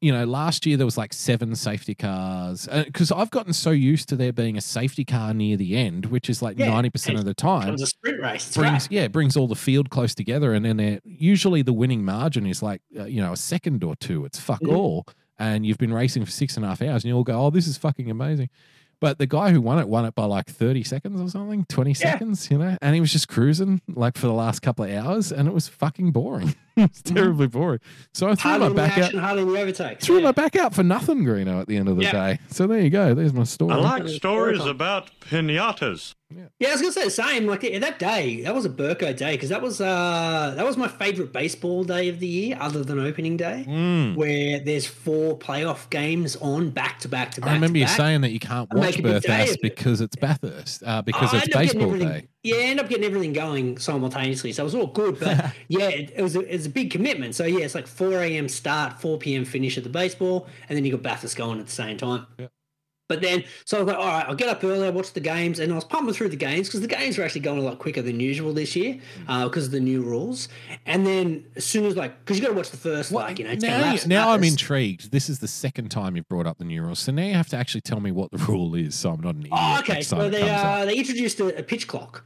[0.00, 4.06] you know last year there was like seven safety cars because i've gotten so used
[4.10, 7.24] to there being a safety car near the end which is like Yeah, 90% of
[7.24, 8.54] the It time was a sprint race.
[8.54, 8.96] Brings great.
[9.00, 12.62] yeah brings all the field close together and then they're usually the winning margin is
[12.62, 14.76] like uh, you know a second or two it's fuck Mhm.
[14.76, 15.06] all
[15.38, 17.50] and you've been racing for six and a half hours and you all go oh
[17.50, 18.50] this is fucking amazing
[19.04, 21.90] but the guy who won it won it by like 30 seconds or something 20
[21.90, 21.94] Yeah.
[21.96, 25.30] seconds you know and he was just cruising like for the last couple of hours
[25.30, 27.14] and it was fucking boring it was mm-hmm.
[27.14, 27.80] terribly boring
[28.14, 30.06] so i threw Hardly my any back out action, hardly any overtakes.
[30.06, 30.24] threw yeah.
[30.24, 32.12] my back out for nothing greeno at the end of the Yeah.
[32.12, 36.14] day so there you go there's my story I like stories about pinatas.
[36.58, 37.46] Yeah, I was gonna say the same.
[37.46, 40.76] Like yeah, that day, that was a Burko day because that was uh that was
[40.76, 44.16] my favorite baseball day of the year, other than opening day, Mm.
[44.16, 47.50] where there's four playoff games on back to back to back.
[47.50, 47.96] I remember you back.
[47.96, 51.02] saying that you can't I watch make a big day Bathurst because it's Bathurst, uh,
[51.02, 52.28] because I it's end up getting baseball day.
[52.42, 55.18] Yeah, end up getting everything going simultaneously, so it was all good.
[55.18, 57.34] But yeah, it, it was a, it was a big commitment.
[57.34, 58.48] So yeah, it's like 4 a.m.
[58.50, 59.44] start, 4 p.m.
[59.46, 62.26] finish at the baseball, and then you got Bathurst going at the same time.
[62.38, 62.48] Yeah.
[63.06, 65.20] But then, so I was like, all right, I'll get up early, I watch the
[65.20, 67.62] games, and I was pumping through the games because the games were actually going a
[67.62, 68.98] lot quicker than usual this year
[69.28, 69.44] Mm.
[69.44, 70.48] because of the new rules.
[70.86, 73.44] And then as soon as like, because you got to watch the first like you
[73.44, 74.06] know 10 now, laps.
[74.06, 75.12] now I'm intrigued.
[75.12, 77.48] This is the second time you've brought up the new rules, so now you have
[77.48, 79.52] to actually tell me what the rule is, so I'm not an idiot.
[79.54, 80.02] Oh, okay.
[80.02, 82.24] time they uh, they introduced a, a pitch clock.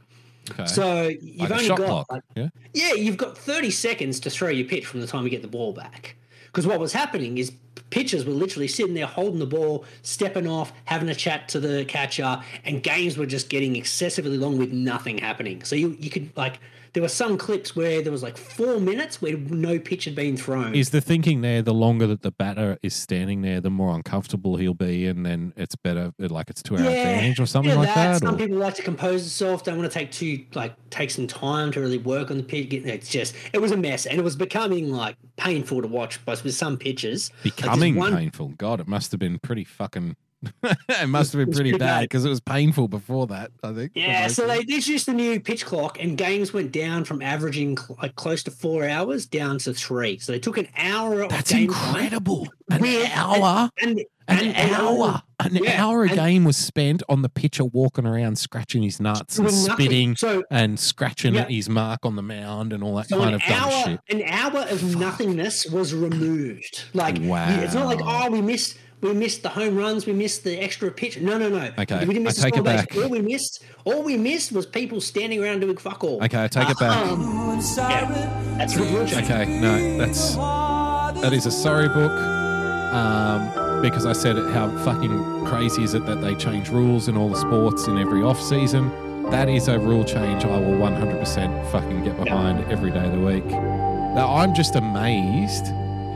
[0.51, 0.65] Okay.
[0.65, 2.47] So you've like only got like, yeah.
[2.73, 5.47] Yeah, you've got 30 seconds to throw your pitch from the time you get the
[5.47, 6.15] ball back.
[6.47, 7.51] Because what was happening is
[7.89, 11.85] pitchers were literally sitting there holding the ball, stepping off, having a chat to the
[11.85, 15.63] catcher, and games were just getting excessively long with nothing happening.
[15.63, 16.59] So you you could like
[16.93, 20.37] there were some clips where there was like four minutes where no pitch had been
[20.37, 20.73] thrown.
[20.75, 24.57] Is the thinking there the longer that the batter is standing there, the more uncomfortable
[24.57, 27.93] he'll be, and then it's better, like it's two hour advantage or something yeah, like
[27.95, 28.19] that?
[28.19, 31.27] Some or- people like to compose themselves, don't want to take too like take some
[31.27, 32.73] time to really work on the pitch.
[32.73, 36.23] It's just it was a mess, and it was becoming like painful to watch.
[36.25, 38.49] But with some pitches, Like, becoming one- painful.
[38.57, 40.15] God, it must have been pretty fucking.
[40.63, 42.01] it must have been pretty pretty bad bad.
[42.01, 43.51] because it was painful before that.
[43.63, 43.91] I think.
[43.95, 44.69] Yeah, so they them.
[44.69, 48.51] introduced the new pitch clock, and games went down from averaging cl- like close to
[48.51, 50.17] four hours down to three.
[50.19, 52.47] So they took an hour of That's game incredible.
[52.71, 53.09] An Weird.
[53.13, 53.69] hour.
[53.81, 55.23] and, An and, and hour.
[55.39, 58.99] An Yeah, hour a and- game was spent on the pitcher walking around, scratching his
[59.01, 59.73] nuts and nothing.
[59.73, 61.47] spitting So and scratching Yeah.
[61.47, 63.99] his mark on the mound and all that So kind an of dumb shit.
[64.09, 66.83] an hour of nothingness was removed.
[66.93, 67.59] Like wow.
[67.61, 70.91] it's not like oh we missed we missed the home runs, we missed the extra
[70.91, 71.19] pitch.
[71.19, 71.71] No, no, no.
[71.79, 72.81] Okay, we didn't miss I take it base.
[72.81, 72.95] back.
[72.97, 76.23] All we missed, all we missed was people standing around doing fuck all.
[76.23, 77.07] Okay, I take it back.
[77.07, 79.13] Um, yeah, that's what.
[79.13, 82.11] Okay, no, that's that is a sorry book.
[82.11, 87.15] Um, because I said it, how fucking crazy is it that they change rules in
[87.15, 88.91] all the sports in every off season.
[89.29, 93.19] That is a rule change I will 100% fucking get behind every day of the
[93.19, 93.45] week.
[93.45, 95.65] Now I'm just amazed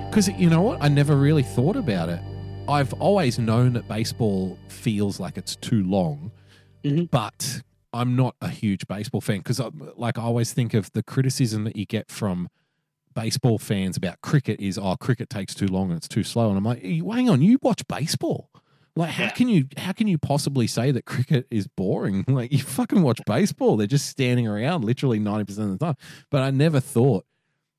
[0.10, 0.84] because you know what?
[0.84, 2.20] I never really thought about it.
[2.68, 6.32] I've always known that baseball feels like it's too long,
[6.84, 7.10] Mhm.
[7.12, 7.62] but
[7.92, 9.62] I'm not a huge baseball fan because,
[9.98, 12.48] like, I always think of the criticism that you get from
[13.14, 16.50] baseball fans about cricket is, oh, cricket takes too long and it's too slow.
[16.50, 18.50] And I'm like, "You- hang on, you watch baseball.
[18.96, 19.30] Like, how Yeah.
[19.32, 22.24] can you how can you possibly say that cricket is boring?
[22.28, 23.76] Like, you fucking watch baseball.
[23.78, 25.96] They're just standing around literally ninety percent of the time.
[26.32, 27.26] But I never thought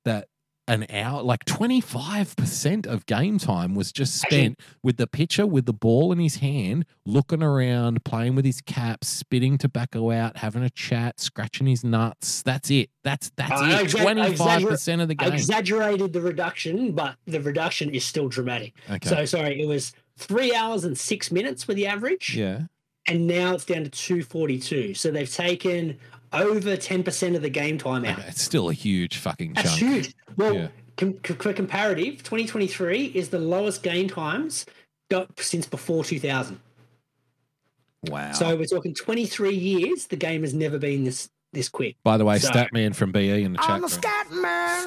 [0.04, 0.28] that
[0.66, 5.46] an hour, like twenty five percent of game time, was just spent with the pitcher
[5.46, 10.38] with the ball in his hand, looking around, playing with his cap, spitting tobacco out,
[10.38, 12.42] having a chat, scratching his nuts.
[12.42, 12.88] That's it.
[13.02, 13.86] That's that's I it.
[13.88, 15.34] exa- Twenty five percent of the I game.
[15.34, 18.74] exaggerated the reduction, but the reduction is still dramatic.
[18.90, 19.08] Okay.
[19.08, 22.62] So sorry, it was three hours and six minutes for the average, yeah.
[23.06, 24.94] and now it's down to two forty two.
[24.94, 25.98] So they've taken
[26.34, 28.18] over ten percent of the game time out.
[28.20, 30.14] It's still a huge fucking That's huge.
[30.36, 30.68] Well, Yeah.
[30.96, 34.66] com- for comparative, 2023 is the lowest game times
[35.38, 36.60] since before 2000.
[38.08, 38.32] Wow.
[38.32, 40.06] So we're talking 23 years.
[40.06, 41.96] The game has never been this this quick.
[42.04, 43.70] By the way, So- Statman from BE in the chat.
[43.70, 43.88] I'm a room.
[43.88, 44.86] scat man.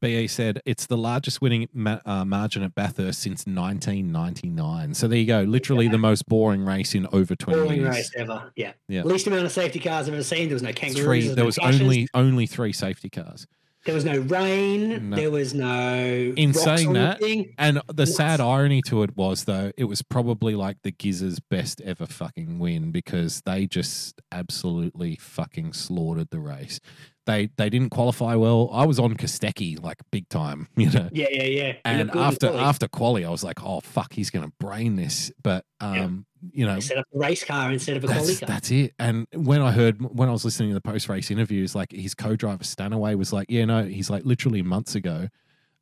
[0.00, 4.94] BE said it's the largest winning ma- uh, margin at Bathurst since 1999.
[4.94, 5.42] So there you go.
[5.42, 7.94] Literally the most boring race in over 20 Boring years.
[7.94, 8.52] race ever.
[8.56, 8.72] Yeah.
[8.88, 9.02] Yeah.
[9.04, 10.48] Least amount of safety cars I've ever seen.
[10.48, 11.04] There was no kangaroos.
[11.04, 11.28] Three.
[11.28, 13.46] There was, There no was only only three safety cars.
[13.86, 15.10] There was no rain.
[15.10, 15.16] No.
[15.16, 16.34] There was no.
[16.36, 17.54] In saying that, thing.
[17.56, 18.16] And the Nuts.
[18.16, 22.58] sad irony to it was though, it was probably like the Gizzers' best ever fucking
[22.58, 26.80] win because they just absolutely fucking slaughtered the race.
[27.26, 28.70] They they didn't qualify well.
[28.72, 31.08] I was on Kostecki like big time, you know.
[31.12, 31.72] Yeah, yeah, yeah.
[31.84, 32.62] And looked good in after quali.
[32.64, 35.32] after quali, I was like, oh fuck, he's gonna brain this.
[35.42, 38.46] But um, you know, set up a race car instead of a quali that's, car.
[38.48, 38.94] that's it.
[39.00, 42.14] And when I heard when I was listening to the post race interviews, like his
[42.14, 45.28] co-driver Stanaway was like, yeah, no, he's like literally months ago,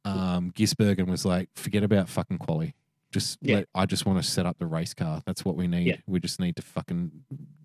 [0.06, 2.74] um, Gisbergen was like, forget about fucking quali.
[3.12, 3.56] Just Yeah.
[3.56, 5.22] let, I just want to set up the race car.
[5.26, 5.86] That's what we need.
[5.86, 5.96] Yeah.
[6.06, 7.10] We just need to fucking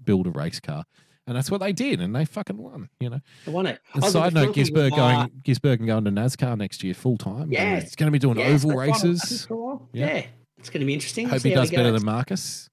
[0.03, 0.83] build a race car.
[1.29, 2.89] And that's what they did, and they fucking won.
[2.99, 3.19] You know.
[3.45, 3.79] I won it.
[3.93, 7.51] And I side note, Gisberg uh, going, Gisbergen going to NASCAR next year full time.
[7.51, 7.79] Yeah.
[7.79, 9.45] he's going to be doing yes, oval that's what I- races.
[9.45, 9.89] for a while.
[9.93, 10.07] Yeah.
[10.15, 10.25] Yeah.
[10.57, 11.29] It's going to be interesting.
[11.29, 11.99] Hope he does better goes.
[11.99, 12.67] than Marcos.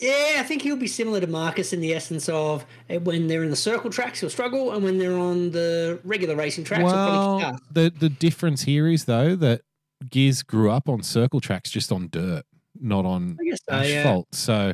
[0.00, 3.42] Yeah, I think he'll be similar to Marcos in the essence of uh, when they're
[3.42, 7.58] in the circle tracks, he'll struggle, and when they're on the regular racing tracks, Well,
[7.70, 9.62] the the difference here is though that
[10.08, 12.44] Giz grew up on circle tracks, just on dirt,
[12.80, 13.36] not on
[13.68, 13.98] so, yeah.
[13.98, 14.34] asphalt.
[14.34, 14.72] So,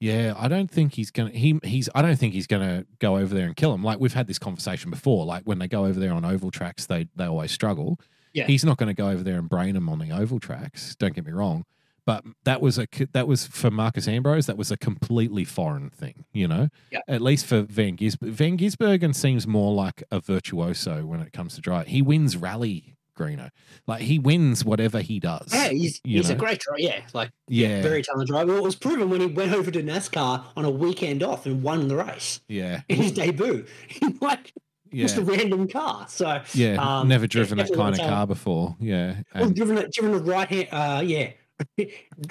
[0.00, 1.30] yeah, I don't think he's gonna.
[1.30, 1.88] He he's.
[1.94, 3.82] I don't think he's gonna go over there and kill him.
[3.82, 5.24] Like we've had this conversation before.
[5.24, 7.98] Like when they go over there on oval tracks, they they always struggle.
[8.36, 8.46] Yeah.
[8.46, 10.94] He's not going to go over there and brain him on the oval tracks.
[10.96, 11.64] Don't get me wrong.
[12.04, 14.46] But that was a that was for Marcos Ambrose.
[14.46, 16.68] That was a completely foreign thing, you know.
[16.92, 17.00] Yeah.
[17.08, 21.56] At least for Van Gisbergen, Van Gisbergen seems more like a virtuoso when it comes
[21.56, 21.88] to drive.
[21.88, 23.50] He wins rally, Greeno.
[23.86, 25.52] Like he wins whatever he does.
[25.52, 26.80] Yeah, he's, he's a great driver.
[26.80, 28.52] Yeah, like Yeah, very talented driver.
[28.52, 31.62] Well, it was proven when he went over to NASCAR on a weekend off and
[31.62, 33.66] won the race yeah, in his debut.
[34.20, 34.52] Like
[34.92, 36.06] just a random car.
[36.08, 36.76] So yeah.
[36.76, 38.76] um, Never yeah, driven that kind of car before.
[38.80, 40.68] Yeah, Well, driven a driven a right hand.
[40.70, 41.30] Uh, yeah,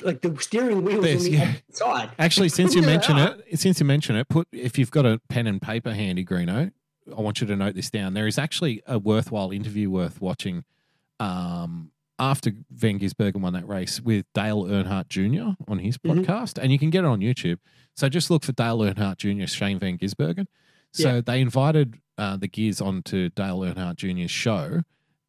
[0.01, 1.53] like the steering wheel on the yeah.
[1.71, 2.11] side.
[2.19, 5.47] Actually, since you mention it, since you mention it, put if you've got a pen
[5.47, 6.71] and paper handy, Greeno,
[7.15, 8.13] I want you to note this down.
[8.13, 10.63] There is actually a worthwhile interview worth watching
[11.19, 15.55] um, after Van Gisbergen won that race with Dale Earnhardt Jr.
[15.69, 16.23] on his Mhm.
[16.25, 17.57] podcast, and you can get it on YouTube.
[17.95, 19.47] So just look for Dale Earnhardt Jr.
[19.47, 20.47] Shane Van Gisbergen.
[20.91, 21.21] So Yeah.
[21.21, 24.83] they invited uh, the Gears onto Dale Earnhardt Jr.'s show,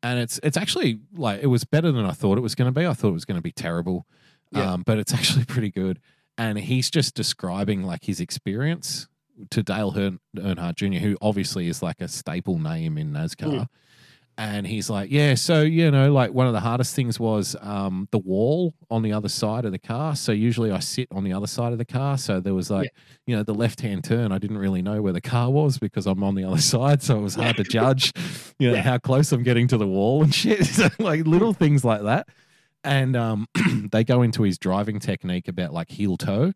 [0.05, 2.81] and it's it's actually like it was better than I thought it was going to
[2.81, 2.87] be.
[2.87, 4.07] I thought it was going to be terrible,
[4.53, 4.75] Yeah.
[4.75, 5.99] um, but it's actually pretty good.
[6.39, 9.09] And he's just describing like his experience
[9.51, 13.53] to Dale Earn- Earnhardt Jr., who obviously is like a staple name in NASCAR.
[13.63, 13.67] Mm.
[14.39, 18.07] And he's like, yeah, so you know, like one of the hardest things was um,
[18.11, 20.15] the wall on the other side of the car.
[20.15, 22.19] So usually I sit on the other side of the car.
[22.19, 22.91] So there was like,
[23.27, 24.33] you know, the left hand turn.
[24.33, 27.17] I didn't really know where the car was because I'm on the other side, so
[27.19, 28.13] it was hard to judge,
[28.59, 28.83] you know, Yeah.
[28.83, 30.67] how close I'm getting to the wall and shit.
[30.67, 32.29] So, like little things like that.
[32.85, 33.47] And um,
[33.91, 36.53] they go into his driving technique about like heel toe,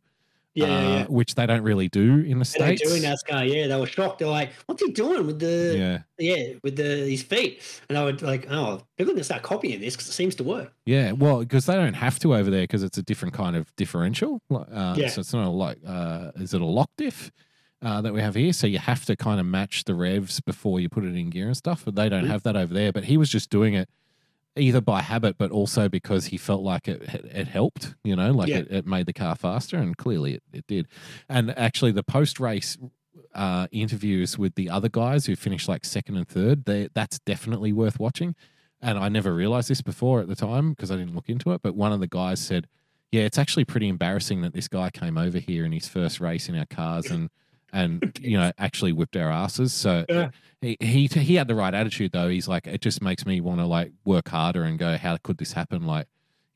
[0.54, 2.82] Yeah, uh, yeah, which they don't really do in the states.
[2.82, 3.48] They don't in NASCAR.
[3.54, 4.18] Yeah, they were shocked.
[4.18, 8.04] They're like, "What's he doing with the yeah, yeah, with the his feet?" And I
[8.04, 11.12] would like, "Oh, people are gonna start copying this because it seems to work." yeah.
[11.12, 14.40] Well, because they don't have to over there because it's a different kind of differential.
[14.50, 15.08] Uh, Yeah.
[15.08, 17.30] So it's not a like, uh, is it a lock diff?
[17.82, 20.80] Uh, that we have here, so you have to kind of match the revs before
[20.80, 21.82] you put it in gear and stuff.
[21.82, 22.28] But they don't Mhm.
[22.28, 22.92] have that over there.
[22.92, 23.88] But he was just doing it
[24.56, 27.94] either by habit, but also because he felt like it it helped.
[28.04, 28.58] You know, like Yeah.
[28.58, 30.86] it, it made the car faster, and clearly it, it did.
[31.28, 32.76] And actually, the post race
[33.34, 37.72] uh, interviews with the other guys who finished like second and third, they, that's definitely
[37.72, 38.34] worth watching.
[38.82, 41.60] And I never realized this before at the time because I didn't look into it.
[41.62, 42.66] But one of the guys said,
[43.12, 46.48] "Yeah, it's actually pretty embarrassing that this guy came over here in his first race
[46.48, 47.28] in our cars and
[47.72, 50.30] and you know actually whipped our asses." So Yeah.
[50.60, 52.28] he, he he had the right attitude though.
[52.28, 55.38] He's like, it just makes me want to like work harder and go, how could
[55.38, 55.86] this happen?
[55.86, 56.06] Like,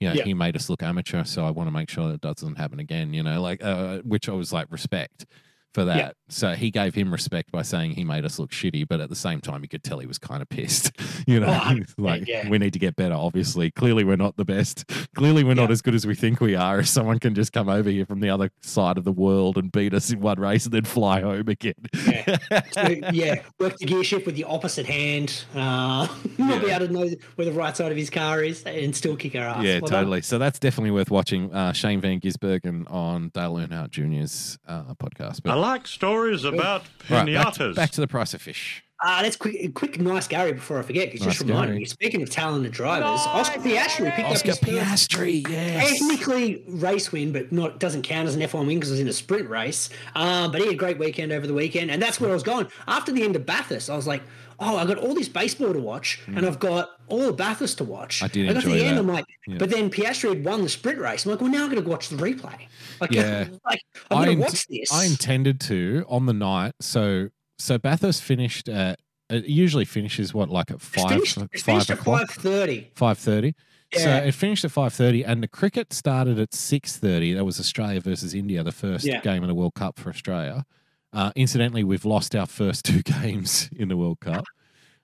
[0.01, 0.25] you know, Yeah.
[0.25, 3.15] he made us look amateur, so I want to make sure that doesn't happen again.
[3.15, 5.27] You know, like uh, which I was like respect
[5.75, 5.97] for that.
[5.97, 6.13] Yeah.
[6.31, 9.15] So he gave him respect by saying he made us look shitty, but at the
[9.17, 10.93] same time, you could tell he was kind of pissed.
[11.27, 12.49] You know, Oh, like yeah.
[12.51, 13.15] we need to get better.
[13.15, 14.85] Obviously, clearly we're not the best.
[15.15, 16.81] Clearly, we're not as good as we think we are.
[16.81, 19.71] If someone can just come over here from the other side of the world and
[19.73, 21.75] beat us in one race and then fly home again.
[22.07, 22.37] Yeah.
[22.73, 25.45] So, yeah, work the gear shift with the opposite hand.
[25.55, 28.95] Uh, not be able to know where the right side of his car is and
[28.95, 29.63] still kick our ass.
[29.65, 30.01] Yeah, Well done.
[30.03, 30.23] totally.
[30.23, 31.53] So that's definitely worth watching.
[31.55, 35.41] Uh, Shane Van Gisbergen on Dale Earnhardt Jr.'s uh, podcast.
[35.49, 37.75] I like stories about Right, back, pinatas.
[37.75, 38.83] back to the price of fish.
[39.07, 41.11] Uh, let's quick, quick, nice Gary before I forget.
[41.11, 41.79] 'cause Nice just reminded Gary.
[41.81, 41.85] me.
[41.85, 45.99] Speaking of talented drivers, Nice Oscar Piastri picked Oscar up his first Piastri, yes.
[45.99, 49.09] technically race win, but not doesn't count as an F1 win because it was in
[49.09, 49.91] a sprint race.
[50.15, 52.43] Um, but he had a great weekend over the weekend, and that's where I was
[52.45, 52.67] going.
[52.89, 54.23] After the end of Bathurst, I was like,
[54.59, 58.21] "Oh, I've got all this baseball to watch, and I've got all Bathurst to watch."
[58.21, 58.25] Hmm.
[58.25, 58.99] I did I got to the end.
[58.99, 59.57] I'm like, Yeah.
[59.59, 61.25] but then Piastri had won the sprint race.
[61.25, 62.67] I'm like, well, now I'm going to watch the replay.
[63.01, 63.47] Like, Yeah.
[63.65, 64.93] like I'm going to watch this.
[64.93, 66.73] I intended to on the night.
[66.81, 67.29] So
[67.59, 68.99] so Bathurst finished at.
[69.31, 72.29] It usually finishes what like at five finished, five finished at o'clock.
[72.29, 72.91] five thirty.
[72.95, 73.55] Five thirty.
[73.95, 77.33] So it finished at five thirty, and the cricket started at six thirty.
[77.33, 79.21] That was Australia versus India, the first Yeah.
[79.21, 80.67] game of the World Cup for Australia.
[81.15, 84.45] Uh, incidentally, we've lost our first two games in the World Cup.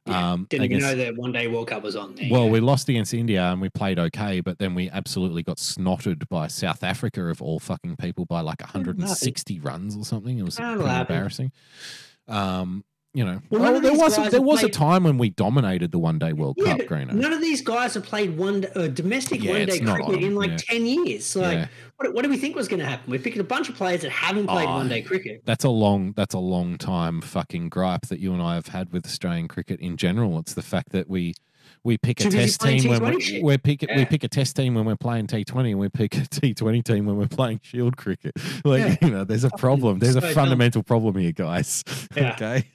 [0.07, 2.29] Um, Didn't even know that one day World Cup was on there.
[2.31, 6.27] well, we lost against India and we played okay, but then we absolutely got snotted
[6.29, 10.39] by South Africa of all fucking people by like 160 runs or something.
[10.39, 11.15] It was That'll pretty happen.
[11.15, 11.53] embarrassing.
[12.27, 12.83] Um,
[13.13, 15.99] you know, Well, well, there was guys there was a time when we dominated the
[15.99, 17.13] one day World Yeah, Cup, Greeno.
[17.13, 20.25] none of these guys have played one uh, domestic Yeah, one day not on cricket
[20.25, 20.57] in like yeah.
[20.59, 21.27] ten years.
[21.27, 23.11] So like, what, what do we think was going to happen?
[23.11, 25.43] We're picking a bunch of players that haven't played Oh, one day cricket.
[25.45, 28.93] That's a long that's a long time fucking gripe that you and I have had
[28.93, 30.39] with Australian cricket in general.
[30.39, 31.35] It's the fact that we
[31.83, 33.43] we pick a Too test team when we, shit.
[33.43, 34.05] we pick we Yeah.
[34.05, 36.83] pick a test team when we're playing T Twenty, and we pick a T Twenty
[36.83, 38.33] team when we're playing Shield cricket.
[38.65, 38.97] Like Yeah.
[39.07, 39.99] you know, there's a problem.
[39.99, 41.83] There's a fundamental problem here, guys.
[42.17, 42.33] Yeah.
[42.35, 42.69] okay.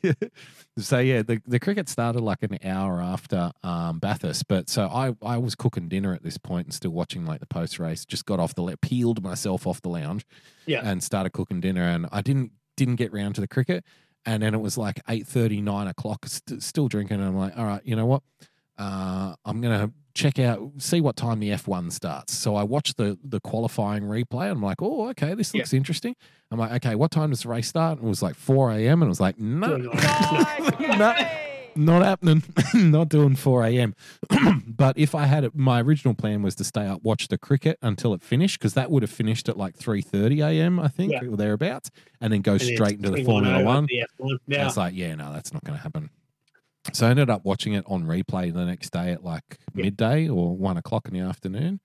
[0.79, 5.15] so yeah, the, the cricket started like an hour after um, Bathurst, but so I
[5.21, 8.05] I was cooking dinner at this point and still watching like the post race.
[8.05, 10.25] Just got off the le- peeled myself off the lounge
[10.65, 10.81] Yeah.
[10.83, 13.85] and started cooking dinner and I didn't didn't get round to the cricket
[14.25, 17.63] and then it was like 8.30 9 o'clock st- still drinking and I'm like all
[17.65, 18.21] right you know what
[18.77, 23.17] uh, I'm gonna check out see what time the F1 starts so I watched the
[23.23, 25.59] the qualifying replay and I'm like oh okay this Yeah.
[25.59, 26.15] looks interesting
[26.51, 29.01] I'm like okay what time does the race start and it was like 4 a.m
[29.01, 30.97] and it was like no Nice, Gary.
[31.77, 32.41] not happening.
[32.73, 33.95] not doing 4 a.m.
[34.65, 37.77] but if I had it, my original plan was to stay up, watch the cricket
[37.81, 41.25] until it finished, because that would have finished at like 3.30 a.m., I think, Yeah.
[41.27, 41.91] or thereabouts,
[42.21, 43.87] and then go And straight into the Formula over One.
[43.87, 44.29] the F1.
[44.29, 44.67] And Yeah.
[44.67, 46.09] It's like, yeah, no, that's not going to happen.
[46.93, 50.55] So I ended up watching it on replay the next day at like midday or
[50.55, 51.79] one o'clock in the afternoon.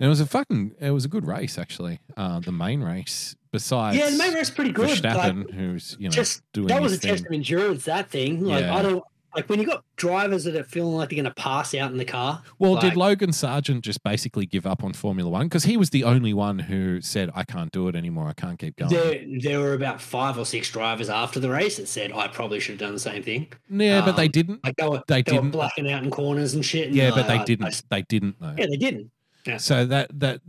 [0.00, 2.00] And it was a fucking, it was a good race actually.
[2.16, 5.02] Uh, the main race, besides yeah, the main race pretty good.
[5.04, 7.10] Like, who's you know just doing that was a thing.
[7.12, 7.84] test of endurance.
[7.84, 8.74] That thing, like Yeah.
[8.74, 9.04] I don't,
[9.34, 11.96] Like when you got drivers that are feeling like they're going to pass out in
[11.98, 12.42] the car.
[12.58, 15.90] Well, like, did Logan Sargeant just basically give up on Formula One because he was
[15.90, 18.28] the only one who said, "I can't do it anymore.
[18.28, 21.76] I can't keep going." There, there were about five or six drivers after the race
[21.78, 24.64] that said, "I probably should have done the same thing." yeah, but they um, didn't.
[24.64, 25.50] Like they were, They they, didn't.
[25.50, 26.88] blacking out in corners and shit.
[26.88, 27.82] and Yeah, they're but they like, "I- didn't.
[27.90, 28.54] They didn't though.
[28.58, 29.10] Yeah, they didn't.
[29.46, 29.56] Yeah.
[29.58, 30.40] So that that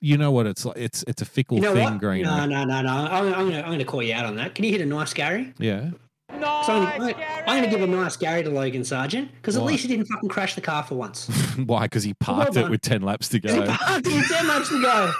[0.00, 0.76] you know what it's like.
[0.78, 1.98] It's it's a fickle You know thing, what?
[1.98, 2.22] Green.
[2.22, 2.88] No, no, no, no.
[2.90, 4.54] I'm, I'm gonna, I'm gonna call you out on that.
[4.54, 5.52] Can you hit a nice Gary?
[5.58, 5.90] Yeah.
[6.32, 9.88] So I'm, I'm gonna give a nice Gary to Logan Sargeant because at least he
[9.88, 11.26] didn't fucking crash the car for once.
[11.66, 11.82] Why?
[11.82, 13.66] Because he parked well it with ten laps to 'Cause he go.
[13.66, 15.12] parked it ten laps to go.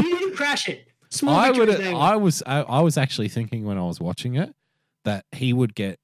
[0.00, 0.86] he didn't crash it.
[1.10, 1.68] Small I would.
[1.80, 2.42] I was.
[2.46, 4.54] I, I was actually thinking when I was watching it
[5.04, 5.98] that he would get.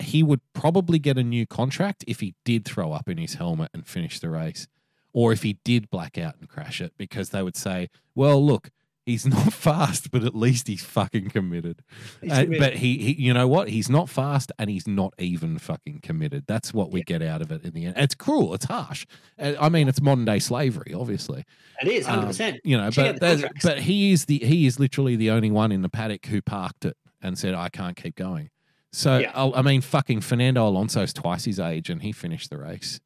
[0.00, 3.70] He would probably get a new contract if he did throw up in his helmet
[3.72, 4.66] and finish the race,
[5.12, 8.70] or if he did black out and crash it, because they would say, "Well, look,
[9.06, 11.82] he's not fast, but at least he's fucking committed."
[12.20, 13.68] He's Uh, but he, he, you know what?
[13.68, 16.44] He's not fast, and he's not even fucking committed.
[16.46, 17.94] That's what we get out of it in the end.
[17.96, 18.54] It's cruel.
[18.54, 19.06] It's harsh.
[19.38, 21.44] Uh, I mean, it's modern day slavery, obviously.
[21.82, 22.60] it is hundred Um, percent.
[22.64, 23.20] you know, but
[23.62, 26.84] but he is the he is literally the only one in the paddock who parked
[26.84, 28.50] it and said, "I can't keep going."
[28.92, 29.32] So Yeah.
[29.34, 33.00] I, I mean, fucking Fernando Alonso's twice his age, and he finished the race.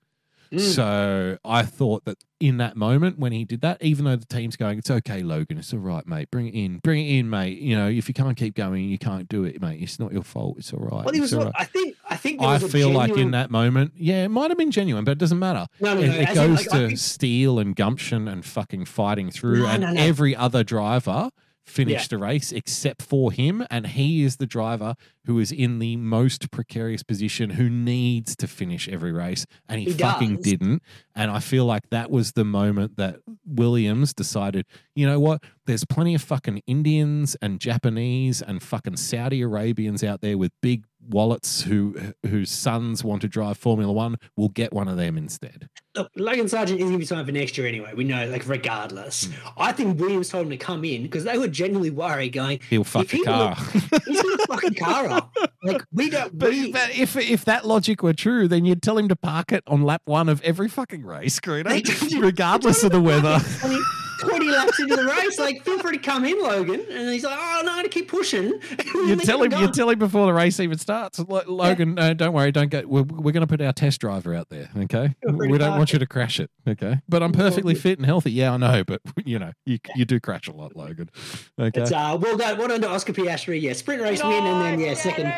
[0.53, 0.61] Mm.
[0.61, 4.57] So I thought that in that moment when he did that, even though the team's
[4.57, 6.31] going, "It's okay, Logan, it's all right, mate.
[6.31, 7.59] Bring it in, bring it in, mate.
[7.59, 9.83] You know, if you can't keep going, you can't do it, mate.
[9.83, 10.57] It's not your fault.
[10.59, 11.05] It's all right.
[11.05, 11.45] Well, he It's was.
[11.47, 11.97] right." I think.
[12.09, 12.41] I think.
[12.41, 15.39] I feel like in that moment, yeah, it might have been genuine, but it doesn't
[15.39, 15.67] matter.
[15.81, 18.45] No, no, it, no, it as in, goes like, to think- steel and gumption and
[18.45, 20.01] fucking fighting through, No, and no, no.
[20.01, 21.31] every other driver
[21.69, 24.95] finished the race except for him, and he is the driver
[25.27, 29.87] who is in the most precarious position, who needs to finish every race, and he,
[29.87, 30.45] He fucking does.
[30.45, 30.83] didn't.
[31.15, 33.17] And I feel like that was the moment that
[33.47, 34.65] Williams decided,
[34.95, 35.43] you know what?
[35.67, 40.85] There's plenty of fucking Indians and Japanese and fucking Saudi Arabians out there with big
[41.07, 41.97] wallets who
[42.27, 44.17] whose sons want to drive Formula One.
[44.37, 45.69] We'll get one of them instead.
[45.95, 47.93] Look, Logan Sargeant isn't going to be signed for next year anyway.
[47.97, 49.25] We know, like, regardless.
[49.27, 49.49] Hmm.
[49.59, 52.85] I think Williams told him to come in because they were genuinely worried, going, He'll
[52.85, 53.57] fuck the he car.
[53.73, 55.35] he's going to fucking car up.
[55.63, 56.39] Like, we don't.
[56.39, 59.51] But, we, but if if that logic were true, then you'd tell him to park
[59.51, 63.01] it on lap one of every fucking race, Greeno, They told you- regardless of the
[63.01, 63.41] weather.
[63.63, 63.83] I mean,
[64.19, 66.85] 20 laps into the race, like, feel free to come in, Logan.
[66.91, 68.61] And he's like, oh, no, I'm going to keep pushing.
[68.95, 69.53] You tell him.
[69.53, 71.19] You tell him before the race even starts.
[71.19, 72.51] Lo- Logan, no, don't worry.
[72.51, 72.83] Don't go.
[72.85, 74.69] We're, we're going to put our test driver out there.
[74.77, 75.15] Okay.
[75.23, 76.51] Feel free to We don't park want you to crash it.
[76.67, 77.01] Okay.
[77.09, 78.33] But I'm perfectly fit and healthy.
[78.33, 78.85] Yeah, I know.
[78.85, 81.11] But you know, you you do crash a lot, Logan.
[81.59, 81.81] Okay.
[81.83, 83.61] It's, uh, well done, well done to Oscar Piastri.
[83.61, 85.33] Yeah, sprint race win, and then, yeah, second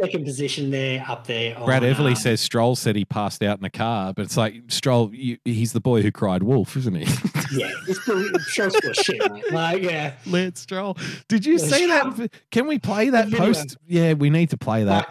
[0.00, 1.56] second position there, up there.
[1.64, 4.62] Brad Everly um, says Stroll said he passed out in the car, but it's like
[4.68, 5.14] Stroll.
[5.14, 7.06] You, he's the boy who cried wolf, isn't he?
[7.50, 9.50] Yeah, it's show's full of shit, mate.
[9.50, 10.12] Like, yeah.
[10.26, 10.98] Lance Stroll.
[11.28, 12.30] Did you see that?
[12.50, 13.78] Can we play that post?
[13.86, 15.08] Yeah, we need to play that.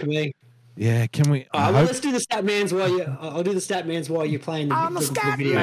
[0.78, 0.86] Fuck me.
[0.86, 1.48] Yeah, can we?
[1.54, 3.18] All I right, well, hope- let's do the stat man's while you.
[3.20, 5.60] I'll do the stat man's while you're playing the, the, the video.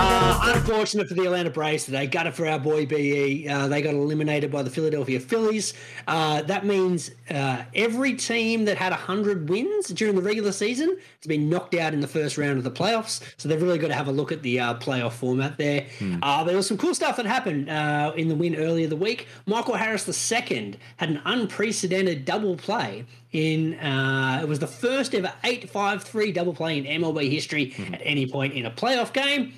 [0.00, 2.06] Uh, unfortunate for the Atlanta Braves today.
[2.06, 3.48] Gutted for our boy BE.
[3.48, 5.74] Uh, they got eliminated by the Philadelphia Phillies.
[6.06, 11.26] Uh, that means uh, every team that had 100 wins during the regular season has
[11.26, 13.20] been knocked out in the first round of the playoffs.
[13.36, 15.86] So they've really got to have a look at the uh, playoff format there.
[16.22, 19.26] Uh, there was some cool stuff that happened uh, in the win earlier the week.
[19.46, 25.32] Michael Harris II had an unprecedented double play in uh, it was the first ever
[25.44, 29.52] 8-5-3 double play in MLB history at any point in a playoff game.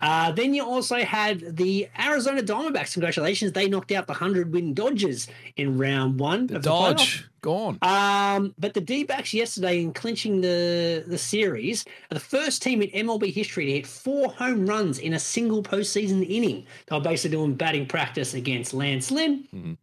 [0.00, 2.94] Uh, then you also had the Arizona Diamondbacks.
[2.94, 6.48] Congratulations, they knocked out the hundred win Dodgers in round one.
[6.48, 6.68] the of the.
[6.68, 7.78] Dodge gone.
[7.82, 12.90] Um, but the D-backs yesterday in clinching the the series are the first team in
[13.06, 16.66] MLB history to hit four home runs in a single postseason inning.
[16.88, 19.76] They were basically doing batting practice against Lance Lynn, Mhm.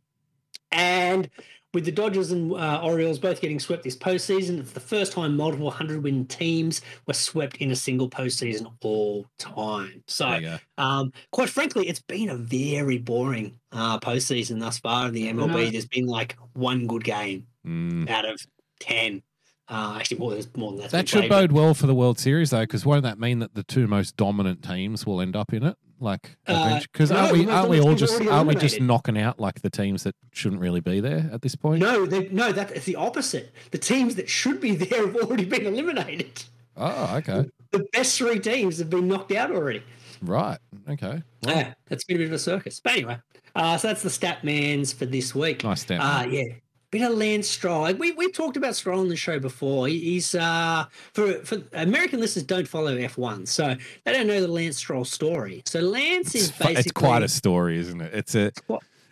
[0.73, 1.29] and
[1.73, 5.35] with the Dodgers and uh, Orioles both getting swept this postseason, it's the first time
[5.37, 10.03] multiple hundred win teams were swept in a single postseason all time.
[10.07, 10.29] So.
[10.29, 10.57] There you go.
[10.83, 15.71] Um, quite frankly, it's been a very boring uh, postseason thus far in the MLB.
[15.71, 18.09] There's been like one good game Mm.
[18.09, 18.39] out of
[18.79, 19.21] ten.
[19.67, 20.89] Uh, actually, more, more than that.
[20.91, 23.39] That should played, but- bode well for the World Series, though, because won't that mean
[23.39, 25.77] that the two most dominant teams will end up in it?
[25.99, 29.17] Like, Uh, because no, aren't we the aren't we all just aren't we just knocking
[29.17, 31.81] out like the teams that shouldn't really be there at this point?
[31.81, 33.53] No, they, no, that, it's the opposite.
[33.71, 36.43] The teams that should be there have already been eliminated.
[36.77, 39.83] Oh, okay, The best three teams have been knocked out already.
[40.21, 40.57] right,
[40.89, 41.21] okay.
[41.41, 42.79] Yeah, that's been a bit of a circus.
[42.79, 43.17] But anyway,
[43.55, 45.65] uh, so that's the stat man's for this week.
[45.65, 46.43] Nice stat Uh, yeah.
[46.91, 47.81] Bit of Lance Stroll.
[47.81, 49.87] Like, we we talked about Stroll on the show before.
[49.87, 53.75] He, he's uh for for American listeners don't follow F1, so
[54.05, 55.61] they don't know the Lance Stroll story.
[55.65, 58.13] So Lance It's, is basically it's quite a story, isn't it?
[58.13, 58.51] It's a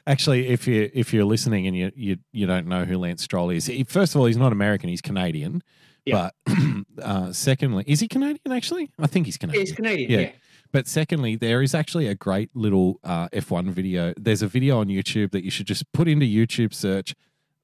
[0.08, 3.50] actually if you if you're listening and you you you don't know who Lance Stroll
[3.52, 5.62] is, he, first of all, he's not American, he's Canadian.
[6.06, 6.32] Yeah.
[6.46, 6.56] But
[7.04, 8.40] uh, secondly, is he Canadian?
[8.50, 9.66] Actually, I think he's Canadian.
[9.66, 10.12] he's Canadian.
[10.12, 10.20] Yeah.
[10.20, 10.32] Yeah.
[10.72, 14.14] But secondly, there is actually a great little uh, F1 video.
[14.18, 17.16] There's a video on YouTube that you should just put into YouTube search.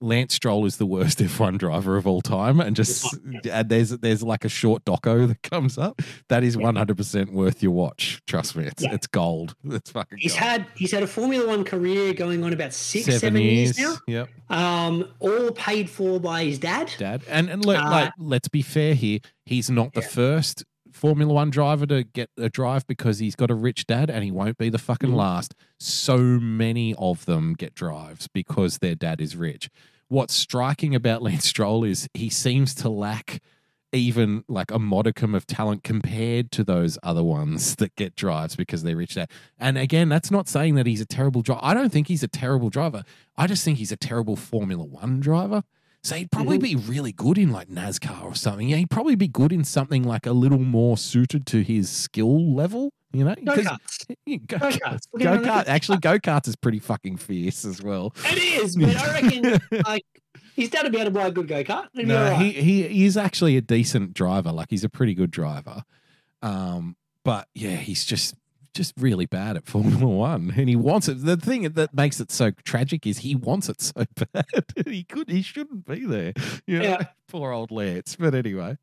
[0.03, 3.15] Lance Stroll is the worst F1 driver of all time, and just
[3.49, 6.01] and there's there's like a short doco that comes up.
[6.30, 8.21] That is 100 percent worth your watch.
[8.27, 8.93] Trust me, it's Yeah.
[8.93, 9.55] it's gold.
[9.63, 10.17] It's fucking.
[10.19, 10.43] He's gold.
[10.43, 13.80] had he's had a Formula One career going on about six, seven, years.
[13.80, 13.95] now.
[14.07, 16.91] Yep, Um, all paid for by his dad.
[16.97, 17.23] Dad.
[17.30, 19.19] And and look, Uh, like let's be fair here.
[19.45, 20.07] He's not the Yeah.
[20.07, 24.23] first Formula One driver to get a drive because he's got a rich dad, and
[24.23, 25.15] he won't be the fucking Mhm.
[25.15, 25.55] last.
[25.80, 29.69] So many of them get drives because their dad is rich.
[30.14, 33.41] What's striking about Lance Stroll is he seems to lack
[33.91, 38.84] even like a modicum of talent compared to those other ones that get drives because
[38.84, 39.31] they're rich dad.
[39.57, 41.61] And again, that's not saying that he's a terrible driver.
[41.64, 43.02] I don't think he's a terrible driver.
[43.38, 45.64] I just think he's a terrible Formula One driver.
[46.03, 48.67] So he'd probably be really good in like NASCAR or something.
[48.67, 52.53] Yeah, he'd probably be good in something like a little more suited to his skill
[52.53, 52.91] level.
[53.13, 53.35] You know.
[53.35, 54.47] Go karts.
[54.49, 55.67] Go him on kart.
[55.67, 58.13] Actually, go karts is pretty fucking fierce as well.
[58.25, 60.03] It is, but I reckon like
[60.55, 61.88] his dad would be able to buy a good go kart.
[61.93, 64.51] No, he, he he is actually a decent driver.
[64.51, 65.84] Like he's a pretty good driver.
[66.41, 68.35] Um, but yeah, he's just
[68.73, 71.23] just really bad at Formula One, and he wants it.
[71.25, 74.45] The thing that makes it so tragic is he wants it so bad.
[74.87, 76.33] he could, he shouldn't be there.
[76.67, 76.83] You know?
[76.85, 77.03] Yeah.
[77.29, 78.15] poor old Lance.
[78.15, 78.77] But anyway,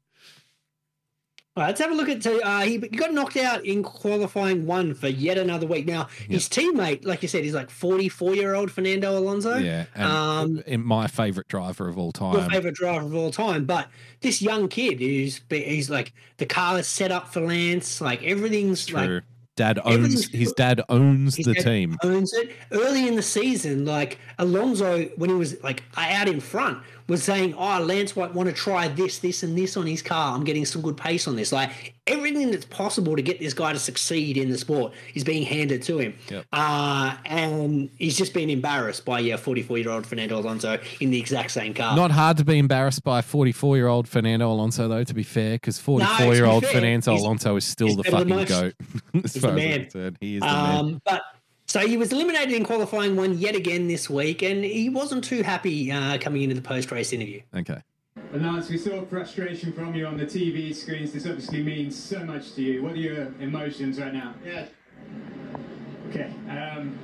[1.56, 2.24] All right, let's have a look at.
[2.26, 5.84] Uh, he got knocked out in qualifying one for yet another week.
[5.86, 9.56] Now, his teammate, like you said, is like forty-four-year-old Fernando Alonso.
[9.56, 12.50] yeah, Um, in my favorite driver of all your time.
[12.50, 13.64] favorite driver of all time.
[13.64, 13.88] But
[14.20, 18.00] this young kid who's he's like the car is set up for Lance.
[18.00, 18.98] Like everything's True.
[19.16, 19.22] like
[19.60, 21.98] dad owns his dad owns his the dad team.
[22.02, 22.50] owns it.
[22.72, 27.54] Early in the season, like Alonso, when he was like out in front, was saying,
[27.54, 30.34] "Oh, Lance might want to try this, this, and this on his car.
[30.34, 31.52] I'm getting some good pace on this.
[31.52, 35.44] Like everything that's possible to get this guy to succeed in the sport is being
[35.44, 36.14] handed to him.
[36.28, 36.46] Yep.
[36.52, 41.18] Uh, and he's just been embarrassed by yeah, 44 year old Fernando Alonso in the
[41.18, 41.94] exact same car.
[41.96, 45.54] Not hard to be embarrassed by 44 year old Fernando Alonso, though, to be fair,
[45.54, 48.48] because 44 be year old fair, Fernando Alonso is still the fucking most.
[48.48, 48.74] goat.
[49.24, 49.80] as He's far the as I'm man.
[49.82, 50.18] concerned.
[50.20, 50.78] He is the man.
[50.78, 51.22] Um, but
[51.70, 55.44] so he was eliminated in qualifying one yet again this week, and he wasn't too
[55.44, 57.42] happy uh, coming into the post race interview.
[57.56, 57.80] Okay.
[58.32, 61.12] Well, Lance, we saw frustration from you on the TV screens.
[61.12, 62.82] This obviously means so much to you.
[62.82, 64.34] What are your emotions right now?
[64.44, 64.66] Yeah.
[66.09, 66.34] Okay.
[66.48, 66.98] Um,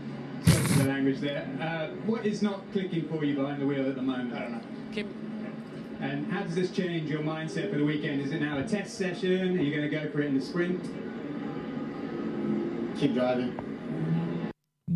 [0.44, 1.46] sorry the language there.
[1.60, 4.34] Uh, what is not clicking for you behind the wheel at the moment?
[4.34, 5.08] I don't know.
[6.00, 8.20] And how does this change your mindset for the weekend?
[8.20, 9.56] Is it now a test session?
[9.56, 10.82] Are you going to go for it in the sprint?
[12.98, 13.75] Keep driving.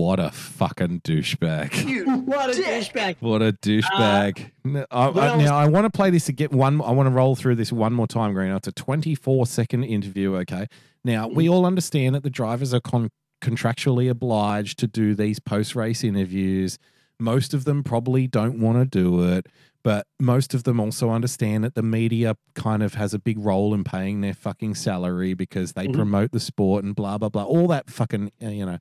[0.01, 2.25] What a fucking douchebag.
[2.27, 3.17] what a douchebag!
[3.21, 4.51] What a douchebag.
[4.65, 5.43] No, I, I- else?
[5.43, 6.49] now, I want to play this again.
[6.53, 8.51] One, I want to roll through this one more time, Green.
[8.53, 10.69] It's a 24 second interview, okay?
[11.05, 13.11] Now, we all understand that the drivers are con-
[13.43, 16.79] contractually obliged to do these post race interviews.
[17.19, 19.49] Most of them probably don't want to do it,
[19.83, 23.75] but most of them also understand that the media kind of has a big role
[23.75, 25.95] in paying their fucking salary because they Mhm.
[25.95, 27.45] promote the sport and blah, blah, blah.
[27.45, 28.79] All that fucking, uh, you know,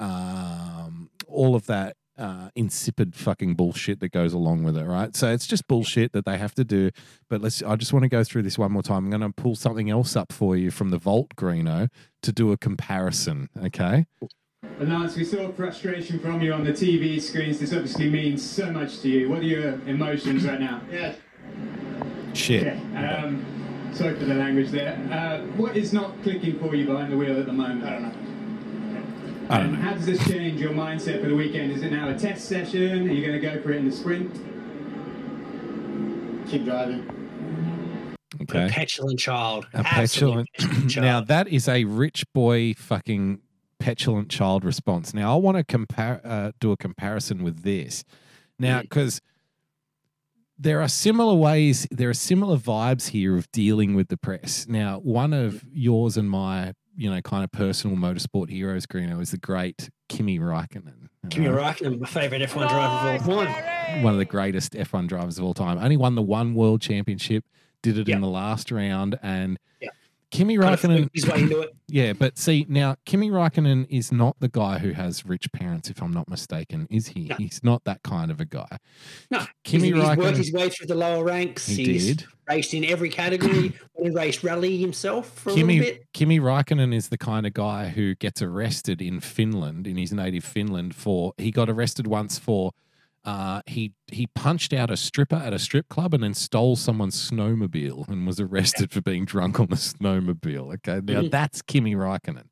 [0.00, 5.16] um, all of that uh, insipid fucking bullshit that goes along with it, right?
[5.16, 6.90] So it's just bullshit that they have to do.
[7.28, 7.62] But let's.
[7.62, 9.04] I just want to go through this one more time.
[9.04, 11.88] I'm going to pull something else up for you from the Vault Greeno
[12.22, 13.48] to do a comparison.
[13.64, 14.06] Okay.
[14.78, 17.58] Well, Lance, we saw frustration from you on the TV screens.
[17.58, 19.30] This obviously means so much to you.
[19.30, 20.82] What are your emotions right now?
[20.90, 21.14] Yeah.
[22.34, 22.66] Shit.
[22.66, 23.06] Okay.
[23.06, 24.98] Um, sorry for the language there.
[25.10, 27.84] Uh, what is not clicking for you behind the wheel at the moment?
[27.84, 28.39] I don't know.
[29.50, 29.78] I don't know.
[29.80, 31.72] how does this change your mindset for the weekend?
[31.72, 33.08] Is it now a test session?
[33.08, 34.32] Are you going to go for it in the sprint?
[36.48, 37.08] Keep driving.
[38.38, 38.68] A Okay.
[38.70, 39.66] petulant child.
[39.74, 40.96] A Absolute petulant.
[41.02, 43.40] now that is a rich boy fucking
[43.80, 45.12] petulant child response.
[45.12, 48.04] Now I want to compare, uh, do a comparison with this.
[48.58, 49.20] Now, because
[50.58, 54.66] there are similar ways, there are similar vibes here of dealing with the press.
[54.68, 59.30] Now, one of yours and my, you know, kind of personal motorsport heroes, Greeno, is
[59.30, 61.08] the great Kimi Raikkonen.
[61.30, 64.02] Kimi Raikkonen, my favorite F1 driver of all time.
[64.02, 65.78] one of the greatest F1 drivers of all time.
[65.78, 67.46] Only won the one world championship,
[67.82, 68.16] did it Yep.
[68.16, 69.92] in the last round, and Yep.
[70.30, 71.28] Kimi Kind Raikkonen.
[71.32, 71.74] way into it.
[71.92, 76.00] Yeah, but see now, Kimi Raikkonen is not the guy who has rich parents, if
[76.00, 77.24] I'm not mistaken, is he?
[77.24, 77.34] No.
[77.34, 78.78] He's not that kind of a guy.
[79.28, 81.66] No, Kimi he's, he's worked his way through the lower ranks.
[81.66, 82.26] He he's did.
[82.48, 83.72] raced in every category.
[84.00, 86.06] he raced rally himself for a little bit.
[86.14, 90.44] Kimi Raikkonen is the kind of guy who gets arrested in Finland, in his native
[90.44, 92.70] Finland, for he got arrested once for
[93.24, 97.30] Uh, he he punched out a stripper at a strip club and then stole someone's
[97.30, 100.72] snowmobile and was arrested for being drunk on the snowmobile.
[100.76, 101.30] Okay, now Mhm.
[101.30, 102.44] that's Kimi Raikkonen.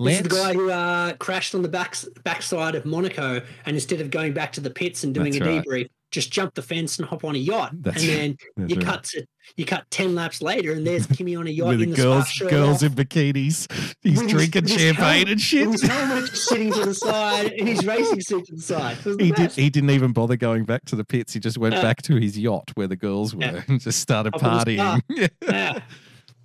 [0.00, 4.00] This is the guy who uh, crashed on the back backside of Monaco, and instead
[4.00, 5.64] of going back to the pits and doing a right.
[5.64, 7.72] debrief, just jump the fence and hop on a yacht.
[7.74, 8.84] That's and then you right.
[8.84, 9.26] cut to
[9.56, 12.38] you cut ten laps later, and there's Kimi on a yacht with in the girls,
[12.38, 13.70] girls in bikinis.
[14.02, 15.68] He's with drinking his champagne helmet- and shit.
[15.68, 18.96] His helmet just sitting to the side, and his racing suit to the side.
[19.18, 19.52] He did.
[19.52, 21.34] He didn't even bother going back to the pits.
[21.34, 21.82] He just went Yeah.
[21.82, 23.62] back to his yacht where the girls were Yeah.
[23.68, 25.00] and just started Up partying.
[25.42, 25.80] Yeah.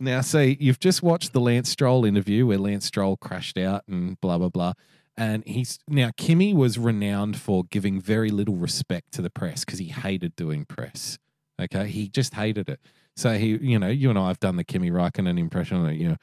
[0.02, 4.20] Now, see, you've just watched the Lance Stroll interview where Lance Stroll crashed out and
[4.22, 4.74] blah blah blah,
[5.20, 9.78] and he's now Kimi was renowned for giving very little respect to the press because
[9.78, 11.20] he hated doing press.
[11.62, 12.80] Okay, he just hated it.
[13.18, 16.10] So he, you know, you and I have done the Kimi Raikkonen impression that you
[16.10, 16.18] know,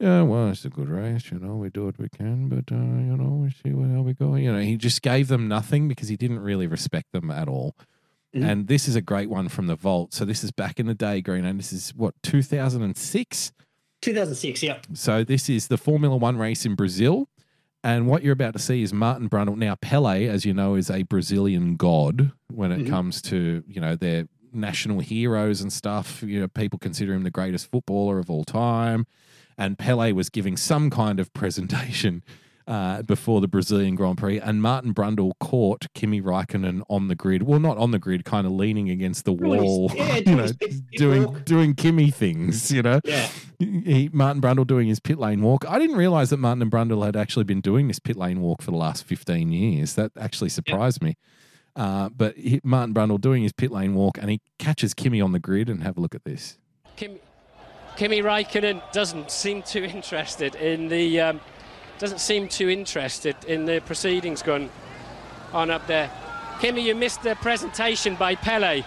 [0.00, 2.76] yeah, well, it's a good race, you know, we do what we can, but uh,
[2.78, 4.34] you know, we see what how we go.
[4.34, 7.76] You know, he just gave them nothing because he didn't really respect them at all.
[8.34, 8.44] Mhm.
[8.44, 10.14] And this is a great one from the vault.
[10.14, 13.52] So this is back in the day, Green, and this is what 2006.
[14.00, 14.62] 2006.
[14.62, 14.78] Yeah.
[14.94, 17.28] So this is the Formula One race in Brazil.
[17.84, 19.56] And what you're about to see is Martin Brundle.
[19.56, 22.88] Now, Pele, as you know, is a Brazilian god when it Mhm.
[22.88, 26.22] comes to, you know, their national heroes and stuff.
[26.22, 29.06] You know, people consider him the greatest footballer of all time.
[29.56, 32.22] And Pele was giving some kind of presentation
[32.68, 34.38] uh, before the Brazilian Grand Prix.
[34.38, 37.42] And Martin Brundle caught Kimi Raikkonen on the grid.
[37.42, 40.42] Well, not on the grid, kind of leaning against the wall, yeah, you doing know,
[40.42, 41.44] his pit- pit doing, walk.
[41.46, 43.28] doing Kimi things, you know Yeah.
[43.58, 45.64] he, Martin Brundle doing his pit lane walk.
[45.66, 48.60] I didn't realize that Martin and Brundle had actually been doing this pit lane walk
[48.62, 49.94] for the last 15 years.
[49.94, 51.16] That actually surprised me.
[51.74, 55.32] Uh, but he, Martin Brundle doing his pit lane walk and he catches Kimi on
[55.32, 56.58] the grid and have a look at this.
[56.96, 57.18] Kim,
[57.96, 61.40] Kimi Raikkonen doesn't seem too interested in the um,
[61.98, 64.70] doesn't seem too interested in the proceedings going
[65.52, 66.10] on up there.
[66.60, 68.84] Kimi, you missed the presentation by Pele.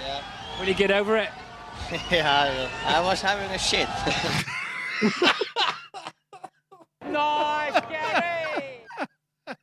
[0.00, 0.22] Yeah.
[0.58, 1.30] Will you get over it?
[2.10, 3.88] yeah, I was having a shit.
[7.16, 8.84] Nice, Gary!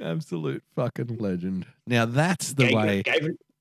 [0.00, 1.66] Absolute fucking legend.
[1.86, 3.02] Now that's the Gave, way.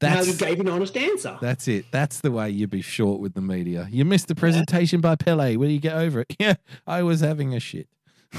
[0.06, 1.38] Gave, no, That's gave an honest answer.
[1.42, 1.86] that's it.
[1.92, 3.88] That's the way you be short with the media.
[3.92, 5.56] You missed the presentation by Pele.
[5.58, 6.36] Will you get over it?
[6.40, 6.56] Yeah,
[6.88, 7.88] I was having a shit.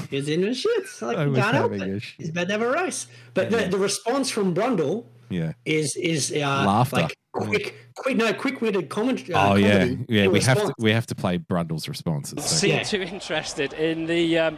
[0.09, 0.85] He's in his shit.
[1.01, 1.95] Like, I you was can't help having it.
[1.97, 2.15] a shit.
[2.19, 3.07] He's about to have a race.
[3.33, 3.63] But Yeah.
[3.63, 5.53] the, the response from Brundle Yeah.
[5.65, 6.95] is is uh, Laughter.
[7.01, 9.29] like quick, quick, no, quick-witted comment.
[9.29, 10.23] Uh, oh yeah, comedy yeah.
[10.23, 12.43] in We have to we have to play Brundle's responses.
[12.45, 12.83] so- Seem Yeah.
[12.83, 14.57] too interested in the um,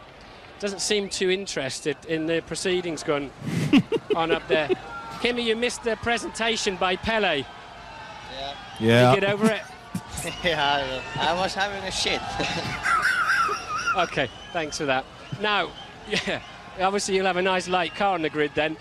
[0.60, 3.30] doesn't seem too interested in the proceedings going
[4.14, 4.68] on up there.
[5.20, 7.38] Kimi, you missed the presentation by Pele.
[8.38, 8.54] yeah.
[8.80, 9.14] Will Yeah.
[9.14, 9.62] you get over it?
[10.44, 12.20] yeah, I was having a shit.
[13.96, 15.04] Okay, thanks for that.
[15.40, 15.70] Now,
[16.08, 16.40] yeah,
[16.80, 18.76] obviously you'll have a nice light car on the grid then.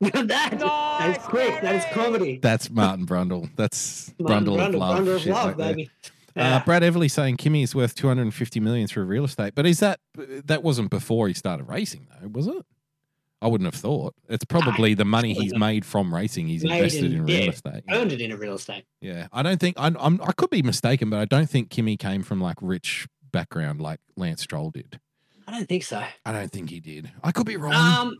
[0.00, 1.60] that, that is quick.
[1.60, 2.38] That is comedy.
[2.42, 3.50] That's Martin Brundle.
[3.56, 4.98] That's Martin Brundle, of love.
[5.00, 5.76] Brundle of love, like that.
[5.76, 5.90] baby.
[6.34, 10.00] Uh, Brad Everly saying Kimi is worth 250 million through real estate, but is that
[10.16, 12.64] that wasn't before he started racing though, was it?
[13.44, 14.14] I wouldn't have thought.
[14.28, 16.48] It's probably the money he's made from racing.
[16.48, 17.84] He's invested in, real yeah, estate.
[17.86, 17.96] Yeah.
[17.96, 18.84] Earned it in a real estate.
[19.02, 20.20] Yeah, I don't think I'm, I'm.
[20.22, 24.00] I could be mistaken, but I don't think Kimi came from like rich background like
[24.16, 24.98] Lance Stroll did.
[25.46, 26.02] I don't think so.
[26.24, 27.12] I don't think he did.
[27.22, 27.74] I could be wrong.
[27.74, 28.16] Um,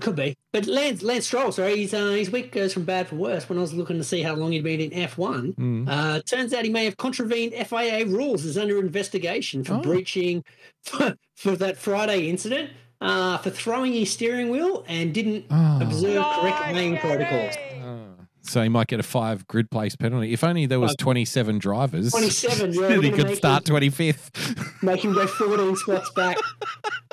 [0.00, 0.36] could be.
[0.52, 3.48] But Lance Lance Stroll, sorry, his uh, his week goes from bad for worse.
[3.50, 5.88] When I was looking to see how long he'd been in F one, Mm.
[5.88, 8.44] uh, turns out he may have contravened FIA rules.
[8.46, 9.80] Is under investigation for Oh.
[9.82, 10.42] breaching
[10.84, 12.70] for, for that Friday incident.
[13.00, 15.78] Uh, for throwing his steering wheel and didn't Oh.
[15.82, 17.54] observe correct Nice, lane protocols.
[17.54, 17.80] Gary!
[17.84, 18.24] Ah.
[18.42, 20.32] So he might get a five grid place penalty.
[20.32, 20.96] If only there was Five.
[20.98, 22.10] 27 drivers.
[22.10, 24.82] 27, yeah, he could start 25th.
[24.82, 26.38] Make him go 14 spots back.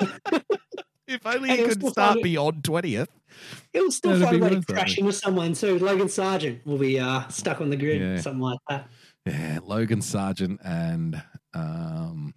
[1.06, 3.08] if only Hey, he could start beyond 20th.
[3.72, 6.78] He'll still That'd find be a way to crash into someone So Logan Sargeant will
[6.78, 8.20] be uh, stuck on the grid, Yeah.
[8.20, 8.88] something like that.
[9.26, 11.22] Yeah, Logan Sargeant and
[11.52, 12.32] um,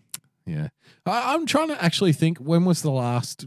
[0.50, 0.68] yeah,
[1.06, 3.46] I, I'm trying to actually think when was the last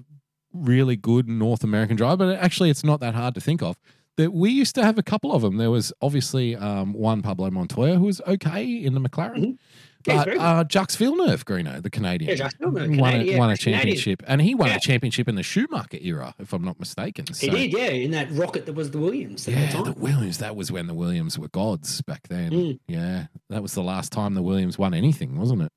[0.53, 3.79] really good North American driver, but actually it's not that hard to think of.
[4.19, 5.57] That we used to have a couple of them.
[5.57, 9.59] There was obviously um, Juan Pablo Montoya who was okay in the McLaren, Mhm.
[10.05, 10.39] But good.
[10.39, 13.79] uh, Jacques Villeneuve, Greeno, the Canadian, Yeah, Villeneuve, won, Canadian, a, yeah, won a Canadian.
[13.79, 14.77] championship, and he won Yeah.
[14.77, 17.25] a championship in the Schumacher era, if I'm not mistaken.
[17.39, 19.93] He did, yeah, in that rocket that was the Williams at yeah, the the.
[19.93, 20.39] Williams.
[20.39, 22.51] That was when the Williams were gods back then.
[22.51, 22.81] Mm.
[22.89, 25.73] Yeah, that was the last time the Williams won anything, wasn't it?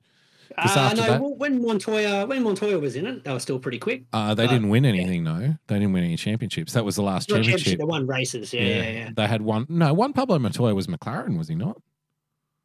[0.62, 3.58] Just Uh, no, that- well, when Montoya when Montoya was in it, they were still
[3.58, 4.04] pretty quick.
[4.12, 5.56] Uh, they Uh, didn't win anything, though.
[5.66, 6.72] They didn't win any championships.
[6.72, 7.78] That was the last Not championship.
[7.78, 9.10] They won races, yeah, yeah, yeah.
[9.14, 9.66] They had one.
[9.68, 11.80] No, Juan Pablo Montoya was McLaren, was he not?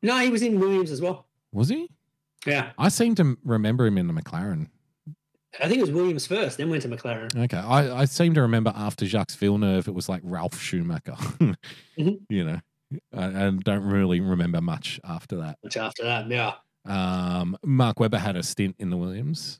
[0.02, 1.28] No, he was in Williams as well.
[1.52, 1.90] Was he?
[2.46, 4.68] Yeah, I seem to remember him in the McLaren.
[5.62, 7.36] I think it was Williams first, then went to McLaren.
[7.36, 11.16] Okay, I, I seem to remember after Jacques Villeneuve, it was like Ralf Schumacher.
[12.00, 12.20] Mhm.
[12.30, 12.60] You know,
[13.14, 15.58] I, I don't really remember much after that.
[15.62, 16.54] Which after that, yeah,
[16.86, 19.60] Um, Mark Webber had a stint in the Williams.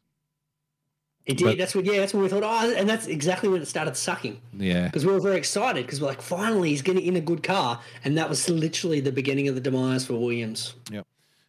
[1.26, 1.46] It did.
[1.46, 1.86] But- that's what.
[1.86, 2.44] Yeah, that's what we thought.
[2.44, 6.02] Oh, and that's exactly when it started sucking Yeah, because we were very excited because
[6.02, 9.48] we're like, finally, he's getting in a good car, and that was literally the beginning
[9.48, 10.74] of the demise for Williams.
[10.92, 11.06] Yep.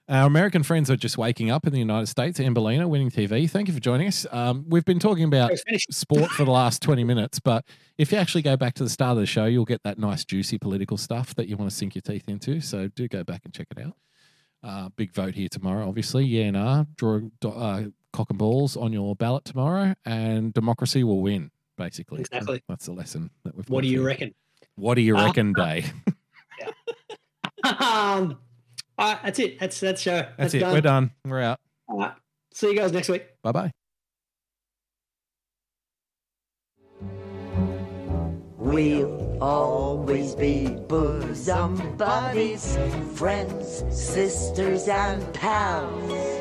[0.09, 2.39] Our American friends are just waking up in the United States.
[2.39, 3.49] Ambelina, Winning TV.
[3.49, 4.27] Thank you for joining us.
[4.31, 5.53] Um, we've been talking about
[5.91, 7.65] sport for the last 20 minutes, but
[7.97, 10.25] if you actually go back to the start of the show, you'll get that nice,
[10.25, 12.61] juicy political stuff that you want to sink your teeth into.
[12.61, 13.95] So do go back and check it out.
[14.63, 16.25] Uh, big vote here tomorrow, obviously.
[16.25, 16.85] Yeah, nah.
[16.97, 22.21] Draw uh, cock and balls on your ballot tomorrow, and democracy will win, basically.
[22.21, 22.63] Exactly.
[22.69, 24.07] That's the lesson that we've What do you here.
[24.07, 24.35] reckon?
[24.77, 25.85] What do you Uh, reckon, Day?
[27.65, 28.39] um,
[28.99, 29.59] all right, that's it.
[29.59, 30.27] That's that's show.
[30.39, 30.63] That's it.
[30.63, 31.11] We're done.
[31.25, 31.59] We're out.
[31.89, 32.13] All right.
[32.55, 33.25] See you guys next week.
[33.43, 33.73] Bye bye.
[38.73, 42.79] We'll always be bosom buddies,
[43.15, 46.41] friends, sisters, and pals.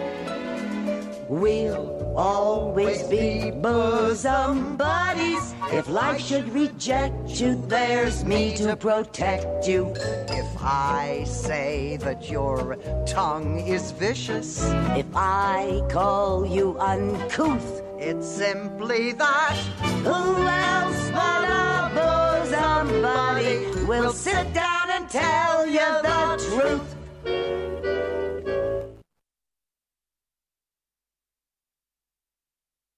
[1.28, 5.54] We'll always be bosom buddies.
[5.74, 9.94] If life should reject you, there's me to protect you.
[10.30, 14.62] If I say that your tongue is vicious,
[14.96, 19.58] If I call you uncouth, it's simply that.
[20.04, 22.21] who else but a bosom
[22.52, 27.71] somebody will sit down and tell you the truth.